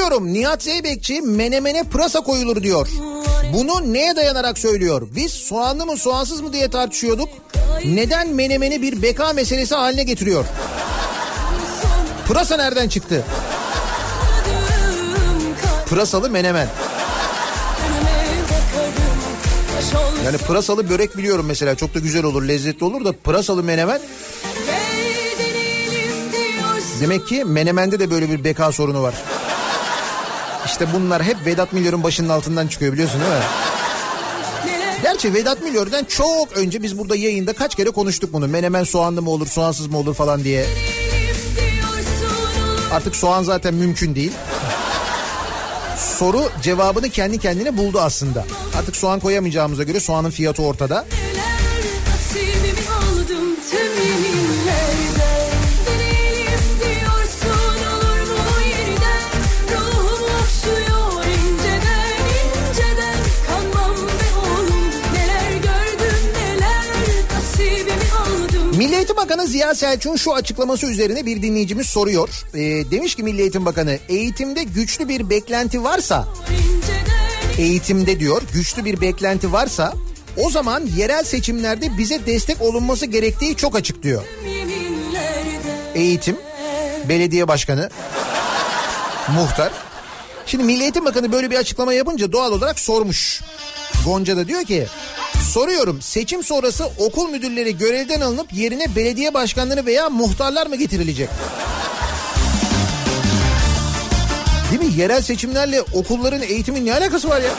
Soruyorum 0.06 0.32
Nihat 0.32 0.62
Zeybekçi 0.62 1.20
menemene 1.20 1.82
pırasa 1.82 2.20
koyulur 2.20 2.62
diyor. 2.62 2.88
Bunu 3.52 3.92
neye 3.92 4.16
dayanarak 4.16 4.58
söylüyor? 4.58 5.08
Biz 5.16 5.32
soğanlı 5.32 5.86
mı 5.86 5.96
soğansız 5.96 6.40
mı 6.40 6.52
diye 6.52 6.70
tartışıyorduk. 6.70 7.28
Neden 7.84 8.28
menemeni 8.28 8.82
bir 8.82 9.02
beka 9.02 9.32
meselesi 9.32 9.74
haline 9.74 10.02
getiriyor? 10.02 10.44
Pırasa 12.28 12.56
nereden 12.56 12.88
çıktı? 12.88 13.24
Pırasalı 15.88 16.30
menemen. 16.30 16.68
Yani 20.24 20.38
pırasalı 20.38 20.90
börek 20.90 21.16
biliyorum 21.16 21.46
mesela 21.46 21.74
çok 21.74 21.94
da 21.94 21.98
güzel 21.98 22.24
olur 22.24 22.42
lezzetli 22.42 22.84
olur 22.84 23.04
da 23.04 23.12
pırasalı 23.12 23.62
menemen 23.62 24.00
demek 27.00 27.26
ki 27.26 27.44
menemende 27.44 28.00
de 28.00 28.10
böyle 28.10 28.30
bir 28.30 28.44
beka 28.44 28.72
sorunu 28.72 29.02
var. 29.02 29.14
İşte 30.66 30.86
bunlar 30.92 31.22
hep 31.22 31.36
Vedat 31.46 31.72
Milor'un 31.72 32.02
başının 32.02 32.28
altından 32.28 32.66
çıkıyor 32.66 32.92
biliyorsun 32.92 33.20
değil 33.20 33.32
mi? 33.32 33.38
Gerçi 35.02 35.34
Vedat 35.34 35.62
Milor'dan 35.62 36.04
çok 36.04 36.52
önce 36.52 36.82
biz 36.82 36.98
burada 36.98 37.16
yayında 37.16 37.52
kaç 37.52 37.74
kere 37.74 37.90
konuştuk 37.90 38.32
bunu. 38.32 38.48
Menemen 38.48 38.84
soğanlı 38.84 39.22
mı 39.22 39.30
olur 39.30 39.46
soğansız 39.46 39.86
mı 39.86 39.98
olur 39.98 40.14
falan 40.14 40.44
diye. 40.44 40.66
Artık 42.92 43.16
soğan 43.16 43.42
zaten 43.42 43.74
mümkün 43.74 44.14
değil. 44.14 44.32
Soru 45.96 46.50
cevabını 46.62 47.08
kendi 47.08 47.38
kendine 47.38 47.76
buldu 47.76 48.00
aslında. 48.00 48.44
Artık 48.78 48.96
soğan 48.96 49.20
koyamayacağımıza 49.20 49.82
göre 49.82 50.00
soğanın 50.00 50.30
fiyatı 50.30 50.62
ortada. 50.62 51.04
neler 51.34 51.56
Bakanı 69.16 69.46
Ziya 69.46 69.74
Selçuk'un 69.74 70.16
şu 70.16 70.34
açıklaması 70.34 70.86
üzerine 70.86 71.26
bir 71.26 71.42
dinleyicimiz 71.42 71.86
soruyor. 71.86 72.28
Ee, 72.54 72.60
demiş 72.90 73.14
ki 73.14 73.22
Milli 73.22 73.40
Eğitim 73.40 73.66
Bakanı 73.66 73.98
eğitimde 74.08 74.62
güçlü 74.62 75.08
bir 75.08 75.30
beklenti 75.30 75.84
varsa 75.84 76.28
eğitimde 77.58 78.20
diyor 78.20 78.42
güçlü 78.54 78.84
bir 78.84 79.00
beklenti 79.00 79.52
varsa 79.52 79.92
o 80.36 80.50
zaman 80.50 80.82
yerel 80.96 81.24
seçimlerde 81.24 81.98
bize 81.98 82.26
destek 82.26 82.62
olunması 82.62 83.06
gerektiği 83.06 83.56
çok 83.56 83.76
açık 83.76 84.02
diyor. 84.02 84.22
Eğitim, 85.94 86.36
belediye 87.08 87.48
başkanı, 87.48 87.90
muhtar. 89.34 89.72
Şimdi 90.46 90.64
Milli 90.64 90.82
Eğitim 90.82 91.04
Bakanı 91.04 91.32
böyle 91.32 91.50
bir 91.50 91.56
açıklama 91.56 91.92
yapınca 91.92 92.32
doğal 92.32 92.52
olarak 92.52 92.80
sormuş. 92.80 93.42
Gonca 94.04 94.36
da 94.36 94.48
diyor 94.48 94.64
ki 94.64 94.86
soruyorum 95.42 96.02
seçim 96.02 96.42
sonrası 96.44 96.84
okul 96.98 97.28
müdürleri 97.28 97.78
görevden 97.78 98.20
alınıp 98.20 98.52
yerine 98.52 98.96
belediye 98.96 99.34
başkanları 99.34 99.86
veya 99.86 100.10
muhtarlar 100.10 100.66
mı 100.66 100.76
getirilecek? 100.76 101.28
Değil 104.70 104.92
mi? 104.92 105.00
Yerel 105.00 105.22
seçimlerle 105.22 105.82
okulların 105.82 106.42
eğitimin 106.42 106.86
ne 106.86 106.94
alakası 106.94 107.28
var 107.28 107.40
ya? 107.40 107.50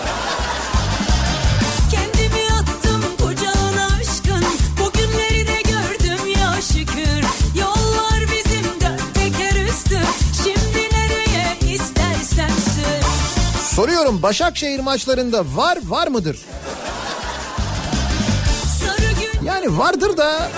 Soruyorum 13.76 14.22
Başakşehir 14.22 14.80
maçlarında 14.80 15.44
var 15.56 15.78
var 15.84 16.08
mıdır? 16.08 16.38
Yani 19.58 19.78
vardır 19.78 20.18
da 20.18 20.50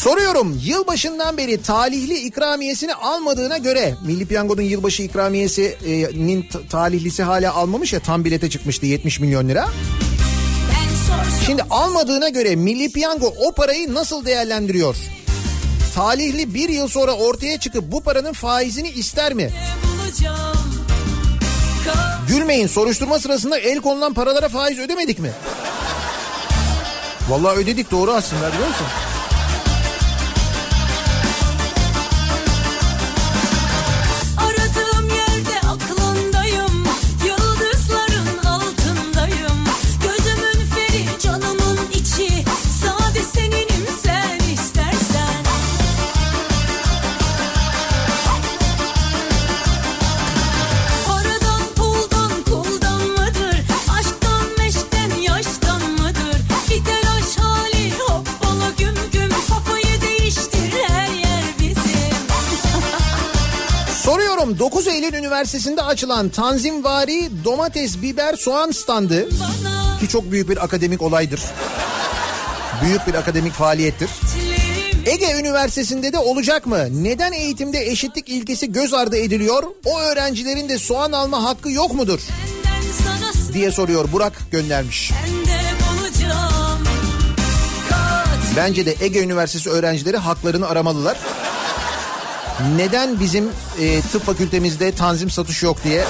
Soruyorum 0.00 0.60
yılbaşından 0.64 1.36
beri 1.36 1.62
talihli 1.62 2.14
ikramiyesini 2.18 2.94
almadığına 2.94 3.58
göre 3.58 3.94
Milli 4.06 4.26
Piyango'nun 4.26 4.62
yılbaşı 4.62 5.02
ikramiyesinin 5.02 6.42
t- 6.42 6.68
talihlisi 6.70 7.22
hala 7.22 7.54
almamış 7.54 7.92
ya 7.92 8.00
tam 8.00 8.24
bilete 8.24 8.50
çıkmıştı 8.50 8.86
70 8.86 9.20
milyon 9.20 9.48
lira. 9.48 9.68
Şimdi 11.46 11.62
almadığına 11.70 12.28
göre 12.28 12.56
Milli 12.56 12.92
Piyango 12.92 13.34
o 13.46 13.52
parayı 13.52 13.94
nasıl 13.94 14.24
değerlendiriyor? 14.24 14.96
Talihli 15.94 16.54
bir 16.54 16.68
yıl 16.68 16.88
sonra 16.88 17.12
ortaya 17.12 17.58
çıkıp 17.60 17.92
bu 17.92 18.02
paranın 18.02 18.32
faizini 18.32 18.90
ister 18.90 19.34
mi? 19.34 19.50
Gülmeyin 22.28 22.66
soruşturma 22.66 23.18
sırasında 23.18 23.58
el 23.58 23.80
konulan 23.80 24.14
paralara 24.14 24.48
faiz 24.48 24.78
ödemedik 24.78 25.18
mi? 25.18 25.32
Vallahi 27.28 27.56
ödedik 27.58 27.90
doğru 27.90 28.12
aslında 28.12 28.52
biliyor 28.52 28.68
musun? 28.68 28.86
9 64.64 64.88
Eylül 64.88 65.14
Üniversitesi'nde 65.14 65.82
açılan 65.82 66.28
Tanzimvari 66.28 67.30
domates, 67.44 68.02
biber, 68.02 68.36
soğan 68.36 68.70
standı 68.70 69.28
ki 70.00 70.08
çok 70.08 70.30
büyük 70.30 70.48
bir 70.48 70.64
akademik 70.64 71.02
olaydır. 71.02 71.40
Büyük 72.84 73.06
bir 73.06 73.14
akademik 73.14 73.52
faaliyettir. 73.52 74.10
Ege 75.06 75.38
Üniversitesi'nde 75.40 76.12
de 76.12 76.18
olacak 76.18 76.66
mı? 76.66 76.78
Neden 76.90 77.32
eğitimde 77.32 77.86
eşitlik 77.86 78.28
ilkesi 78.28 78.72
göz 78.72 78.94
ardı 78.94 79.16
ediliyor? 79.16 79.62
O 79.84 80.00
öğrencilerin 80.00 80.68
de 80.68 80.78
soğan 80.78 81.12
alma 81.12 81.42
hakkı 81.42 81.70
yok 81.70 81.94
mudur? 81.94 82.20
Diye 83.52 83.70
soruyor 83.70 84.12
Burak 84.12 84.32
göndermiş. 84.50 85.12
Bence 88.56 88.86
de 88.86 88.94
Ege 89.00 89.22
Üniversitesi 89.22 89.70
öğrencileri 89.70 90.16
haklarını 90.16 90.68
aramalılar. 90.68 91.16
Neden 92.76 93.20
bizim 93.20 93.48
e, 93.80 94.00
tıp 94.00 94.26
fakültemizde 94.26 94.92
tanzim 94.92 95.30
satış 95.30 95.62
yok 95.62 95.84
diye 95.84 96.04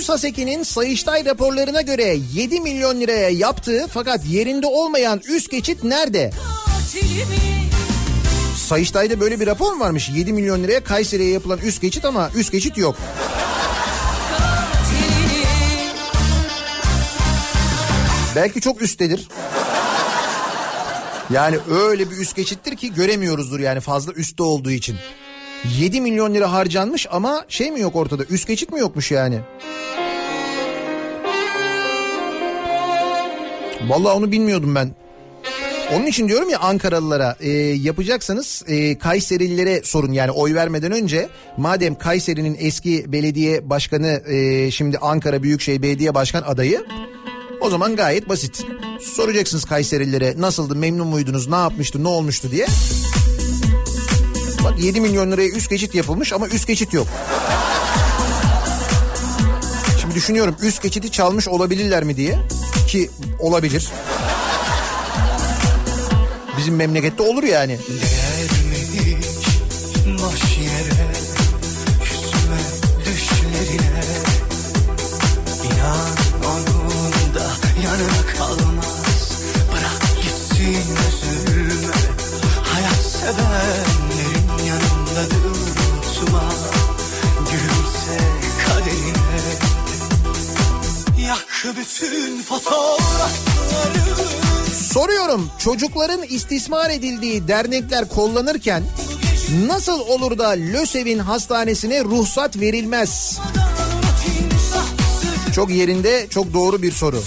Soruyorum 0.00 0.20
ÖSASEK'in 0.20 0.62
Sayıştay 0.62 1.24
raporlarına 1.24 1.80
göre 1.80 2.16
7 2.34 2.60
milyon 2.60 3.00
liraya 3.00 3.28
yaptığı 3.28 3.86
fakat 3.92 4.26
yerinde 4.26 4.66
olmayan 4.66 5.20
üst 5.28 5.50
geçit 5.50 5.84
nerede? 5.84 6.30
Sayıştay'da 8.56 9.20
böyle 9.20 9.40
bir 9.40 9.46
rapor 9.46 9.72
mu 9.72 9.80
varmış? 9.80 10.10
7 10.14 10.32
milyon 10.32 10.62
liraya 10.62 10.84
Kayseri'ye 10.84 11.30
yapılan 11.30 11.58
üst 11.58 11.82
geçit 11.82 12.04
ama 12.04 12.30
üst 12.36 12.52
geçit 12.52 12.78
yok. 12.78 12.96
Belki 18.36 18.60
çok 18.60 18.82
üsttedir. 18.82 19.28
Yani 21.30 21.58
öyle 21.70 22.10
bir 22.10 22.16
üst 22.16 22.36
geçittir 22.36 22.76
ki 22.76 22.94
göremiyoruzdur 22.94 23.60
yani 23.60 23.80
fazla 23.80 24.12
üstte 24.12 24.42
olduğu 24.42 24.70
için. 24.70 24.96
7 25.64 26.00
milyon 26.00 26.34
lira 26.34 26.52
harcanmış 26.52 27.06
ama 27.10 27.44
şey 27.48 27.70
mi 27.70 27.80
yok 27.80 27.96
ortada 27.96 28.24
üst 28.24 28.48
geçit 28.48 28.72
mi 28.72 28.80
yokmuş 28.80 29.10
yani? 29.10 29.40
Vallahi 33.88 34.12
onu 34.16 34.32
bilmiyordum 34.32 34.74
ben. 34.74 34.90
Onun 35.94 36.06
için 36.06 36.28
diyorum 36.28 36.50
ya 36.50 36.58
Ankaralılara 36.58 37.36
e, 37.40 37.50
yapacaksanız 37.58 38.62
e, 38.66 38.98
Kayserililere 38.98 39.82
sorun 39.84 40.12
yani 40.12 40.30
oy 40.30 40.54
vermeden 40.54 40.92
önce 40.92 41.28
madem 41.56 41.94
Kayseri'nin 41.94 42.56
eski 42.60 43.12
belediye 43.12 43.70
başkanı 43.70 44.22
e, 44.26 44.70
şimdi 44.70 44.98
Ankara 44.98 45.42
Büyükşehir 45.42 45.82
Belediye 45.82 46.14
Başkan 46.14 46.42
adayı 46.42 46.86
o 47.60 47.70
zaman 47.70 47.96
gayet 47.96 48.28
basit. 48.28 48.66
Soracaksınız 49.00 49.64
Kayserililere 49.64 50.34
nasıldı 50.38 50.76
memnun 50.76 51.06
muydunuz 51.06 51.48
ne 51.48 51.56
yapmıştı 51.56 52.04
ne 52.04 52.08
olmuştu 52.08 52.50
diye. 52.50 52.66
Bak 54.64 54.80
7 54.80 55.00
milyon 55.00 55.32
liraya 55.32 55.48
üst 55.48 55.70
geçit 55.70 55.94
yapılmış 55.94 56.32
ama 56.32 56.48
üst 56.48 56.66
geçit 56.66 56.92
yok. 56.92 57.06
Şimdi 60.00 60.14
düşünüyorum 60.14 60.56
üst 60.62 60.82
geçiti 60.82 61.12
çalmış 61.12 61.48
olabilirler 61.48 62.04
mi 62.04 62.16
diye 62.16 62.38
ki 62.88 63.10
olabilir. 63.38 63.88
Bizim 66.58 66.76
memlekette 66.76 67.22
olur 67.22 67.42
yani. 67.42 67.78
Değermedik 67.78 68.29
bütün 91.80 92.42
Soruyorum 94.72 95.50
çocukların 95.58 96.22
istismar 96.22 96.90
edildiği 96.90 97.48
dernekler 97.48 98.08
kullanırken 98.08 98.82
nasıl 99.66 100.00
olur 100.00 100.38
da 100.38 100.48
LÖSEV'in 100.48 101.18
hastanesine 101.18 102.04
ruhsat 102.04 102.56
verilmez? 102.56 103.38
Çok 105.54 105.70
yerinde 105.70 106.26
çok 106.30 106.54
doğru 106.54 106.82
bir 106.82 106.92
soru. 106.92 107.22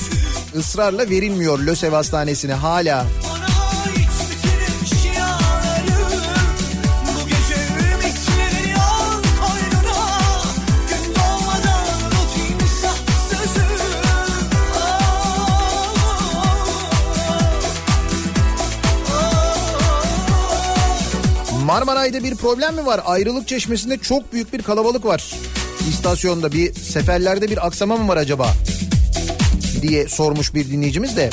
Israrla 0.55 1.09
verilmiyor 1.09 1.59
LÖSEV 1.59 1.93
hastanesine 1.93 2.53
hala. 2.53 3.05
Bana 3.05 3.32
Marmaray'da 21.73 22.23
bir 22.23 22.35
problem 22.35 22.75
mi 22.75 22.85
var? 22.85 23.01
Ayrılık 23.05 23.47
çeşmesinde 23.47 23.97
çok 23.97 24.33
büyük 24.33 24.53
bir 24.53 24.61
kalabalık 24.61 25.05
var. 25.05 25.35
İstasyonda 25.89 26.51
bir 26.51 26.73
seferlerde 26.73 27.49
bir 27.49 27.67
aksama 27.67 27.97
mı 27.97 28.07
var 28.07 28.17
acaba? 28.17 28.53
diye 29.81 30.07
sormuş 30.07 30.53
bir 30.53 30.69
dinleyicimiz 30.69 31.17
de. 31.17 31.29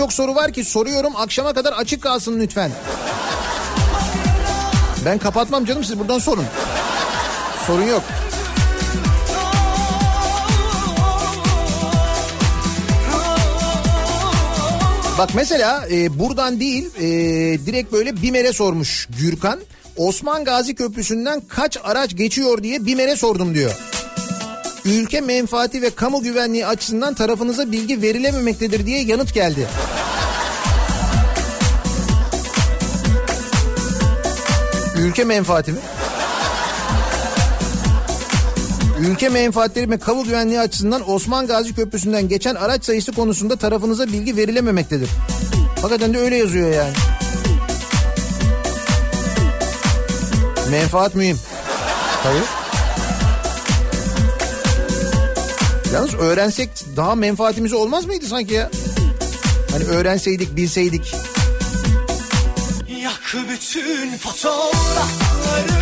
Çok 0.00 0.12
soru 0.12 0.34
var 0.34 0.52
ki 0.52 0.64
soruyorum 0.64 1.16
akşama 1.16 1.52
kadar 1.52 1.72
açık 1.72 2.02
kalsın 2.02 2.40
lütfen. 2.40 2.70
Ben 5.04 5.18
kapatmam 5.18 5.64
canım 5.64 5.84
siz 5.84 5.98
buradan 5.98 6.18
sorun. 6.18 6.44
Sorun 7.66 7.82
yok. 7.82 8.02
Bak 15.18 15.30
mesela 15.34 15.88
e, 15.90 16.18
buradan 16.18 16.60
değil 16.60 16.90
e, 16.96 17.06
direkt 17.66 17.92
böyle 17.92 18.22
BİMER'e 18.22 18.52
sormuş 18.52 19.08
Gürkan. 19.18 19.60
Osman 19.96 20.44
Gazi 20.44 20.74
Köprüsü'nden 20.74 21.42
kaç 21.48 21.78
araç 21.84 22.16
geçiyor 22.16 22.62
diye 22.62 22.86
BİMER'e 22.86 23.16
sordum 23.16 23.54
diyor. 23.54 23.99
Ülke 24.84 25.20
menfaati 25.20 25.82
ve 25.82 25.90
kamu 25.90 26.22
güvenliği 26.22 26.66
açısından 26.66 27.14
tarafınıza 27.14 27.72
bilgi 27.72 28.02
verilememektedir 28.02 28.86
diye 28.86 29.02
yanıt 29.02 29.34
geldi. 29.34 29.68
Ülke 34.98 35.24
menfaati 35.24 35.72
mi? 35.72 35.78
Ülke 39.00 39.28
menfaatleri 39.28 39.90
ve 39.90 39.98
kamu 39.98 40.24
güvenliği 40.24 40.60
açısından 40.60 41.10
Osman 41.10 41.46
Gazi 41.46 41.74
Köprüsü'nden 41.74 42.28
geçen 42.28 42.54
araç 42.54 42.84
sayısı 42.84 43.12
konusunda 43.12 43.56
tarafınıza 43.56 44.06
bilgi 44.06 44.36
verilememektedir. 44.36 45.10
Hakikaten 45.82 46.14
de 46.14 46.18
öyle 46.18 46.36
yazıyor 46.36 46.72
yani. 46.72 46.92
Menfaat 50.70 51.14
mühim. 51.14 51.38
Tabii. 52.22 52.59
Yalnız 55.92 56.14
öğrensek 56.14 56.70
daha 56.96 57.14
menfaatimiz 57.14 57.72
olmaz 57.72 58.06
mıydı 58.06 58.26
sanki 58.26 58.54
ya? 58.54 58.70
Hani 59.70 59.84
öğrenseydik, 59.84 60.56
bilseydik. 60.56 61.14
Yak 63.02 63.34
bütün 63.50 64.16
fotoğrafları 64.18 65.79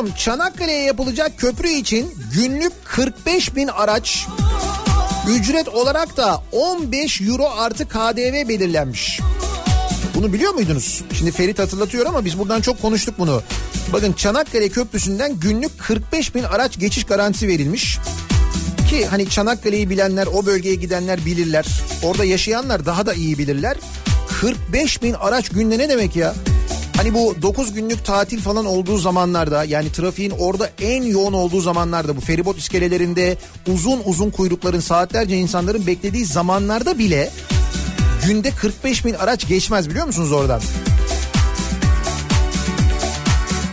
Soruyorum 0.00 0.18
Çanakkale'ye 0.18 0.82
yapılacak 0.82 1.38
köprü 1.38 1.68
için 1.68 2.14
günlük 2.34 2.72
45 2.84 3.56
bin 3.56 3.68
araç 3.68 4.26
ücret 5.30 5.68
olarak 5.68 6.16
da 6.16 6.42
15 6.52 7.20
euro 7.20 7.50
artı 7.58 7.88
KDV 7.88 8.48
belirlenmiş. 8.48 9.20
Bunu 10.14 10.32
biliyor 10.32 10.54
muydunuz? 10.54 11.02
Şimdi 11.12 11.32
Ferit 11.32 11.58
hatırlatıyor 11.58 12.06
ama 12.06 12.24
biz 12.24 12.38
buradan 12.38 12.60
çok 12.60 12.82
konuştuk 12.82 13.14
bunu. 13.18 13.42
Bakın 13.92 14.12
Çanakkale 14.12 14.68
Köprüsü'nden 14.68 15.40
günlük 15.40 15.78
45 15.78 16.34
bin 16.34 16.42
araç 16.42 16.78
geçiş 16.78 17.04
garantisi 17.04 17.48
verilmiş. 17.48 17.98
Ki 18.90 19.06
hani 19.06 19.28
Çanakkale'yi 19.28 19.90
bilenler, 19.90 20.26
o 20.26 20.46
bölgeye 20.46 20.74
gidenler 20.74 21.26
bilirler. 21.26 21.66
Orada 22.02 22.24
yaşayanlar 22.24 22.86
daha 22.86 23.06
da 23.06 23.14
iyi 23.14 23.38
bilirler. 23.38 23.76
45 24.40 25.02
bin 25.02 25.12
araç 25.14 25.48
günde 25.48 25.78
ne 25.78 25.88
demek 25.88 26.16
ya? 26.16 26.34
Hani 27.00 27.14
bu 27.14 27.42
9 27.42 27.72
günlük 27.72 28.04
tatil 28.04 28.40
falan 28.40 28.66
olduğu 28.66 28.98
zamanlarda 28.98 29.64
yani 29.64 29.92
trafiğin 29.92 30.30
orada 30.30 30.70
en 30.80 31.02
yoğun 31.02 31.32
olduğu 31.32 31.60
zamanlarda 31.60 32.16
bu 32.16 32.20
feribot 32.20 32.58
iskelelerinde 32.58 33.36
uzun 33.68 34.02
uzun 34.04 34.30
kuyrukların 34.30 34.80
saatlerce 34.80 35.36
insanların 35.36 35.86
beklediği 35.86 36.24
zamanlarda 36.24 36.98
bile 36.98 37.30
günde 38.26 38.50
45 38.50 39.04
bin 39.04 39.14
araç 39.14 39.48
geçmez 39.48 39.90
biliyor 39.90 40.06
musunuz 40.06 40.32
oradan? 40.32 40.60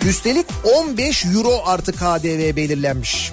Üstelik 0.10 0.46
15 0.76 1.26
euro 1.26 1.62
artı 1.66 1.92
KDV 1.92 2.56
belirlenmiş. 2.56 3.32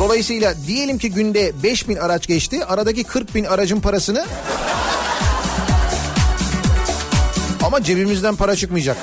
Dolayısıyla 0.00 0.54
diyelim 0.66 0.98
ki 0.98 1.10
günde 1.10 1.62
5 1.62 1.88
bin 1.88 1.96
araç 1.96 2.26
geçti. 2.26 2.64
Aradaki 2.64 3.04
40 3.04 3.34
bin 3.34 3.44
aracın 3.44 3.80
parasını 3.80 4.26
ama 7.70 7.82
cebimizden 7.82 8.36
para 8.36 8.56
çıkmayacak. 8.56 8.96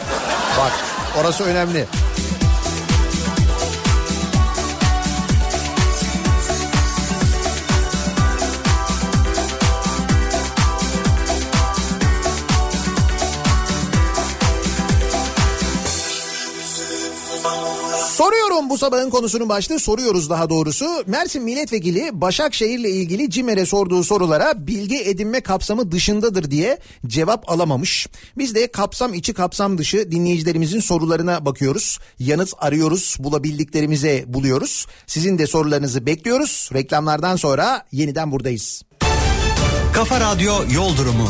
Bak 0.60 0.72
orası 1.22 1.44
önemli. 1.44 1.86
Bu 18.70 18.78
sabahın 18.78 19.10
konusunun 19.10 19.50
başlığı 19.50 19.80
soruyoruz 19.80 20.30
daha 20.30 20.50
doğrusu. 20.50 21.04
Mersin 21.06 21.44
Milletvekili 21.44 22.10
Başakşehir'le 22.14 22.90
ilgili 22.90 23.30
CİMER'e 23.30 23.66
sorduğu 23.66 24.04
sorulara 24.04 24.68
bilgi 24.68 24.98
edinme 24.98 25.42
kapsamı 25.42 25.92
dışındadır 25.92 26.52
diye 26.52 26.78
cevap 27.08 27.52
alamamış. 27.52 28.08
Biz 28.38 28.56
de 28.56 28.68
kapsam 28.68 29.14
içi 29.14 29.34
kapsam 29.34 29.78
dışı 29.78 30.12
dinleyicilerimizin 30.12 30.80
sorularına 30.80 31.46
bakıyoruz. 31.46 32.00
Yanıt 32.20 32.54
arıyoruz 32.58 33.16
bulabildiklerimize 33.20 34.24
buluyoruz. 34.28 34.88
Sizin 35.08 35.38
de 35.38 35.48
sorularınızı 35.48 36.06
bekliyoruz. 36.06 36.70
Reklamlardan 36.74 37.36
sonra 37.36 37.86
yeniden 37.92 38.32
buradayız. 38.32 38.82
Kafa 39.94 40.20
Radyo 40.20 40.54
Yol 40.74 40.98
Durumu. 40.98 41.30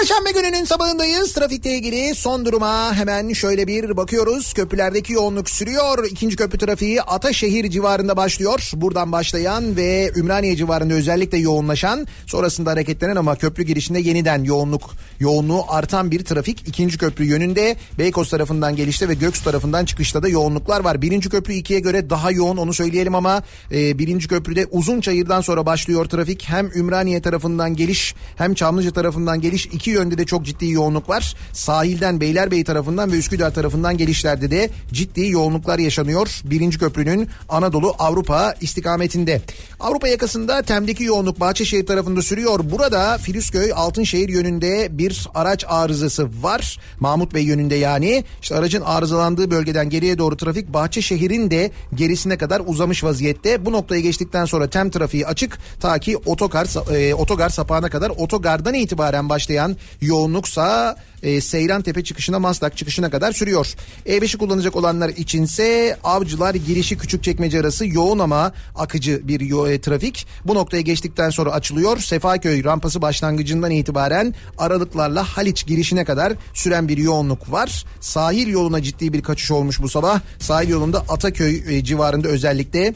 Perşembe 0.00 0.30
gününün 0.30 0.64
sabahındayız. 0.64 1.32
Trafikle 1.32 1.74
ilgili 1.74 2.14
son 2.14 2.44
duruma 2.44 2.94
hemen 2.94 3.32
şöyle 3.32 3.66
bir 3.66 3.96
bakıyoruz. 3.96 4.52
Köprülerdeki 4.52 5.12
yoğunluk 5.12 5.50
sürüyor. 5.50 6.04
İkinci 6.10 6.36
köprü 6.36 6.58
trafiği 6.58 7.02
Ataşehir 7.02 7.70
civarında 7.70 8.16
başlıyor. 8.16 8.70
Buradan 8.74 9.12
başlayan 9.12 9.76
ve 9.76 10.12
Ümraniye 10.16 10.56
civarında 10.56 10.94
özellikle 10.94 11.38
yoğunlaşan 11.38 12.06
sonrasında 12.26 12.70
hareketlenen 12.70 13.16
ama 13.16 13.36
köprü 13.36 13.62
girişinde 13.62 14.00
yeniden 14.00 14.44
yoğunluk 14.44 14.90
yoğunluğu 15.20 15.64
artan 15.68 16.10
bir 16.10 16.24
trafik. 16.24 16.68
ikinci 16.68 16.98
köprü 16.98 17.24
yönünde 17.24 17.76
Beykoz 17.98 18.30
tarafından 18.30 18.76
gelişte 18.76 19.08
ve 19.08 19.14
Göksu 19.14 19.44
tarafından 19.44 19.84
çıkışta 19.84 20.22
da 20.22 20.28
yoğunluklar 20.28 20.80
var. 20.80 21.02
Birinci 21.02 21.28
köprü 21.28 21.52
ikiye 21.52 21.80
göre 21.80 22.10
daha 22.10 22.30
yoğun 22.30 22.56
onu 22.56 22.74
söyleyelim 22.74 23.14
ama 23.14 23.42
e, 23.72 23.98
birinci 23.98 24.28
köprüde 24.28 24.66
uzun 24.70 25.00
çayırdan 25.00 25.40
sonra 25.40 25.66
başlıyor 25.66 26.04
trafik. 26.04 26.48
Hem 26.48 26.70
Ümraniye 26.74 27.22
tarafından 27.22 27.76
geliş 27.76 28.14
hem 28.36 28.54
Çamlıca 28.54 28.90
tarafından 28.90 29.40
geliş 29.40 29.66
iki 29.66 29.85
yönde 29.90 30.18
de 30.18 30.24
çok 30.26 30.44
ciddi 30.44 30.70
yoğunluk 30.70 31.08
var. 31.08 31.34
Sahilden 31.52 32.20
Beylerbeyi 32.20 32.64
tarafından 32.64 33.12
ve 33.12 33.16
Üsküdar 33.16 33.54
tarafından 33.54 33.98
gelişlerde 33.98 34.50
de 34.50 34.70
ciddi 34.92 35.28
yoğunluklar 35.28 35.78
yaşanıyor. 35.78 36.40
Birinci 36.44 36.78
köprünün 36.78 37.28
Anadolu 37.48 37.94
Avrupa 37.98 38.54
istikametinde. 38.60 39.42
Avrupa 39.80 40.08
yakasında 40.08 40.62
Tem'deki 40.62 41.04
yoğunluk 41.04 41.40
Bahçeşehir 41.40 41.86
tarafında 41.86 42.22
sürüyor. 42.22 42.60
Burada 42.70 43.18
Filüsköy 43.18 43.72
Altınşehir 43.74 44.28
yönünde 44.28 44.88
bir 44.90 45.28
araç 45.34 45.64
arızası 45.68 46.28
var. 46.42 46.78
Mahmut 47.00 47.34
Bey 47.34 47.42
yönünde 47.42 47.74
yani. 47.74 48.24
İşte 48.42 48.54
aracın 48.54 48.80
arızalandığı 48.80 49.50
bölgeden 49.50 49.90
geriye 49.90 50.18
doğru 50.18 50.36
trafik 50.36 50.72
Bahçeşehir'in 50.72 51.50
de 51.50 51.70
gerisine 51.94 52.38
kadar 52.38 52.62
uzamış 52.66 53.04
vaziyette. 53.04 53.66
Bu 53.66 53.72
noktayı 53.72 54.02
geçtikten 54.02 54.44
sonra 54.44 54.70
Tem 54.70 54.90
trafiği 54.90 55.26
açık 55.26 55.58
ta 55.80 55.98
ki 55.98 56.16
otogar, 56.16 56.94
e, 56.96 57.14
otogar 57.14 57.48
sapağına 57.48 57.90
kadar 57.90 58.10
otogardan 58.10 58.74
itibaren 58.74 59.28
başlayan 59.28 59.75
yoğunluksa 60.00 60.96
e, 61.22 61.40
Seyran 61.40 61.82
Tepe 61.82 62.04
çıkışına 62.04 62.38
Maslak 62.38 62.76
çıkışına 62.76 63.10
kadar 63.10 63.32
sürüyor. 63.32 63.74
E5'i 64.06 64.38
kullanacak 64.38 64.76
olanlar 64.76 65.08
içinse 65.08 65.98
Avcılar 66.04 66.54
girişi 66.54 66.98
Küçükçekmece 66.98 67.60
arası 67.60 67.86
yoğun 67.86 68.18
ama 68.18 68.52
akıcı 68.76 69.28
bir 69.28 69.40
yo- 69.40 69.68
e, 69.68 69.80
trafik. 69.80 70.26
Bu 70.44 70.54
noktaya 70.54 70.80
geçtikten 70.80 71.30
sonra 71.30 71.50
açılıyor. 71.50 71.98
Sefaköy 71.98 72.64
rampası 72.64 73.02
başlangıcından 73.02 73.70
itibaren 73.70 74.34
aralıklarla 74.58 75.24
Haliç 75.24 75.66
girişine 75.66 76.04
kadar 76.04 76.32
süren 76.54 76.88
bir 76.88 76.98
yoğunluk 76.98 77.52
var. 77.52 77.84
Sahil 78.00 78.48
yoluna 78.48 78.82
ciddi 78.82 79.12
bir 79.12 79.22
kaçış 79.22 79.50
olmuş 79.50 79.82
bu 79.82 79.88
sabah. 79.88 80.20
Sahil 80.38 80.68
yolunda 80.68 81.04
Ataköy 81.08 81.62
e, 81.68 81.84
civarında 81.84 82.28
özellikle 82.28 82.94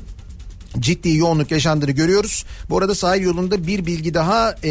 ciddi 0.79 1.17
yoğunluk 1.17 1.51
yaşandığını 1.51 1.91
görüyoruz. 1.91 2.45
Bu 2.71 2.79
arada 2.79 2.95
sahil 2.95 3.23
yolunda 3.23 3.67
bir 3.67 3.87
bilgi 3.87 4.15
daha 4.15 4.55
e, 4.65 4.71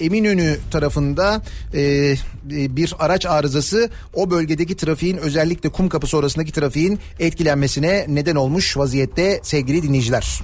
Eminönü 0.00 0.56
tarafında 0.70 1.42
e, 1.74 2.14
bir 2.50 2.94
araç 2.98 3.26
arızası 3.26 3.90
o 4.14 4.30
bölgedeki 4.30 4.76
trafiğin 4.76 5.16
özellikle 5.16 5.68
Kumkapı 5.68 6.06
sonrasındaki 6.06 6.52
trafiğin 6.52 6.98
etkilenmesine 7.18 8.06
neden 8.08 8.36
olmuş 8.36 8.76
vaziyette 8.76 9.40
sevgili 9.42 9.82
dinleyiciler. 9.82 10.40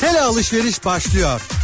Tele 0.00 0.20
alışveriş 0.20 0.84
başlıyor. 0.84 1.57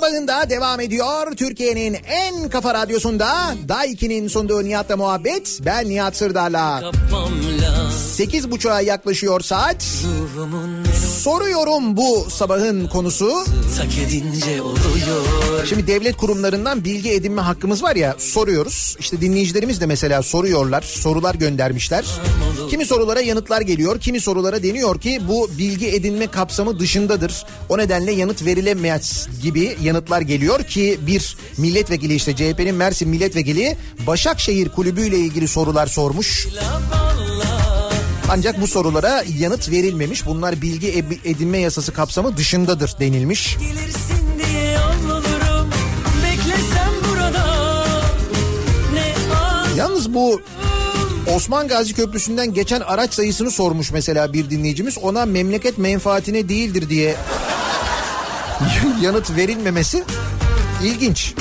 Sabahında 0.00 0.50
devam 0.50 0.80
ediyor. 0.80 1.36
Türkiye'nin 1.36 1.96
en 2.06 2.48
kafa 2.48 2.74
radyosunda 2.74 3.54
Daiki'nin 3.68 4.28
sunduğu 4.28 4.64
Nihat'la 4.64 4.96
muhabbet. 4.96 5.58
Ben 5.64 5.88
Nihat 5.88 6.16
Sırdar'la. 6.16 6.80
Kapmam 6.80 7.32
lazım 7.62 8.26
8.30'a 8.26 8.80
yaklaşıyor 8.80 9.40
saat. 9.40 9.84
Ruhumun 10.04 10.79
Soruyorum 11.20 11.96
bu 11.96 12.26
sabahın 12.30 12.88
konusu. 12.88 13.44
Şimdi 15.68 15.86
devlet 15.86 16.16
kurumlarından 16.16 16.84
bilgi 16.84 17.10
edinme 17.10 17.42
hakkımız 17.42 17.82
var 17.82 17.96
ya 17.96 18.14
soruyoruz. 18.18 18.96
İşte 19.00 19.20
dinleyicilerimiz 19.20 19.80
de 19.80 19.86
mesela 19.86 20.22
soruyorlar, 20.22 20.82
sorular 20.82 21.34
göndermişler. 21.34 22.04
Kimi 22.70 22.86
sorulara 22.86 23.20
yanıtlar 23.20 23.60
geliyor, 23.60 24.00
kimi 24.00 24.20
sorulara 24.20 24.62
deniyor 24.62 25.00
ki 25.00 25.20
bu 25.28 25.50
bilgi 25.58 25.88
edinme 25.88 26.26
kapsamı 26.26 26.78
dışındadır. 26.78 27.44
O 27.68 27.78
nedenle 27.78 28.12
yanıt 28.12 28.44
verilemez 28.44 29.28
gibi 29.42 29.76
yanıtlar 29.82 30.20
geliyor 30.20 30.62
ki 30.62 30.98
bir 31.06 31.36
milletvekili 31.58 32.14
işte 32.14 32.36
CHP'nin 32.36 32.74
Mersin 32.74 33.08
milletvekili 33.08 33.76
Başakşehir 34.06 34.68
Kulübü 34.68 35.06
ile 35.06 35.18
ilgili 35.18 35.48
sorular 35.48 35.86
sormuş. 35.86 36.48
Ancak 38.32 38.60
bu 38.60 38.66
sorulara 38.66 39.24
yanıt 39.38 39.70
verilmemiş. 39.70 40.26
Bunlar 40.26 40.62
bilgi 40.62 41.04
edinme 41.24 41.58
yasası 41.58 41.92
kapsamı 41.92 42.36
dışındadır 42.36 42.94
denilmiş. 43.00 43.56
Yalnız 49.76 50.14
bu 50.14 50.42
Osman 51.36 51.68
Gazi 51.68 51.94
Köprüsü'nden 51.94 52.54
geçen 52.54 52.80
araç 52.80 53.14
sayısını 53.14 53.50
sormuş 53.50 53.92
mesela 53.92 54.32
bir 54.32 54.50
dinleyicimiz. 54.50 54.98
Ona 54.98 55.26
memleket 55.26 55.78
menfaatine 55.78 56.48
değildir 56.48 56.88
diye 56.88 57.16
yanıt 59.02 59.36
verilmemesi 59.36 60.04
ilginç. 60.84 61.34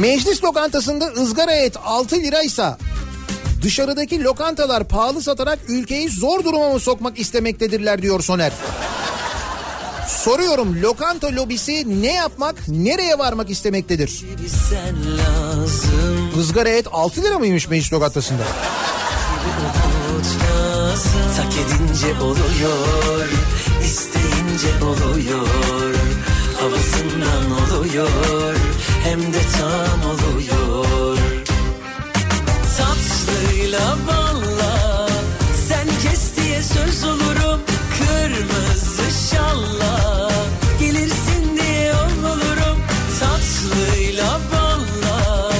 Meclis 0.00 0.44
lokantasında 0.44 1.06
ızgara 1.06 1.52
et 1.52 1.76
6 1.84 2.16
liraysa 2.16 2.78
dışarıdaki 3.62 4.24
lokantalar 4.24 4.88
pahalı 4.88 5.22
satarak 5.22 5.58
ülkeyi 5.68 6.10
zor 6.10 6.44
duruma 6.44 6.72
mı 6.72 6.80
sokmak 6.80 7.18
istemektedirler 7.18 8.02
diyor 8.02 8.20
Soner. 8.20 8.52
Soruyorum 10.08 10.82
lokanta 10.82 11.32
lobisi 11.36 12.02
ne 12.02 12.12
yapmak, 12.12 12.68
nereye 12.68 13.18
varmak 13.18 13.50
istemektedir? 13.50 14.24
Izgara 16.40 16.68
et 16.68 16.86
6 16.92 17.22
lira 17.22 17.38
mıymış 17.38 17.68
meclis 17.68 17.92
lokantasında? 17.92 18.42
Tak 21.36 21.52
edince 21.52 22.20
oluyor 22.20 23.28
isteyince 23.84 24.84
oluyor 24.84 25.94
Havasından 26.60 27.50
oluyor 27.50 28.65
Hem 29.06 29.20
de 29.20 29.38
tam 29.58 30.10
oluyor. 30.10 31.18
Tatlıyla 32.78 33.96
balla 34.06 35.08
Sen 35.68 35.86
kes 36.02 36.36
diye 36.36 36.62
söz 36.62 37.04
olurum. 37.04 37.60
Kırmızı 37.98 39.30
şalla 39.30 40.30
Gelirsin 40.80 41.56
diye 41.62 41.92
olurum 41.92 42.78
Tatlıyla 43.20 44.40
balla 44.52 45.52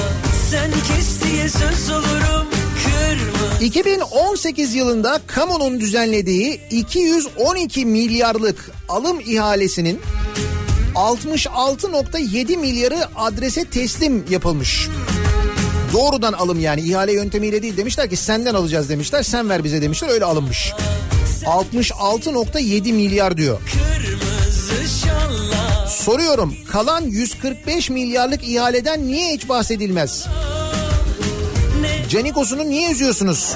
Sen 0.51 0.71
kes 0.71 1.23
diye 1.23 1.49
söz 1.49 1.89
olurum. 1.89 2.47
Kırmızı 2.83 3.63
2018 3.63 4.75
yılında 4.75 5.19
kamunun 5.27 5.79
düzenlediği 5.79 6.61
212 6.71 7.85
milyarlık 7.85 8.71
alım 8.89 9.19
ihalesinin 9.19 9.99
66.7 10.97 12.57
milyarı 12.57 12.97
adrese 13.15 13.65
teslim 13.65 14.25
yapılmış. 14.29 14.87
Doğrudan 15.93 16.33
alım 16.33 16.59
yani 16.59 16.81
ihale 16.81 17.13
yöntemiyle 17.13 17.61
değil 17.61 17.77
demişler 17.77 18.09
ki 18.09 18.15
senden 18.15 18.53
alacağız 18.53 18.89
demişler 18.89 19.23
sen 19.23 19.49
ver 19.49 19.63
bize 19.63 19.81
demişler 19.81 20.09
öyle 20.09 20.25
alınmış. 20.25 20.73
66.7 21.45 22.93
milyar 22.93 23.37
diyor. 23.37 23.61
Soruyorum 25.87 26.55
kalan 26.71 27.01
145 27.01 27.89
milyarlık 27.89 28.47
ihaleden 28.47 29.07
niye 29.07 29.33
hiç 29.33 29.49
bahsedilmez? 29.49 30.25
Canikos'unu 32.09 32.69
niye 32.69 32.91
üzüyorsunuz? 32.91 33.55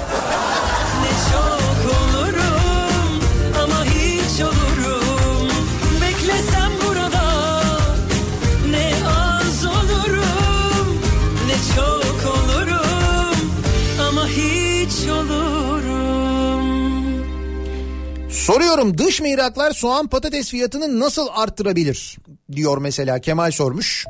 Soruyorum 18.42 18.98
dış 18.98 19.20
mihraklar 19.20 19.70
soğan 19.70 20.06
patates 20.06 20.50
fiyatını 20.50 21.00
nasıl 21.00 21.26
arttırabilir? 21.34 22.16
Diyor 22.52 22.78
mesela 22.78 23.18
Kemal 23.18 23.50
sormuş. 23.50 24.06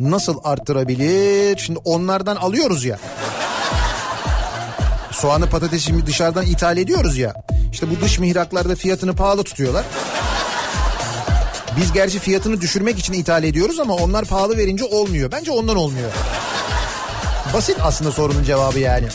Nasıl 0.00 0.38
arttırabilir? 0.44 1.58
Şimdi 1.58 1.78
onlardan 1.84 2.36
alıyoruz 2.36 2.84
ya. 2.84 2.98
Soğanı 5.10 5.46
patatesi 5.46 6.06
dışarıdan 6.06 6.46
ithal 6.46 6.76
ediyoruz 6.76 7.18
ya. 7.18 7.34
İşte 7.72 7.90
bu 7.90 8.00
dış 8.00 8.18
mihraklarda 8.18 8.74
fiyatını 8.74 9.16
pahalı 9.16 9.44
tutuyorlar. 9.44 9.84
Biz 11.76 11.92
gerçi 11.92 12.18
fiyatını 12.18 12.60
düşürmek 12.60 12.98
için 12.98 13.12
ithal 13.12 13.44
ediyoruz 13.44 13.80
ama 13.80 13.94
onlar 13.94 14.24
pahalı 14.24 14.56
verince 14.56 14.84
olmuyor. 14.84 15.32
Bence 15.32 15.50
ondan 15.50 15.76
olmuyor. 15.76 16.10
Basit 17.54 17.76
aslında 17.82 18.12
sorunun 18.12 18.44
cevabı 18.44 18.78
yani. 18.78 19.06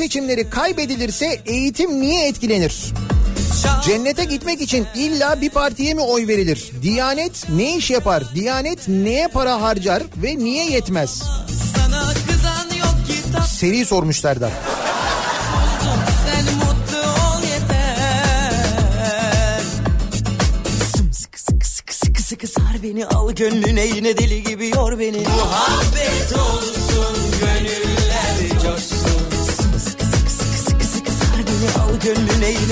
Seçimleri 0.00 0.50
kaybedilirse 0.50 1.40
eğitim 1.46 2.00
niye 2.00 2.28
etkilenir? 2.28 2.92
Cennete 3.84 4.24
gitmek 4.24 4.60
için 4.60 4.86
illa 4.94 5.40
bir 5.40 5.50
partiye 5.50 5.94
mi 5.94 6.00
oy 6.00 6.28
verilir? 6.28 6.70
Diyanet 6.82 7.48
ne 7.48 7.76
iş 7.76 7.90
yapar? 7.90 8.34
Diyanet 8.34 8.88
neye 8.88 9.28
para 9.28 9.62
harcar 9.62 10.02
ve 10.16 10.38
niye 10.38 10.70
yetmez? 10.70 11.22
Seri 13.48 13.84
sormuş 13.84 14.20
Serdar. 14.20 14.50
sen 16.26 16.44
mutlu 16.54 16.98
ol 16.98 17.42
yeter 17.42 18.52
Sımsıkı 20.96 21.40
sıkı 21.40 21.66
sıkı 21.66 21.94
sıkı 21.94 22.22
sıkı 22.22 22.46
sar 22.46 22.82
beni 22.82 23.06
al 23.06 23.32
gönlüne 23.32 23.86
yine 23.86 24.16
deli 24.16 24.42
gibi 24.42 24.66
yor 24.66 24.98
beni 24.98 25.18
Muhabbet 25.18 26.32
olsun 26.32 27.16
gönüller 27.40 28.62
coşsun 28.62 28.99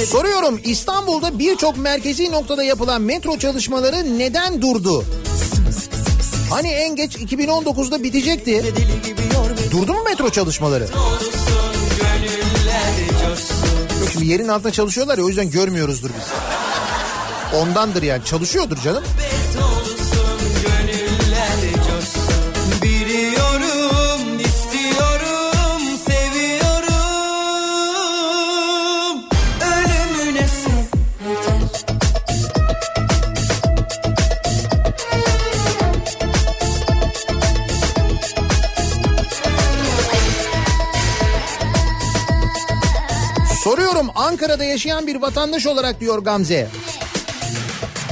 Soruyorum 0.06 0.60
İstanbul'da 0.64 1.38
birçok 1.38 1.76
merkezi 1.76 2.32
noktada 2.32 2.62
yapılan 2.62 3.02
metro 3.02 3.38
çalışmaları 3.38 4.18
neden 4.18 4.62
durdu? 4.62 5.04
Hani 6.50 6.68
en 6.68 6.96
geç 6.96 7.16
2019'da 7.16 8.02
bitecekti. 8.02 8.64
Durdu 9.70 9.92
mu 9.92 10.02
metro 10.04 10.30
çalışmaları? 10.30 10.88
şimdi 14.12 14.26
yerin 14.26 14.48
altında 14.48 14.72
çalışıyorlar 14.72 15.18
ya 15.18 15.24
o 15.24 15.28
yüzden 15.28 15.50
görmüyoruzdur 15.50 16.10
biz. 16.10 16.26
Ondandır 17.60 18.02
yani 18.02 18.24
çalışıyordur 18.24 18.76
canım. 18.76 19.04
Muhabbet 19.04 19.37
Ankara'da 44.58 44.72
yaşayan 44.72 45.06
bir 45.06 45.16
vatandaş 45.16 45.66
olarak 45.66 46.00
diyor 46.00 46.18
Gamze. 46.18 46.68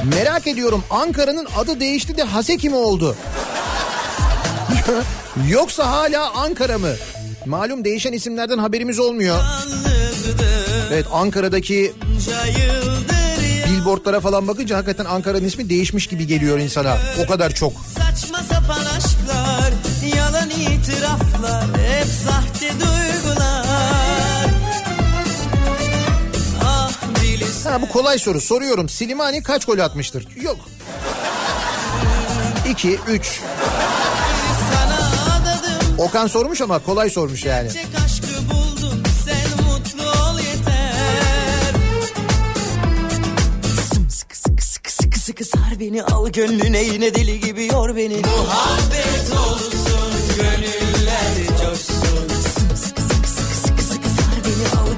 Merak 0.03 0.47
ediyorum 0.47 0.83
Ankara'nın 0.89 1.47
adı 1.57 1.79
değişti 1.79 2.17
de 2.17 2.23
Haseki 2.23 2.69
mi 2.69 2.75
oldu? 2.75 3.15
Yoksa 5.49 5.91
hala 5.91 6.31
Ankara 6.33 6.77
mı? 6.77 6.93
Malum 7.45 7.83
değişen 7.83 8.13
isimlerden 8.13 8.57
haberimiz 8.57 8.99
olmuyor. 8.99 9.39
Evet 10.91 11.05
Ankara'daki 11.11 11.93
billboardlara 13.69 14.19
falan 14.19 14.47
bakınca 14.47 14.77
hakikaten 14.77 15.05
Ankara'nın 15.05 15.45
ismi 15.45 15.69
değişmiş 15.69 16.07
gibi 16.07 16.27
geliyor 16.27 16.59
insana. 16.59 16.97
O 17.23 17.27
kadar 17.27 17.53
çok. 17.53 17.73
Saçma 17.97 18.37
Ha 27.67 27.81
bu 27.81 27.89
kolay 27.89 28.19
soru. 28.19 28.41
Soruyorum. 28.41 28.89
Silimani 28.89 29.43
kaç 29.43 29.65
gol 29.65 29.79
atmıştır? 29.79 30.27
Yok. 30.41 30.57
2, 32.69 32.99
3. 33.07 33.41
sana 34.73 34.97
adadım 35.35 35.95
Okan 35.97 36.27
sormuş 36.27 36.61
ama 36.61 36.79
kolay 36.79 37.09
sormuş 37.09 37.45
yani. 37.45 37.69
Buldum 38.49 39.03
ol 39.99 40.39
sıkı 44.09 44.37
sıkı 44.37 44.91
sıkı 44.93 45.19
sıkı 45.19 45.45
sar 45.45 45.79
beni 45.79 46.03
Al 46.03 46.29
gönlüne 46.29 46.83
yine 46.83 47.15
deli 47.15 47.39
gibi 47.39 47.65
yor 47.65 47.95
beni 47.95 48.17
Muhabbet 48.17 49.31
olsun 49.39 49.56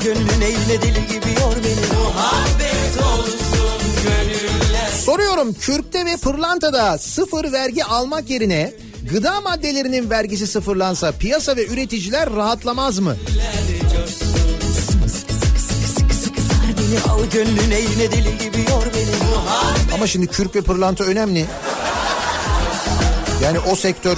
gönlüne 0.04 0.46
yine 0.46 0.82
deli 0.82 1.08
gibi 1.08 1.40
yor 1.40 1.56
beni 1.64 2.00
Muhabbet 2.00 3.04
olsun 3.14 3.80
gönüller 4.04 4.90
Soruyorum 5.06 5.54
kürkte 5.54 6.06
ve 6.06 6.18
pırlantada 6.18 6.98
sıfır 6.98 7.52
vergi 7.52 7.86
almak 7.86 8.30
yerine 8.30 8.74
gıda 9.12 9.42
maddelerinin 9.42 10.10
vergisi 10.10 10.48
sıfırlansa 10.48 11.12
piyasa 11.12 11.56
ve 11.56 11.68
üreticiler 11.68 12.30
rahatlamaz 12.36 13.00
mı? 13.00 13.16
Al 17.10 17.20
gönlüne 17.34 17.80
yine 17.80 18.12
deli 18.12 18.38
gibi 18.38 18.58
yor 18.70 18.84
beni 18.94 19.30
Muhabbet 19.30 19.94
Ama 19.94 20.08
şimdi 20.08 20.28
kürk 20.28 20.56
ve 20.56 20.62
pırlanta 20.62 21.04
önemli. 21.04 21.46
Yani 23.44 23.60
o 23.60 23.76
sektör 23.76 24.18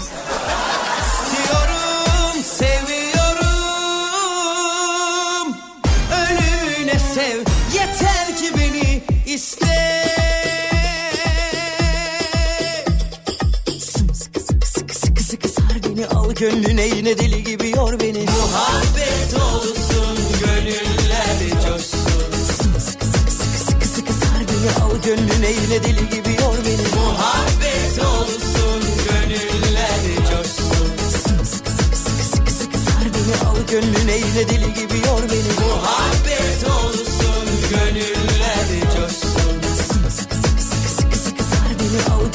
gönlüne 16.42 16.86
yine 16.88 17.18
deli 17.18 17.44
gibi 17.44 17.70
yor 17.70 18.00
beni. 18.00 18.20
Muhabbet 18.20 19.34
olsun 19.34 20.18
Gönüller 20.40 21.40
coşsun. 21.64 22.32
Sımsıkı 22.58 23.06
sıkı 23.06 23.32
sıkı 23.32 23.58
sıkı 23.66 23.86
sıkı 23.88 24.14
sar 24.14 24.42
beni 24.50 24.84
Al 24.84 25.02
gönlüne 25.06 25.52
yine 25.52 25.84
deli 25.84 26.10
gibi 26.10 26.42
yor 26.42 26.58
beni. 26.66 26.86
Muhabbet 26.96 28.06
olsun 28.06 28.82
Gönüller 29.10 30.04
coşsun. 30.30 30.88
Sımsıkı 31.28 31.72
sıkı 31.72 31.96
sıkı 31.96 32.26
sıkı 32.26 32.52
sıkı 32.52 32.78
sar 32.78 33.06
beni 33.14 33.50
Al 33.50 33.58
gönlüne 33.72 34.16
yine 34.18 34.50
deli 34.50 34.74
gibi 34.74 34.98
yor 35.08 35.24
beni. 35.32 35.68
Muhabbet 35.68 36.64
olsun 36.70 37.01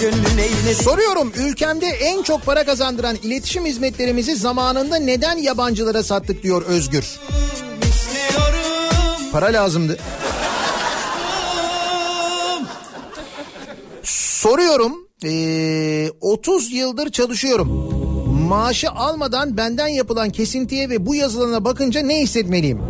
yine 0.02 0.36
deli 0.36 0.74
Soruyorum 0.74 1.32
ülkemde 1.36 1.86
en 1.86 2.23
çok 2.23 2.47
para 2.47 2.64
kazandıran 2.64 3.16
iletişim 3.23 3.66
hizmetlerimizi 3.66 4.36
zamanında 4.36 4.97
neden 4.97 5.36
yabancılara 5.36 6.02
sattık 6.02 6.43
diyor 6.43 6.62
Özgür. 6.62 7.05
istiyorum 7.82 9.31
Para 9.32 9.47
lazımdı. 9.47 9.98
Soruyorum 14.02 15.06
ee, 15.24 16.10
30 16.20 16.73
yıldır 16.73 17.10
çalışıyorum. 17.10 17.68
Maaşı 18.48 18.90
almadan 18.90 19.56
benden 19.56 19.89
yapılan 19.89 20.31
kesintiye 20.31 20.90
ve 20.90 21.06
bu 21.06 21.14
yazılana 21.14 21.64
bakınca 21.64 22.01
ne 22.01 22.20
hissetmeliyim? 22.20 22.81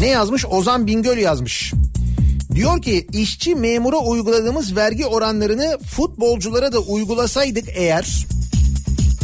Ne 0.00 0.06
yazmış? 0.06 0.46
Ozan 0.46 0.86
Bingöl 0.86 1.18
yazmış. 1.18 1.72
Diyor 2.58 2.82
ki 2.82 3.06
işçi 3.12 3.54
memura 3.54 3.96
uyguladığımız 3.98 4.76
vergi 4.76 5.06
oranlarını 5.06 5.78
futbolculara 5.78 6.72
da 6.72 6.78
uygulasaydık 6.80 7.64
eğer 7.74 8.26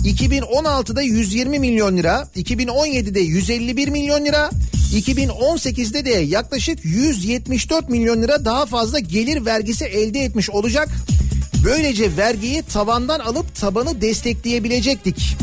2016'da 0.05 1.03
120 1.03 1.59
milyon 1.59 1.97
lira, 1.97 2.29
2017'de 2.37 3.21
151 3.21 3.89
milyon 3.89 4.25
lira, 4.25 4.51
2018'de 4.93 6.05
de 6.05 6.11
yaklaşık 6.11 6.85
174 6.85 7.89
milyon 7.89 8.23
lira 8.23 8.45
daha 8.45 8.67
fazla 8.67 8.99
gelir 8.99 9.45
vergisi 9.45 9.85
elde 9.85 10.21
etmiş 10.21 10.51
olacak. 10.51 10.89
Böylece 11.65 12.17
vergiyi 12.17 12.63
tavandan 12.63 13.21
alıp 13.21 13.55
tabanı 13.55 14.01
destekleyebilecektik. 14.01 15.37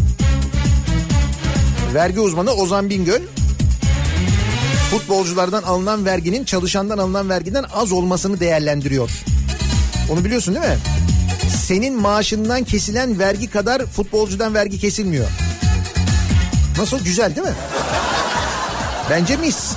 Vergi 1.93 2.19
uzmanı 2.19 2.51
Ozan 2.51 2.89
Bingöl 2.89 3.21
futbolculardan 4.91 5.63
alınan 5.63 6.05
verginin 6.05 6.43
çalışandan 6.43 6.97
alınan 6.97 7.29
vergiden 7.29 7.65
az 7.73 7.91
olmasını 7.91 8.39
değerlendiriyor. 8.39 9.11
Onu 10.09 10.25
biliyorsun 10.25 10.55
değil 10.55 10.65
mi? 10.65 10.77
Senin 11.49 12.01
maaşından 12.01 12.63
kesilen 12.63 13.19
vergi 13.19 13.49
kadar 13.49 13.85
futbolcudan 13.85 14.53
vergi 14.53 14.79
kesilmiyor. 14.79 15.27
Nasıl 16.77 17.03
güzel 17.03 17.35
değil 17.35 17.47
mi? 17.47 17.53
Bence 19.09 19.37
mis. 19.37 19.71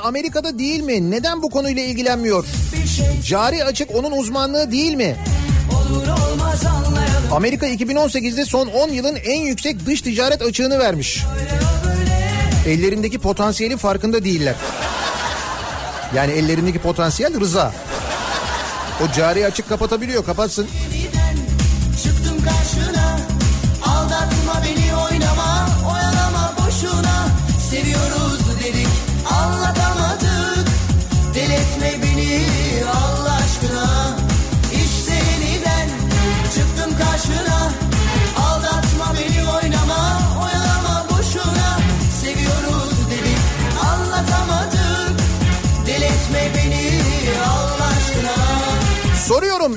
Amerika'da 0.00 0.58
değil 0.58 0.80
mi? 0.80 1.10
Neden 1.10 1.42
bu 1.42 1.50
konuyla 1.50 1.82
ilgilenmiyor? 1.82 2.44
Cari 3.24 3.64
açık 3.64 3.94
onun 3.94 4.12
uzmanlığı 4.12 4.70
değil 4.70 4.94
mi? 4.94 5.16
Amerika 7.32 7.68
2018'de 7.68 8.44
son 8.44 8.68
10 8.68 8.88
yılın 8.88 9.16
en 9.16 9.40
yüksek 9.40 9.86
dış 9.86 10.02
ticaret 10.02 10.42
açığını 10.42 10.78
vermiş. 10.78 11.24
Ellerindeki 12.66 13.18
potansiyelin 13.18 13.76
farkında 13.76 14.24
değiller. 14.24 14.54
Yani 16.14 16.32
ellerindeki 16.32 16.78
potansiyel 16.78 17.40
Rıza. 17.40 17.72
O 19.04 19.12
cari 19.12 19.46
açık 19.46 19.68
kapatabiliyor 19.68 20.24
kapatsın. 20.24 20.68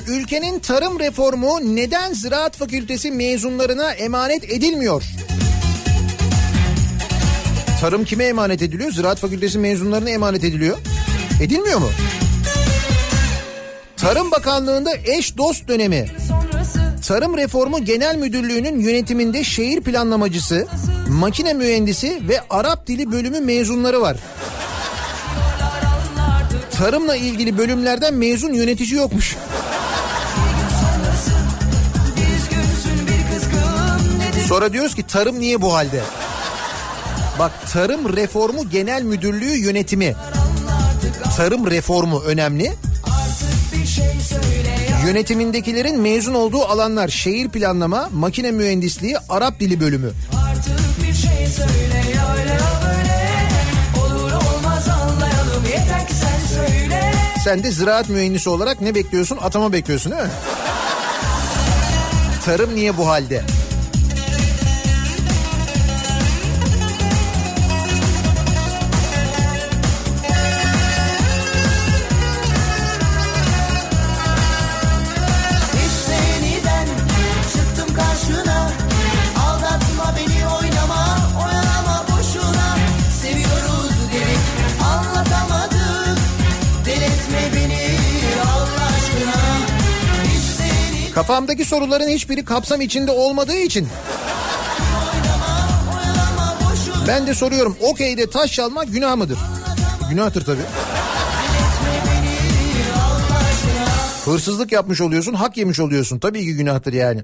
Ülkenin 0.08 0.58
tarım 0.58 1.00
reformu 1.00 1.76
neden 1.76 2.12
ziraat 2.12 2.56
fakültesi 2.56 3.10
mezunlarına 3.10 3.92
emanet 3.92 4.44
edilmiyor? 4.44 5.02
Tarım 7.80 8.04
kime 8.04 8.24
emanet 8.24 8.62
ediliyor? 8.62 8.92
Ziraat 8.92 9.18
fakültesi 9.18 9.58
mezunlarına 9.58 10.10
emanet 10.10 10.44
ediliyor. 10.44 10.78
Edilmiyor 11.42 11.78
mu? 11.78 11.90
Tarım 13.96 14.30
Bakanlığı'nda 14.30 14.90
eş 15.04 15.36
dost 15.36 15.68
dönemi. 15.68 16.06
Tarım 17.06 17.36
Reformu 17.36 17.84
Genel 17.84 18.16
Müdürlüğü'nün 18.16 18.80
yönetiminde 18.80 19.44
şehir 19.44 19.80
planlamacısı, 19.80 20.66
makine 21.08 21.52
mühendisi 21.52 22.28
ve 22.28 22.40
Arap 22.50 22.86
dili 22.86 23.12
bölümü 23.12 23.40
mezunları 23.40 24.00
var. 24.00 24.16
Tarımla 26.78 27.16
ilgili 27.16 27.58
bölümlerden 27.58 28.14
mezun 28.14 28.52
yönetici 28.52 28.96
yokmuş. 28.96 29.36
Sonra 34.52 34.72
diyoruz 34.72 34.94
ki 34.94 35.02
tarım 35.06 35.40
niye 35.40 35.62
bu 35.62 35.74
halde? 35.74 36.00
Bak 37.38 37.52
Tarım 37.72 38.16
Reformu 38.16 38.70
Genel 38.70 39.02
Müdürlüğü 39.02 39.56
yönetimi. 39.56 40.14
Tarım 41.36 41.70
reformu 41.70 42.20
önemli. 42.20 42.72
Yönetimindekilerin 45.06 46.00
mezun 46.00 46.34
olduğu 46.34 46.64
alanlar 46.64 47.08
şehir 47.08 47.48
planlama, 47.48 48.08
makine 48.12 48.50
mühendisliği, 48.50 49.16
Arap 49.28 49.60
dili 49.60 49.80
bölümü. 49.80 50.10
Sen 57.44 57.62
de 57.62 57.70
ziraat 57.70 58.08
mühendisi 58.08 58.48
olarak 58.50 58.80
ne 58.80 58.94
bekliyorsun? 58.94 59.38
Atama 59.42 59.72
bekliyorsun 59.72 60.12
değil 60.12 60.22
mi? 60.22 60.30
Tarım 62.44 62.74
niye 62.74 62.98
bu 62.98 63.08
halde? 63.08 63.44
Kafamdaki 91.14 91.64
soruların 91.64 92.08
hiçbiri 92.08 92.44
kapsam 92.44 92.80
içinde 92.80 93.10
olmadığı 93.10 93.56
için 93.56 93.88
ben 97.08 97.26
de 97.26 97.34
soruyorum 97.34 97.76
okeyde 97.80 98.30
taş 98.30 98.52
çalmak 98.52 98.92
günah 98.92 99.16
mıdır? 99.16 99.38
Günahtır 100.10 100.44
tabii. 100.44 100.62
Hırsızlık 104.24 104.72
yapmış 104.72 105.00
oluyorsun, 105.00 105.34
hak 105.34 105.56
yemiş 105.56 105.80
oluyorsun. 105.80 106.18
Tabii 106.18 106.40
ki 106.44 106.56
günahtır 106.56 106.92
yani. 106.92 107.22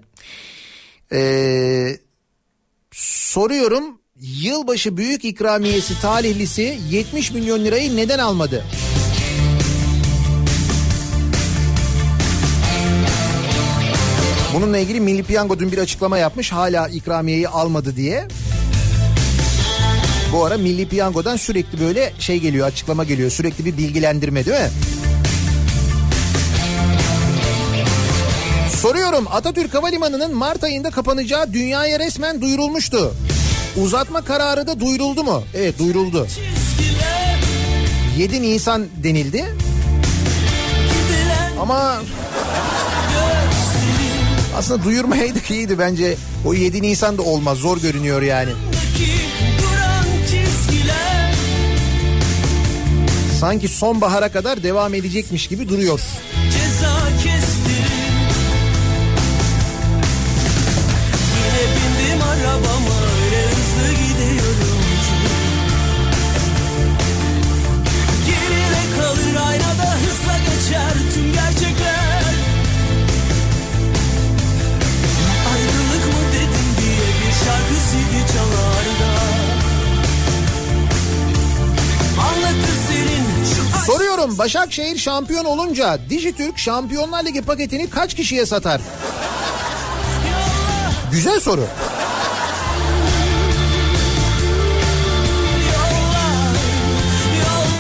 Ee, 1.13 1.99
soruyorum 2.93 4.01
yılbaşı 4.21 4.97
büyük 4.97 5.25
ikramiyesi 5.25 6.01
talihlisi 6.01 6.79
70 6.91 7.31
milyon 7.33 7.65
lirayı 7.65 7.97
neden 7.97 8.19
almadı? 8.19 8.65
Bununla 14.59 14.79
ilgili 14.79 15.01
Milli 15.01 15.23
Piyango 15.23 15.59
dün 15.59 15.73
bir 15.73 15.79
açıklama 15.79 16.19
yapmış 16.19 16.53
hala 16.53 16.89
ikramiyeyi 16.89 17.49
almadı 17.49 17.97
diye. 17.97 18.29
Bu 20.33 20.45
ara 20.45 20.57
Milli 20.57 20.89
Piyango'dan 20.89 21.37
sürekli 21.37 21.81
böyle 21.81 22.13
şey 22.19 22.41
geliyor 22.41 22.67
açıklama 22.67 23.05
geliyor 23.05 23.31
sürekli 23.31 23.65
bir 23.65 23.77
bilgilendirme 23.77 24.47
değil 24.47 24.61
mi? 24.61 24.71
Soruyorum 28.71 29.27
Atatürk 29.31 29.75
Havalimanı'nın 29.75 30.35
Mart 30.35 30.65
ayında 30.65 30.91
kapanacağı 30.91 31.53
dünyaya 31.53 31.99
resmen 31.99 32.41
duyurulmuştu. 32.41 33.15
Uzatma 33.83 34.21
kararı 34.21 34.67
da 34.67 34.81
duyuruldu 34.81 35.25
mu? 35.25 35.43
Evet 35.55 35.79
duyuruldu. 35.79 36.27
7 38.19 38.43
Nisan 38.43 38.87
denildi. 39.03 39.45
Ama 41.61 42.03
aslında 44.59 44.85
duyurmayaydık 44.85 45.51
iyiydi 45.51 45.79
bence. 45.79 46.17
O 46.45 46.55
7 46.55 46.83
Nisan 46.83 47.19
da 47.19 47.23
olmaz 47.23 47.59
zor 47.59 47.81
görünüyor 47.81 48.23
yani. 48.23 48.51
Sanki 53.41 53.69
sonbahara 53.69 54.33
kadar 54.33 54.63
devam 54.63 54.95
edecekmiş 54.95 55.47
gibi 55.47 55.69
duruyor. 55.69 56.01
Ceza 56.53 56.99
gerçekler 71.35 72.18
CD 77.91 78.33
çalarda 78.33 79.19
Soruyorum 83.87 84.39
Başakşehir 84.39 84.99
şampiyon 84.99 85.45
olunca 85.45 85.99
Dijitürk 86.11 86.59
Şampiyonlar 86.59 87.25
Ligi 87.25 87.43
paketini 87.43 87.91
kaç 87.91 88.15
kişiye 88.15 88.47
satar? 88.47 88.81
Güzel 91.13 91.41
soru. 91.41 91.65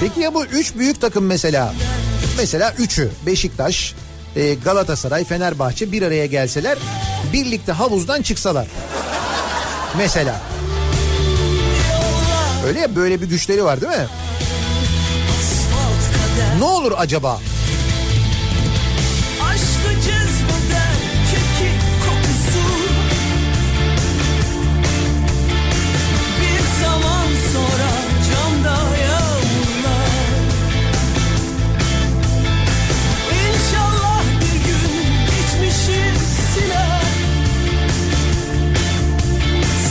Peki 0.01 0.20
ya 0.20 0.35
bu 0.35 0.44
üç 0.44 0.74
büyük 0.74 1.01
takım 1.01 1.26
mesela? 1.26 1.74
Mesela 2.36 2.74
üçü 2.78 3.10
Beşiktaş, 3.26 3.94
e, 4.36 4.55
Galatasaray, 4.55 5.24
Fenerbahçe 5.24 5.93
bir 5.93 6.02
araya 6.02 6.26
gelseler 6.26 6.78
birlikte 7.32 7.72
havuzdan 7.72 8.22
çıksalar. 8.22 8.66
Mesela. 9.97 10.40
Öyle 12.66 12.81
ya 12.81 12.97
böyle 12.97 13.20
bir 13.20 13.27
güçleri 13.27 13.65
var 13.65 13.81
değil 13.81 13.93
mi? 13.93 14.06
Ne 16.59 16.65
olur 16.65 16.93
acaba? 16.97 17.39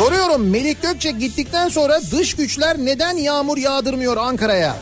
Soruyorum 0.07 0.49
Melik 0.49 0.81
Gökçek 0.81 1.19
gittikten 1.19 1.69
sonra 1.69 2.01
dış 2.11 2.35
güçler 2.35 2.77
neden 2.77 3.17
yağmur 3.17 3.57
yağdırmıyor 3.57 4.17
Ankara'ya? 4.17 4.75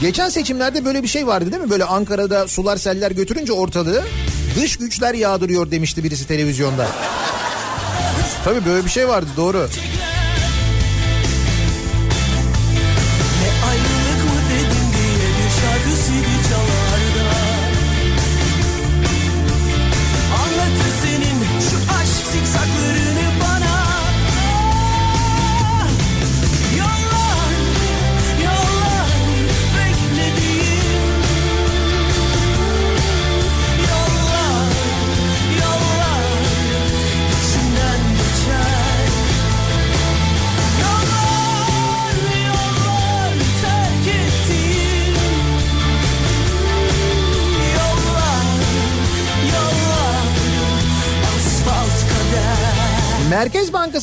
Geçen 0.00 0.28
seçimlerde 0.28 0.84
böyle 0.84 1.02
bir 1.02 1.08
şey 1.08 1.26
vardı 1.26 1.52
değil 1.52 1.62
mi? 1.62 1.70
Böyle 1.70 1.84
Ankara'da 1.84 2.48
sular 2.48 2.76
seller 2.76 3.10
götürünce 3.10 3.52
ortalığı 3.52 4.02
dış 4.56 4.76
güçler 4.76 5.14
yağdırıyor 5.14 5.70
demişti 5.70 6.04
birisi 6.04 6.26
televizyonda. 6.26 6.86
Tabii 8.44 8.66
böyle 8.66 8.84
bir 8.84 8.90
şey 8.90 9.08
vardı 9.08 9.28
doğru. 9.36 9.58
Ne 9.58 9.95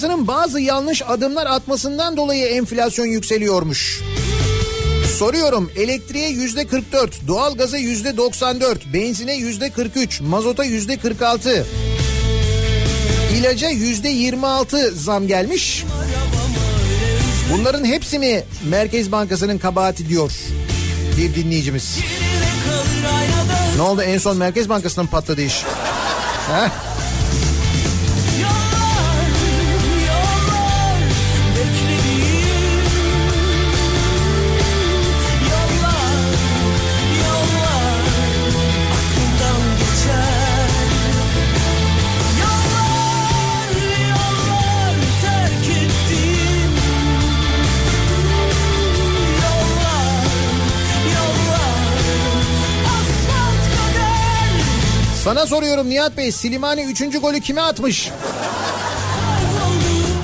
Merkez 0.04 0.18
Bankası'nın 0.18 0.28
bazı 0.28 0.60
yanlış 0.60 1.02
adımlar 1.02 1.46
atmasından 1.46 2.18
dolayı 2.18 2.46
enflasyon 2.46 3.06
yükseliyormuş. 3.06 4.02
Soruyorum 5.18 5.72
elektriğe 5.76 6.30
yüzde 6.30 6.68
44, 6.68 7.28
doğalgaza 7.28 7.78
yüzde 7.78 8.18
94, 8.18 8.94
benzine 8.94 9.36
yüzde 9.36 9.70
43, 9.70 10.22
mazota 10.22 10.64
yüzde 10.64 10.98
46. 10.98 11.66
İlaca 13.34 13.70
yüzde 13.70 14.10
26 14.10 14.92
zam 14.96 15.28
gelmiş. 15.28 15.84
Bunların 17.54 17.86
hepsi 17.86 18.20
mi 18.20 18.44
Merkez 18.70 19.12
Bankası'nın 19.12 19.58
kabahati 19.58 20.10
diyor 20.10 20.32
bir 21.18 21.36
dinleyicimiz. 21.36 22.00
Ne 23.76 23.82
oldu 23.82 24.02
en 24.02 24.18
son 24.18 24.38
Merkez 24.38 24.70
Bankası'nın 24.70 25.08
patladı 25.08 25.42
iş? 25.42 25.64
Heh. 26.52 26.93
Sana 55.24 55.46
soruyorum 55.48 55.90
Nihat 55.90 56.18
Bey 56.18 56.32
Silimani 56.32 56.84
3. 56.84 57.22
golü 57.22 57.40
kime 57.40 57.62
atmış? 57.62 58.10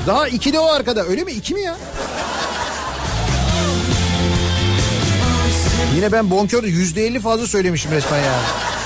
Daha 0.08 0.28
ikili 0.28 0.60
o 0.60 0.66
arkada 0.66 1.04
öyle 1.04 1.24
mi? 1.24 1.32
İki 1.32 1.54
mi 1.54 1.62
ya? 1.62 1.78
Yine 5.96 6.12
ben 6.12 6.30
bonkör 6.30 6.64
yüzde 6.64 7.06
elli 7.06 7.20
fazla 7.20 7.48
söylemişim 7.48 7.92
resmen 7.92 8.18
ya. 8.18 8.24
Yollar, 8.24 8.79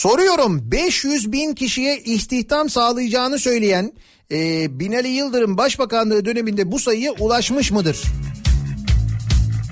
Soruyorum 0.00 0.70
500 0.70 1.32
bin 1.32 1.54
kişiye 1.54 1.98
istihdam 1.98 2.70
sağlayacağını 2.70 3.38
söyleyen 3.38 3.92
e, 4.30 4.38
Binali 4.80 5.08
Yıldırım 5.08 5.56
Başbakanlığı 5.56 6.24
döneminde 6.24 6.72
bu 6.72 6.78
sayıya 6.78 7.12
ulaşmış 7.12 7.70
mıdır? 7.70 8.02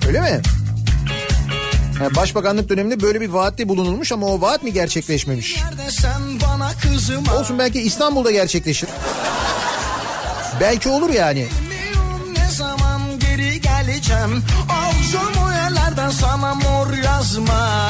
Öyle 0.07 0.21
mi? 0.21 0.41
Yani 2.01 2.15
başbakanlık 2.15 2.69
döneminde 2.69 3.01
böyle 3.01 3.21
bir 3.21 3.29
vaatte 3.29 3.69
bulunulmuş 3.69 4.11
ama 4.11 4.27
o 4.27 4.41
vaat 4.41 4.63
mi 4.63 4.73
gerçekleşmemiş? 4.73 5.57
Olsun 7.39 7.59
belki 7.59 7.81
İstanbul'da 7.81 8.31
gerçekleşir. 8.31 8.89
Belki 10.61 10.89
olur 10.89 11.09
yani. 11.09 11.47
Ne 12.37 12.51
zaman 12.51 13.01
geri 13.19 13.61
geleceğim 13.61 14.43
Alacağım 14.69 15.51
yerlerden 15.53 16.09
sana 16.09 16.55
mor 16.55 16.93
yazma 16.93 17.89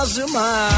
Yazma 0.00 0.68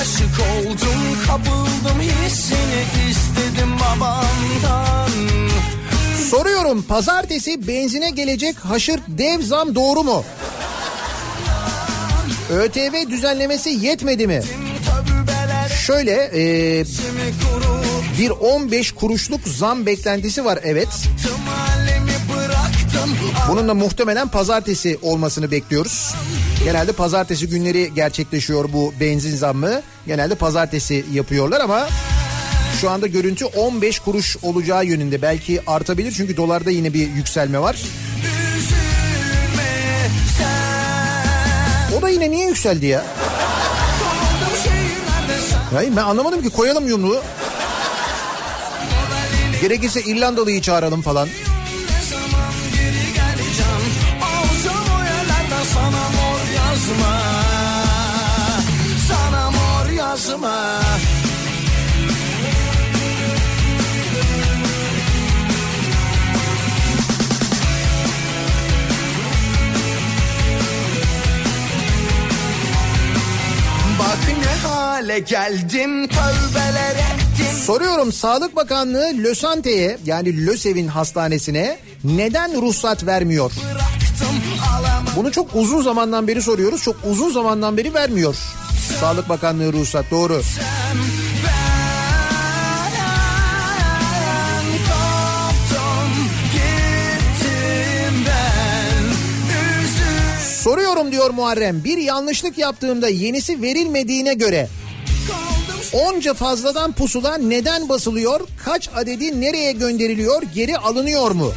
Aşık 0.00 0.40
oldum 0.40 0.78
kapıldım 1.26 2.00
hissini 2.00 3.10
istedim 3.10 3.70
babandan 3.80 5.10
Soruyorum 6.30 6.82
pazartesi 6.82 7.68
benzine 7.68 8.10
gelecek 8.10 8.56
haşır 8.58 9.00
dev 9.08 9.42
zam 9.42 9.74
doğru 9.74 10.02
mu? 10.02 10.24
ÖTV 12.50 13.10
düzenlemesi 13.10 13.70
yetmedi 13.70 14.26
mi? 14.26 14.42
Şöyle 15.86 16.30
e, 16.34 16.84
bir 18.18 18.30
15 18.30 18.92
kuruşluk 18.92 19.40
zam 19.48 19.86
beklentisi 19.86 20.44
var 20.44 20.58
evet. 20.62 20.88
Bunun 23.48 23.68
da 23.68 23.74
muhtemelen 23.74 24.28
pazartesi 24.28 24.98
olmasını 25.02 25.50
bekliyoruz. 25.50 26.14
Genelde 26.64 26.92
pazartesi 26.92 27.48
günleri 27.48 27.94
gerçekleşiyor 27.94 28.72
bu 28.72 28.94
benzin 29.00 29.36
zammı. 29.36 29.82
Genelde 30.06 30.34
pazartesi 30.34 31.04
yapıyorlar 31.12 31.60
ama 31.60 31.88
şu 32.80 32.90
anda 32.90 33.06
görüntü 33.06 33.44
15 33.44 33.98
kuruş 33.98 34.36
olacağı 34.42 34.84
yönünde. 34.84 35.22
Belki 35.22 35.60
artabilir 35.66 36.12
çünkü 36.16 36.36
dolarda 36.36 36.70
yine 36.70 36.94
bir 36.94 37.08
yükselme 37.10 37.58
var. 37.58 37.76
O 41.98 42.02
da 42.02 42.08
yine 42.08 42.30
niye 42.30 42.48
yükseldi 42.48 42.86
ya? 42.86 43.04
Hayır 45.74 45.96
ben 45.96 46.02
anlamadım 46.02 46.42
ki 46.42 46.50
koyalım 46.50 46.88
yumruğu. 46.88 47.22
Gerekirse 49.60 50.02
İrlandalı'yı 50.02 50.62
çağıralım 50.62 51.02
falan. 51.02 51.28
Sana 55.74 55.90
mor 55.90 56.40
yazma 56.56 57.18
Sana 59.08 59.50
mor 59.50 59.90
yazma 59.90 60.81
ne 74.42 74.68
hale 74.68 75.18
geldim 75.18 76.08
tövbeler 76.08 76.94
ettim 76.94 77.46
Soruyorum 77.66 78.12
Sağlık 78.12 78.56
Bakanlığı 78.56 79.10
Lösante'ye 79.24 79.98
yani 80.04 80.46
LÖSEV'in 80.46 80.88
hastanesine 80.88 81.78
neden 82.04 82.62
ruhsat 82.62 83.06
vermiyor? 83.06 83.52
Bunu 85.16 85.32
çok 85.32 85.48
uzun 85.54 85.82
zamandan 85.82 86.28
beri 86.28 86.42
soruyoruz. 86.42 86.82
Çok 86.82 86.96
uzun 87.10 87.30
zamandan 87.30 87.76
beri 87.76 87.94
vermiyor. 87.94 88.34
Sağlık 89.00 89.28
Bakanlığı 89.28 89.72
ruhsat 89.72 90.10
doğru. 90.10 90.42
Ben 90.58 91.21
Soruyorum 100.62 101.12
diyor 101.12 101.30
Muharrem. 101.30 101.84
Bir 101.84 101.98
yanlışlık 101.98 102.58
yaptığımda 102.58 103.08
yenisi 103.08 103.62
verilmediğine 103.62 104.34
göre 104.34 104.68
onca 105.92 106.34
fazladan 106.34 106.92
pusula 106.92 107.38
neden 107.38 107.88
basılıyor? 107.88 108.40
Kaç 108.64 108.88
adedi 108.96 109.40
nereye 109.40 109.72
gönderiliyor? 109.72 110.42
Geri 110.54 110.78
alınıyor 110.78 111.30
mu? 111.30 111.52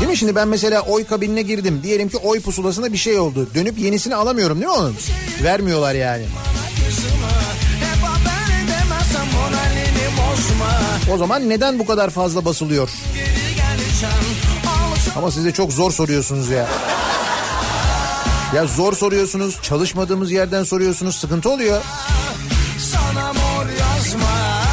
Değil 0.00 0.10
mi 0.10 0.16
şimdi 0.16 0.34
ben 0.34 0.48
mesela 0.48 0.80
oy 0.80 1.04
kabinine 1.04 1.42
girdim. 1.42 1.80
Diyelim 1.82 2.08
ki 2.08 2.16
oy 2.16 2.40
pusulasında 2.40 2.92
bir 2.92 2.98
şey 2.98 3.18
oldu. 3.18 3.48
Dönüp 3.54 3.78
yenisini 3.78 4.14
alamıyorum 4.14 4.60
değil 4.60 4.70
mi 4.70 4.76
onun? 4.78 4.96
Vermiyorlar 5.42 5.94
yani. 5.94 6.24
yazma 6.24 7.33
O 11.12 11.18
zaman 11.18 11.48
neden 11.48 11.78
bu 11.78 11.86
kadar 11.86 12.10
fazla 12.10 12.44
basılıyor? 12.44 12.90
Ama 15.16 15.30
siz 15.30 15.44
de 15.44 15.52
çok 15.52 15.72
zor 15.72 15.90
soruyorsunuz 15.90 16.50
ya. 16.50 16.68
Ya 18.54 18.66
zor 18.66 18.92
soruyorsunuz, 18.92 19.62
çalışmadığımız 19.62 20.32
yerden 20.32 20.64
soruyorsunuz, 20.64 21.16
sıkıntı 21.16 21.50
oluyor. 21.50 21.82
sana 22.78 23.32
mor 23.32 23.66
yazma 23.80 24.64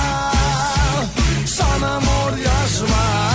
Sana 1.45 1.99
mor 1.99 2.37
yazma 2.37 3.31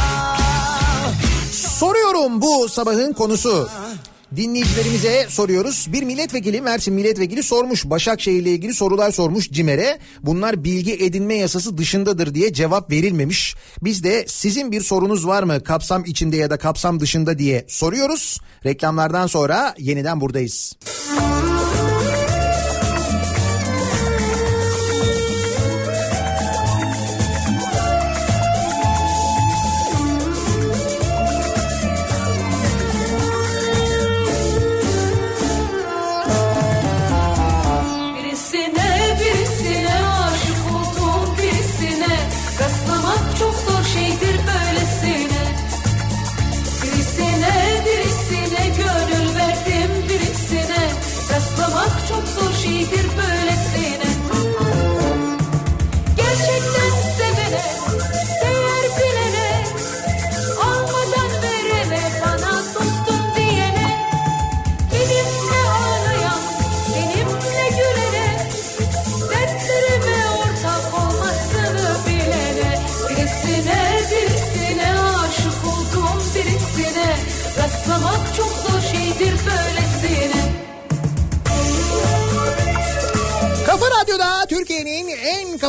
Soruyorum 1.53 2.43
bu 2.43 2.69
sabahın 2.69 3.13
konusu. 3.13 3.69
Dinleyicilerimize 4.37 5.27
soruyoruz. 5.29 5.89
Bir 5.93 6.03
milletvekili 6.03 6.61
Mersin 6.61 6.95
milletvekili 6.95 7.43
sormuş 7.43 7.85
Başakşehir 7.85 8.43
ile 8.43 8.51
ilgili 8.51 8.75
sorular 8.75 9.13
sormuş 9.13 9.51
CİMER'e. 9.51 9.99
Bunlar 10.23 10.65
bilgi 10.65 10.93
edinme 10.93 11.35
yasası 11.35 11.79
dışındadır 11.79 12.35
diye 12.35 12.53
cevap 12.53 12.91
verilmemiş. 12.91 13.55
Biz 13.83 14.05
de 14.05 14.25
sizin 14.29 14.73
bir 14.73 14.81
sorunuz 14.81 15.27
var 15.27 15.43
mı 15.43 15.65
kapsam 15.65 16.05
içinde 16.05 16.37
ya 16.37 16.51
da 16.51 16.57
kapsam 16.57 17.01
dışında 17.01 17.39
diye 17.39 17.65
soruyoruz. 17.69 18.41
Reklamlardan 18.65 19.27
sonra 19.27 19.75
yeniden 19.79 20.21
buradayız. 20.21 20.73
Birisine 20.83 21.36
çok 43.39 43.55
zor 43.55 43.85
şeydir 43.85 44.41
böylesine 44.47 45.26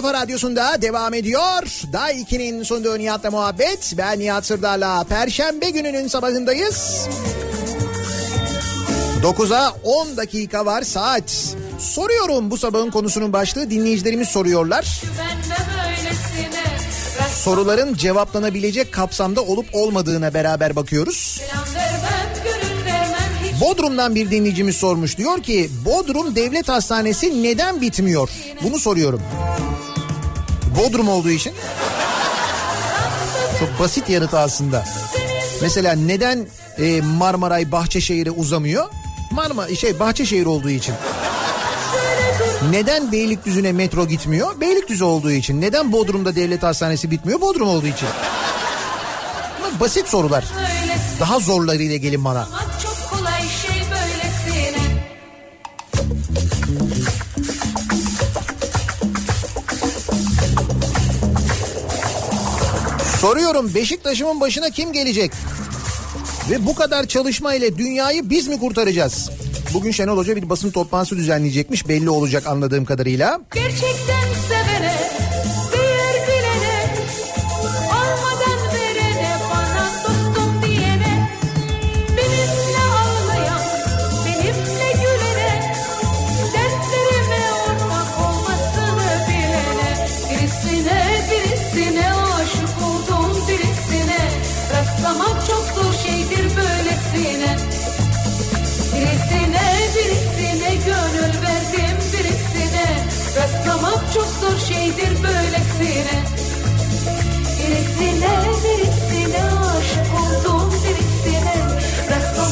kafa 0.02 0.14
radyosunda 0.14 0.82
devam 0.82 1.14
ediyor. 1.14 1.64
Day 1.94 2.22
2'nin 2.22 2.64
sunduğu 2.64 3.00
Nihat'la 3.00 3.32
muhabbet. 3.32 3.94
Ben 3.98 4.20
Nihat 4.20 4.46
Sırdar'la 4.46 5.04
Perşembe 5.04 5.70
gününün 5.70 6.08
sabahındayız. 6.08 7.08
9'a 9.24 9.74
10 9.84 10.18
dakika 10.18 10.66
var 10.66 10.82
saat. 10.82 11.56
Soruyorum 11.80 12.52
bu 12.52 12.58
sabahın 12.58 12.92
konusunun 12.92 13.34
başlığı 13.34 13.70
dinleyicilerimiz 13.70 14.28
soruyorlar. 14.28 15.02
Soruların 17.44 17.94
cevaplanabilecek 17.94 18.92
kapsamda 18.92 19.42
olup 19.42 19.66
olmadığına 19.74 20.34
beraber 20.34 20.76
bakıyoruz. 20.76 21.42
Bodrum'dan 23.62 24.16
bir 24.16 24.32
dinleyicimiz 24.32 24.76
sormuş. 24.76 25.18
Diyor 25.18 25.44
ki 25.44 25.70
Bodrum 25.86 26.36
Devlet 26.36 26.70
Hastanesi 26.70 27.44
neden 27.44 27.82
bitmiyor? 27.82 28.30
Bunu 28.64 28.80
soruyorum. 28.80 29.22
Bodrum 30.78 31.10
olduğu 31.10 31.30
için. 31.30 31.54
Çok 33.60 33.80
basit 33.80 34.10
yanıtı 34.10 34.40
aslında. 34.40 34.86
Mesela 35.62 35.94
neden 35.94 36.48
e, 36.78 37.02
Marmaray 37.02 37.72
Bahçeşehir'e 37.72 38.32
uzamıyor? 38.32 38.86
Marmara 39.32 39.76
şey 39.76 40.00
Bahçeşehir 40.00 40.46
olduğu 40.46 40.70
için. 40.70 40.96
Neden 42.72 43.12
Beylikdüzü'ne 43.12 43.72
metro 43.72 44.08
gitmiyor? 44.08 44.62
Beylikdüzü 44.62 45.04
olduğu 45.04 45.32
için. 45.32 45.62
Neden 45.62 45.92
Bodrum'da 45.92 46.36
devlet 46.36 46.64
hastanesi 46.64 47.12
bitmiyor? 47.12 47.42
Bodrum 47.42 47.68
olduğu 47.68 47.88
için. 47.88 48.08
Bunlar 49.60 49.80
basit 49.80 50.08
sorular. 50.08 50.46
Daha 51.20 51.40
zorlarıyla 51.40 51.98
gelin 51.98 52.26
bana. 52.26 52.48
Soruyorum 63.22 63.74
Beşiktaş'ımın 63.76 64.42
başına 64.42 64.70
kim 64.70 64.94
gelecek? 64.94 65.32
Ve 66.50 66.66
bu 66.66 66.76
kadar 66.76 67.06
çalışma 67.06 67.54
ile 67.54 67.78
dünyayı 67.78 68.30
biz 68.30 68.48
mi 68.48 68.60
kurtaracağız? 68.60 69.30
Bugün 69.74 69.92
Şenol 69.92 70.18
Hoca 70.18 70.36
bir 70.36 70.50
basın 70.50 70.72
toplantısı 70.72 71.18
düzenleyecekmiş 71.18 71.88
belli 71.88 72.10
olacak 72.10 72.48
anladığım 72.48 72.86
kadarıyla. 72.86 73.40
Gerçekten 73.54 74.28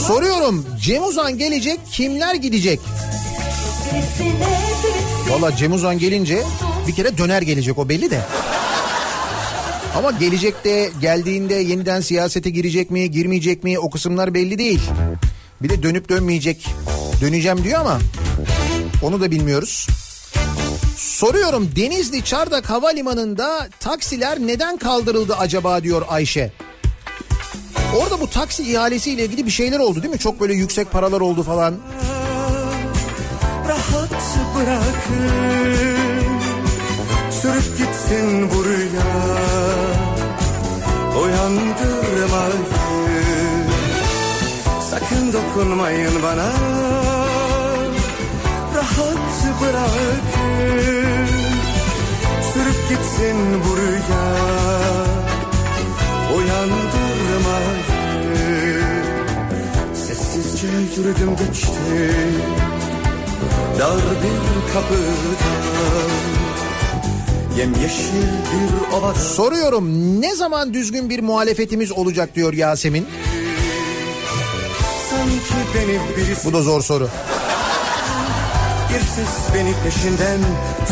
Soruyorum 0.07 0.65
Cem 0.82 1.03
Uzan 1.03 1.38
gelecek 1.38 1.80
kimler 1.91 2.36
gidecek? 2.36 2.80
Valla 5.30 5.56
Cem 5.56 5.73
Uzan 5.73 5.99
gelince 5.99 6.44
bir 6.88 6.95
kere 6.95 7.18
döner 7.18 7.41
gelecek 7.41 7.77
o 7.77 7.90
belli 7.90 8.11
de. 8.11 8.22
Ama 9.98 10.11
gelecek 10.11 10.65
de 10.65 10.90
geldiğinde 11.02 11.53
yeniden 11.53 12.02
siyasete 12.02 12.49
girecek 12.49 12.91
mi 12.91 13.11
girmeyecek 13.11 13.64
mi 13.64 13.80
o 13.80 13.90
kısımlar 13.90 14.34
belli 14.34 14.57
değil. 14.57 14.82
Bir 15.61 15.69
de 15.69 15.84
dönüp 15.84 16.10
dönmeyecek 16.10 16.65
döneceğim 17.22 17.64
diyor 17.64 17.82
ama 17.82 17.99
onu 19.02 19.22
da 19.22 19.32
bilmiyoruz. 19.32 19.88
Soruyorum 20.98 21.69
Denizli 21.76 22.23
Çardak 22.23 22.69
Havalimanı'nda 22.69 23.69
taksiler 23.80 24.40
neden 24.40 24.77
kaldırıldı 24.77 25.36
acaba 25.36 25.84
diyor 25.84 26.06
Ayşe. 26.10 26.52
Orada 27.96 28.22
bu 28.22 28.30
taksi 28.30 28.64
ihalesiyle 28.72 29.26
ilgili 29.26 29.46
bir 29.46 29.52
şeyler 29.52 29.80
oldu 29.80 30.02
değil 30.04 30.14
mi? 30.14 30.20
Çok 30.20 30.40
böyle 30.40 30.54
yüksek 30.54 30.92
paralar 30.92 31.22
oldu 31.22 31.44
falan. 31.44 31.76
rahat 33.68 34.12
bırakın. 34.56 36.06
Sürüp 37.32 37.78
gitsin 37.78 38.50
buraya 38.50 39.12
Uyandırmayın. 41.24 42.66
Sakın 44.90 45.34
dokunmayın 45.34 46.24
bana. 46.24 46.52
Rahat 48.76 49.62
bırakın. 49.62 51.28
Sürüp 52.54 52.90
gitsin 52.90 53.38
buraya 53.64 54.26
Uyandırmayın 56.38 57.85
Sessizce 60.36 60.68
yürüdüm 60.68 61.30
geçtim 61.30 62.36
dar 63.80 63.95
bir 63.98 64.74
kapıdan 64.74 66.10
Yemyeşil 67.57 68.28
bir 68.52 68.98
ovada 68.98 69.20
Soruyorum 69.20 70.22
ne 70.22 70.36
zaman 70.36 70.74
düzgün 70.74 71.10
bir 71.10 71.20
muhalefetimiz 71.20 71.91
olacak 71.91 72.36
diyor 72.36 72.53
Yasemin. 72.53 73.07
Sanki 75.10 75.56
beni 75.76 75.99
birisi 76.18 76.48
Bu 76.48 76.53
da 76.53 76.62
zor 76.62 76.82
soru. 76.82 77.10
bir 78.90 78.99
ses 78.99 79.53
beni 79.53 79.74
peşinden 79.84 80.40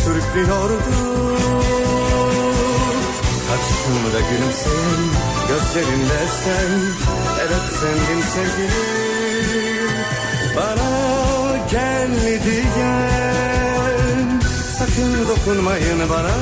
sürüklüyordu 0.03 0.79
Karşımda 3.47 4.19
gülümseyen 4.29 5.03
gözlerinde 5.47 6.19
sen 6.43 6.81
Evet 7.47 7.61
sendin 7.79 8.21
sevgilim 8.21 9.02
Gel. 12.03 12.43
Diyen 12.45 13.93
Sakın 14.77 15.27
dokunmayın 15.27 16.09
bana. 16.09 16.35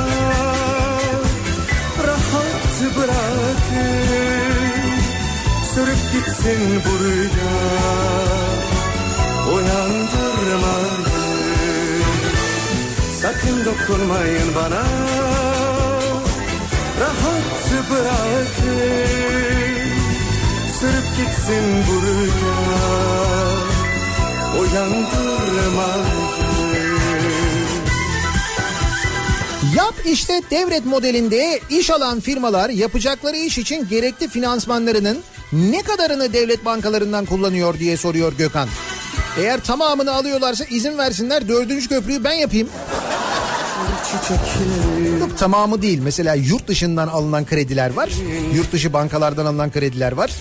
Rahat 2.08 2.98
bırakın. 2.98 4.42
Sürüp 5.74 6.02
gitsin 6.14 6.82
buraya 6.86 7.54
Uyandırmayın. 9.54 11.06
Sakın 13.22 13.66
dokunmayın 13.66 14.56
bana. 14.56 14.84
Rahat 17.02 17.90
bırakın. 17.92 19.12
Sürüp 20.80 21.08
gitsin 21.18 21.66
buraya 21.88 23.71
Yap 29.76 29.94
işte 30.06 30.42
devret 30.52 30.86
modelinde 30.86 31.60
iş 31.70 31.90
alan 31.90 32.20
firmalar 32.20 32.70
yapacakları 32.70 33.38
iş 33.38 33.58
için 33.58 33.88
gerekli 33.88 34.28
finansmanlarının 34.28 35.20
ne 35.52 35.82
kadarını 35.82 36.34
devlet 36.34 36.66
bankalarından 36.66 37.26
kullanıyor 37.26 37.80
diye 37.80 37.98
soruyor 37.98 38.34
Gökhan. 38.38 38.70
Eğer 39.40 39.60
tamamını 39.60 40.12
alıyorlarsa 40.14 40.66
izin 40.66 40.98
versinler 40.98 41.48
dördüncü 41.48 41.88
köprüyü 41.88 42.24
ben 42.24 42.34
yapayım. 42.34 42.70
Yok 45.20 45.38
tamamı 45.38 45.82
değil. 45.82 46.00
Mesela 46.04 46.34
yurt 46.36 46.68
dışından 46.68 47.08
alınan 47.08 47.46
krediler 47.46 47.94
var. 47.94 48.10
Yurt 48.56 48.72
dışı 48.72 48.94
bankalardan 48.94 49.46
alınan 49.46 49.72
krediler 49.72 50.12
var. 50.12 50.32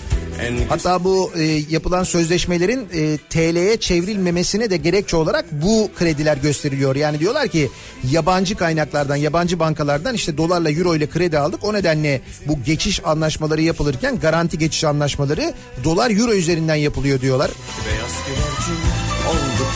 Hatta 0.69 1.03
bu 1.03 1.31
e, 1.35 1.43
yapılan 1.69 2.03
sözleşmelerin 2.03 2.87
e, 2.93 3.17
TL'ye 3.17 3.77
çevrilmemesine 3.77 4.69
de 4.69 4.77
gerekçe 4.77 5.17
olarak 5.17 5.45
bu 5.51 5.91
krediler 5.95 6.37
gösteriliyor. 6.37 6.95
Yani 6.95 7.19
diyorlar 7.19 7.47
ki 7.47 7.69
yabancı 8.11 8.55
kaynaklardan, 8.55 9.15
yabancı 9.15 9.59
bankalardan 9.59 10.15
işte 10.15 10.37
dolarla 10.37 10.71
euro 10.71 10.95
ile 10.95 11.09
kredi 11.09 11.39
aldık. 11.39 11.63
O 11.63 11.73
nedenle 11.73 12.21
bu 12.45 12.63
geçiş 12.63 13.05
anlaşmaları 13.05 13.61
yapılırken 13.61 14.19
garanti 14.19 14.57
geçiş 14.57 14.83
anlaşmaları 14.83 15.53
dolar 15.83 16.11
euro 16.11 16.33
üzerinden 16.33 16.75
yapılıyor 16.75 17.21
diyorlar. 17.21 17.51
beyaz 17.85 18.11
güvercin 18.27 18.81
olduk 19.29 19.71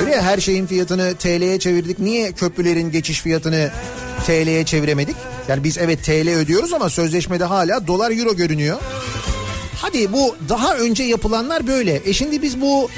Öyle 0.00 0.10
ya 0.10 0.22
her 0.22 0.38
şeyin 0.38 0.66
fiyatını 0.66 1.14
TL'ye 1.14 1.58
çevirdik. 1.58 1.98
Niye 1.98 2.32
köprülerin 2.32 2.90
geçiş 2.90 3.20
fiyatını 3.20 3.70
TL'ye 4.26 4.64
çeviremedik? 4.64 5.16
Yani 5.48 5.64
biz 5.64 5.78
evet 5.78 6.04
TL 6.04 6.28
ödüyoruz 6.28 6.72
ama 6.72 6.90
sözleşmede 6.90 7.44
hala 7.44 7.86
dolar 7.86 8.10
euro 8.18 8.36
görünüyor. 8.36 8.78
Hadi 9.76 10.12
bu 10.12 10.36
daha 10.48 10.76
önce 10.76 11.02
yapılanlar 11.02 11.66
böyle. 11.66 12.02
E 12.04 12.12
şimdi 12.12 12.42
biz 12.42 12.60
bu 12.60 12.90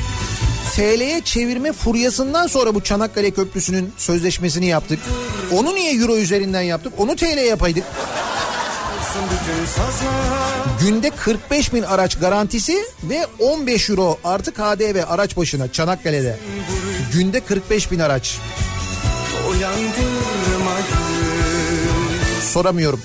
TL'ye 0.74 1.20
çevirme 1.24 1.72
furyasından 1.72 2.46
sonra 2.46 2.74
bu 2.74 2.82
Çanakkale 2.82 3.30
Köprüsü'nün 3.30 3.92
sözleşmesini 3.96 4.66
yaptık. 4.66 4.98
Onu 5.52 5.74
niye 5.74 5.94
euro 5.94 6.16
üzerinden 6.16 6.62
yaptık? 6.62 6.92
Onu 6.98 7.16
TL 7.16 7.46
yapaydık. 7.48 7.84
Günde 10.80 11.10
45 11.10 11.74
bin 11.74 11.82
araç 11.82 12.18
garantisi 12.18 12.78
ve 13.02 13.26
15 13.38 13.90
euro 13.90 14.18
artı 14.24 14.52
KDV 14.52 15.02
araç 15.08 15.36
başına 15.36 15.72
Çanakkale'de. 15.72 16.38
Günde 17.12 17.40
45 17.40 17.90
bin 17.90 17.98
araç. 17.98 18.38
Uyandırmayın 19.50 20.41
Soramıyorum. 22.52 23.00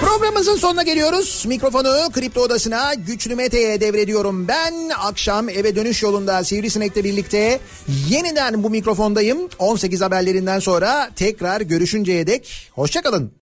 Programımızın 0.00 0.56
sonuna 0.56 0.82
geliyoruz. 0.82 1.44
Mikrofonu 1.48 2.10
Kripto 2.12 2.40
Odası'na 2.40 2.94
Güçlü 2.94 3.34
Mete'ye 3.34 3.80
devrediyorum. 3.80 4.48
Ben 4.48 4.74
akşam 4.98 5.48
eve 5.48 5.76
dönüş 5.76 6.02
yolunda 6.02 6.44
Sivrisinek'le 6.44 7.04
birlikte 7.04 7.60
yeniden 8.08 8.62
bu 8.62 8.70
mikrofondayım. 8.70 9.38
18 9.58 10.00
haberlerinden 10.00 10.58
sonra 10.58 11.10
tekrar 11.16 11.60
görüşünceye 11.60 12.26
dek 12.26 12.70
hoşçakalın. 12.72 13.32